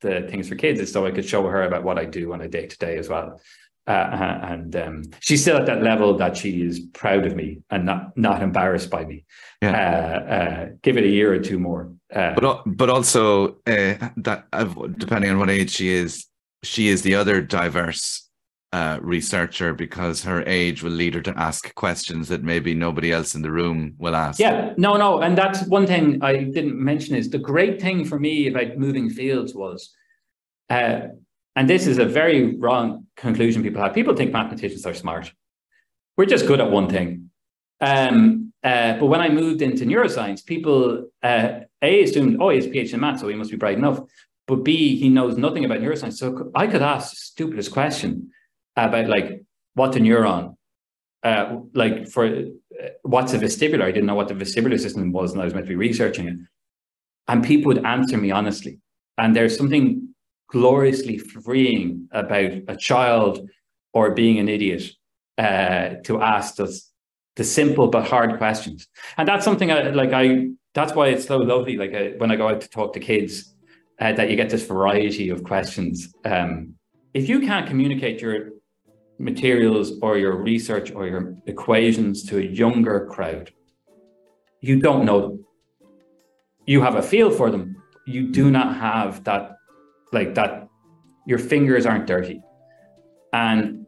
the 0.00 0.26
things 0.30 0.48
for 0.48 0.54
kids 0.54 0.80
is 0.80 0.92
so 0.92 1.06
I 1.06 1.10
could 1.10 1.28
show 1.28 1.46
her 1.46 1.62
about 1.62 1.84
what 1.84 1.98
I 1.98 2.04
do 2.04 2.32
on 2.32 2.40
a 2.40 2.48
day 2.48 2.66
to 2.66 2.78
day 2.78 2.96
as 2.96 3.08
well. 3.08 3.40
Uh, 3.86 3.90
uh, 3.90 4.40
and 4.42 4.76
um, 4.76 5.02
she's 5.20 5.40
still 5.40 5.56
at 5.56 5.66
that 5.66 5.82
level 5.82 6.16
that 6.18 6.36
she 6.36 6.62
is 6.62 6.80
proud 6.92 7.24
of 7.24 7.34
me 7.34 7.62
and 7.70 7.86
not 7.86 8.16
not 8.16 8.42
embarrassed 8.42 8.90
by 8.90 9.04
me. 9.04 9.24
Yeah. 9.62 9.72
Uh, 9.72 10.32
uh 10.32 10.68
give 10.82 10.98
it 10.98 11.04
a 11.04 11.08
year 11.08 11.32
or 11.32 11.38
two 11.38 11.58
more. 11.58 11.92
Uh, 12.14 12.34
but 12.34 12.62
but 12.66 12.88
also 12.88 13.48
uh, 13.66 13.94
that 14.16 14.46
depending 14.96 15.30
on 15.30 15.38
what 15.38 15.50
age 15.50 15.70
she 15.70 15.88
is, 15.88 16.26
she 16.62 16.88
is 16.88 17.02
the 17.02 17.14
other 17.14 17.40
diverse 17.40 18.28
researcher 19.00 19.74
because 19.74 20.22
her 20.24 20.42
age 20.46 20.82
will 20.82 20.90
lead 20.92 21.14
her 21.14 21.22
to 21.22 21.38
ask 21.38 21.74
questions 21.74 22.28
that 22.28 22.42
maybe 22.42 22.74
nobody 22.74 23.12
else 23.12 23.34
in 23.34 23.42
the 23.42 23.50
room 23.50 23.94
will 23.98 24.16
ask. 24.16 24.38
Yeah, 24.38 24.74
no, 24.76 24.96
no, 24.96 25.20
and 25.20 25.36
that's 25.36 25.62
one 25.66 25.86
thing 25.86 26.22
I 26.22 26.44
didn't 26.44 26.82
mention 26.82 27.14
is 27.14 27.30
the 27.30 27.38
great 27.38 27.80
thing 27.80 28.04
for 28.04 28.18
me 28.18 28.48
about 28.48 28.78
moving 28.78 29.10
fields 29.10 29.54
was. 29.54 29.94
Uh, 30.70 31.08
and 31.56 31.68
this 31.68 31.86
is 31.86 31.98
a 31.98 32.04
very 32.04 32.54
wrong 32.56 33.06
conclusion 33.16 33.62
people 33.62 33.82
have. 33.82 33.92
People 33.92 34.14
think 34.14 34.32
mathematicians 34.32 34.86
are 34.86 34.94
smart. 34.94 35.32
We're 36.16 36.26
just 36.26 36.46
good 36.46 36.60
at 36.60 36.70
one 36.70 36.88
thing. 36.88 37.30
Um, 37.80 38.47
uh, 38.64 38.98
but 38.98 39.06
when 39.06 39.20
I 39.20 39.28
moved 39.28 39.62
into 39.62 39.84
neuroscience, 39.84 40.44
people 40.44 41.08
uh, 41.22 41.60
a 41.82 42.02
assumed, 42.02 42.38
oh, 42.40 42.50
he's 42.50 42.66
PhD 42.66 42.94
in 42.94 43.00
math, 43.00 43.20
so 43.20 43.28
he 43.28 43.36
must 43.36 43.50
be 43.50 43.56
bright 43.56 43.78
enough. 43.78 44.00
But 44.46 44.64
B, 44.64 44.98
he 44.98 45.08
knows 45.08 45.36
nothing 45.36 45.64
about 45.64 45.80
neuroscience. 45.80 46.14
So 46.14 46.50
I 46.54 46.66
could 46.66 46.82
ask 46.82 47.10
the 47.10 47.16
stupidest 47.16 47.70
question 47.70 48.30
about 48.76 49.08
like 49.08 49.44
what's 49.74 49.96
a 49.96 50.00
neuron, 50.00 50.56
uh, 51.22 51.58
like 51.74 52.08
for 52.08 52.26
uh, 52.26 52.88
what's 53.02 53.32
a 53.32 53.38
vestibular. 53.38 53.82
I 53.82 53.92
didn't 53.92 54.06
know 54.06 54.14
what 54.14 54.28
the 54.28 54.34
vestibular 54.34 54.80
system 54.80 55.12
was, 55.12 55.32
and 55.32 55.40
I 55.40 55.44
was 55.44 55.54
meant 55.54 55.66
to 55.66 55.70
be 55.70 55.76
researching 55.76 56.26
it. 56.28 56.38
And 57.28 57.44
people 57.44 57.72
would 57.72 57.84
answer 57.84 58.16
me 58.16 58.30
honestly. 58.30 58.80
And 59.18 59.36
there's 59.36 59.56
something 59.56 60.14
gloriously 60.50 61.18
freeing 61.18 62.08
about 62.10 62.52
a 62.68 62.76
child 62.76 63.48
or 63.92 64.14
being 64.14 64.38
an 64.38 64.48
idiot 64.48 64.82
uh, 65.36 65.96
to 66.04 66.22
ask 66.22 66.56
those 66.56 66.87
the 67.38 67.44
simple 67.44 67.86
but 67.86 68.04
hard 68.04 68.36
questions. 68.36 68.88
And 69.16 69.26
that's 69.26 69.44
something 69.44 69.70
I 69.70 69.90
like. 69.90 70.12
I 70.12 70.48
that's 70.74 70.92
why 70.92 71.06
it's 71.08 71.24
so 71.24 71.36
lovely. 71.36 71.76
Like 71.76 71.94
uh, 71.94 72.16
when 72.18 72.32
I 72.32 72.36
go 72.36 72.48
out 72.48 72.60
to 72.60 72.68
talk 72.68 72.92
to 72.94 73.00
kids, 73.00 73.54
uh, 74.00 74.12
that 74.12 74.28
you 74.28 74.34
get 74.36 74.50
this 74.50 74.66
variety 74.66 75.30
of 75.30 75.44
questions. 75.44 76.12
Um, 76.24 76.74
if 77.14 77.28
you 77.28 77.38
can't 77.40 77.66
communicate 77.66 78.20
your 78.20 78.50
materials 79.20 79.92
or 80.02 80.18
your 80.18 80.36
research 80.36 80.90
or 80.90 81.06
your 81.06 81.36
equations 81.46 82.24
to 82.24 82.38
a 82.38 82.42
younger 82.42 83.06
crowd, 83.06 83.52
you 84.60 84.80
don't 84.80 85.04
know 85.04 85.20
them. 85.20 85.44
You 86.66 86.80
have 86.82 86.96
a 86.96 87.02
feel 87.02 87.30
for 87.30 87.50
them. 87.50 87.80
You 88.04 88.32
do 88.32 88.50
not 88.50 88.76
have 88.76 89.22
that 89.24 89.58
like 90.12 90.34
that 90.34 90.68
your 91.24 91.38
fingers 91.38 91.86
aren't 91.86 92.06
dirty 92.06 92.42
and 93.32 93.86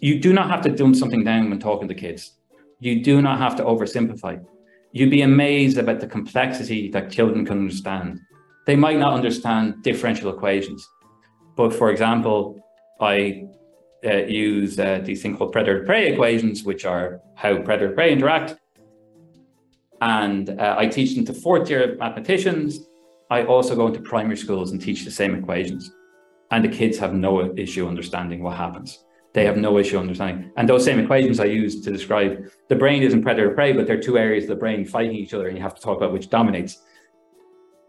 you 0.00 0.20
do 0.20 0.32
not 0.32 0.48
have 0.50 0.60
to 0.60 0.70
dumb 0.70 0.94
something 0.94 1.24
down 1.24 1.48
when 1.48 1.58
talking 1.58 1.88
to 1.88 1.94
kids 1.94 2.35
you 2.80 3.02
do 3.02 3.22
not 3.22 3.38
have 3.38 3.56
to 3.56 3.64
oversimplify 3.64 4.42
you'd 4.92 5.10
be 5.10 5.22
amazed 5.22 5.78
about 5.78 6.00
the 6.00 6.06
complexity 6.06 6.90
that 6.90 7.10
children 7.10 7.44
can 7.44 7.58
understand 7.58 8.20
they 8.66 8.76
might 8.76 8.98
not 8.98 9.14
understand 9.14 9.82
differential 9.82 10.30
equations 10.30 10.88
but 11.56 11.72
for 11.72 11.90
example 11.90 12.58
i 13.00 13.44
uh, 14.04 14.18
use 14.26 14.78
uh, 14.78 15.00
these 15.04 15.22
things 15.22 15.36
called 15.36 15.52
predator 15.52 15.84
prey 15.84 16.12
equations 16.12 16.64
which 16.64 16.84
are 16.84 17.20
how 17.34 17.56
predator 17.62 17.92
prey 17.92 18.12
interact 18.12 18.56
and 20.00 20.50
uh, 20.50 20.76
i 20.78 20.86
teach 20.86 21.14
them 21.14 21.24
to 21.24 21.32
fourth 21.32 21.68
year 21.70 21.96
mathematicians 21.98 22.86
I 23.28 23.44
also 23.44 23.74
go 23.74 23.88
into 23.88 24.00
primary 24.00 24.36
schools 24.36 24.70
and 24.70 24.80
teach 24.80 25.04
the 25.04 25.10
same 25.10 25.34
equations. 25.34 25.90
And 26.52 26.64
the 26.64 26.68
kids 26.68 26.96
have 26.98 27.12
no 27.12 27.52
issue 27.56 27.88
understanding 27.88 28.42
what 28.42 28.56
happens. 28.56 29.04
They 29.36 29.44
have 29.44 29.58
no 29.58 29.76
issue 29.76 29.98
understanding. 29.98 30.50
And 30.56 30.66
those 30.66 30.82
same 30.82 30.98
equations 30.98 31.40
I 31.40 31.44
use 31.44 31.82
to 31.82 31.92
describe 31.92 32.48
the 32.70 32.74
brain 32.74 33.02
isn't 33.02 33.20
predator 33.20 33.50
prey, 33.50 33.74
but 33.74 33.86
they're 33.86 34.00
two 34.00 34.16
areas 34.16 34.44
of 34.44 34.48
the 34.48 34.56
brain 34.56 34.86
fighting 34.86 35.14
each 35.14 35.34
other, 35.34 35.48
and 35.48 35.58
you 35.58 35.62
have 35.62 35.74
to 35.74 35.82
talk 35.82 35.98
about 35.98 36.14
which 36.14 36.30
dominates. 36.30 36.82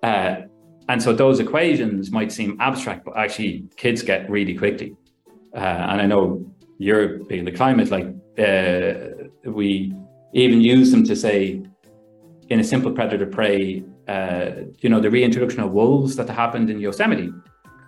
Uh, 0.03 0.41
and 0.89 1.01
so 1.01 1.13
those 1.13 1.39
equations 1.39 2.11
might 2.11 2.33
seem 2.33 2.57
abstract, 2.59 3.05
but 3.05 3.15
actually 3.15 3.63
kids 3.77 4.01
get 4.01 4.29
really 4.29 4.55
quickly. 4.55 4.97
Uh, 5.55 5.59
and 5.89 6.01
I 6.01 6.05
know 6.05 6.53
you're 6.79 7.19
being 7.23 7.45
the 7.45 7.53
climate, 7.53 7.91
like 7.91 8.07
uh, 8.37 9.49
we 9.49 9.95
even 10.33 10.59
use 10.59 10.91
them 10.91 11.05
to 11.05 11.15
say 11.15 11.61
in 12.49 12.59
a 12.59 12.63
simple 12.63 12.91
predator 12.91 13.25
prey 13.25 13.85
uh, 14.09 14.51
you 14.79 14.89
know, 14.89 14.99
the 14.99 15.09
reintroduction 15.09 15.61
of 15.61 15.71
wolves 15.71 16.17
that 16.17 16.27
happened 16.27 16.69
in 16.69 16.81
Yosemite. 16.81 17.31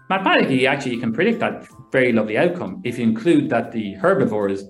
Mathematically, 0.10 0.66
actually, 0.66 0.94
you 0.96 1.02
can 1.02 1.12
predict 1.12 1.42
that 1.42 1.68
very 1.92 2.12
lovely 2.12 2.38
outcome 2.38 2.82
if 2.84 2.98
you 2.98 3.04
include 3.04 3.50
that 3.50 3.72
the 3.72 3.94
herbivores 3.94 4.66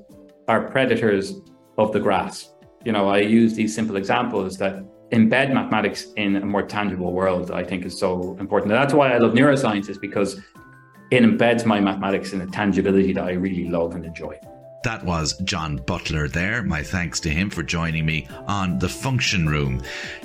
are 0.47 0.70
predators 0.70 1.41
of 1.78 1.91
the 1.91 1.99
grass. 1.99 2.53
You 2.86 2.91
know, 2.91 3.09
I 3.09 3.20
use 3.20 3.53
these 3.53 3.76
simple 3.76 3.97
examples 3.97 4.57
that 4.57 4.84
embed 5.11 5.53
mathematics 5.53 6.07
in 6.17 6.36
a 6.38 6.45
more 6.45 6.63
tangible 6.63 7.11
world, 7.13 7.51
I 7.51 7.63
think 7.63 7.86
is 7.86 7.97
so 7.97 8.38
important. 8.39 8.72
And 8.72 8.82
that's 8.82 8.93
why 8.93 9.13
I 9.13 9.17
love 9.17 9.34
neuroscience, 9.34 9.89
is 9.89 9.97
because 9.97 10.39
it 11.11 11.24
embeds 11.24 11.65
my 11.65 11.80
mathematics 11.80 12.34
in 12.34 12.41
a 12.41 12.47
tangibility 12.47 13.13
that 13.13 13.24
I 13.24 13.32
really 13.32 13.67
love 13.67 13.95
and 13.95 14.05
enjoy. 14.05 14.39
That 14.84 15.03
was 15.03 15.34
John 15.39 15.77
Butler 15.77 16.27
there. 16.27 16.63
My 16.63 16.84
thanks 16.84 17.19
to 17.21 17.30
him 17.30 17.49
for 17.49 17.63
joining 17.63 18.05
me 18.05 18.27
on 18.47 18.80
The 18.80 18.89
Function 18.89 19.47
Room. 19.47 19.84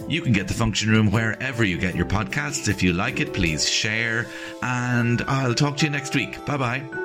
You 0.09 0.23
can 0.23 0.33
get 0.33 0.47
The 0.47 0.55
Function 0.55 0.91
Room 0.91 1.11
wherever 1.11 1.65
you 1.65 1.77
get 1.77 1.97
your 1.97 2.07
podcasts. 2.07 2.69
If 2.69 2.83
you 2.83 2.93
like 2.93 3.21
it, 3.21 3.35
please 3.35 3.69
share. 3.69 4.27
And 4.63 5.23
I'll 5.23 5.55
talk 5.55 5.77
to 5.79 5.87
you 5.87 5.91
next 5.91 6.15
week. 6.15 6.45
Bye 6.47 6.57
bye. 6.57 7.04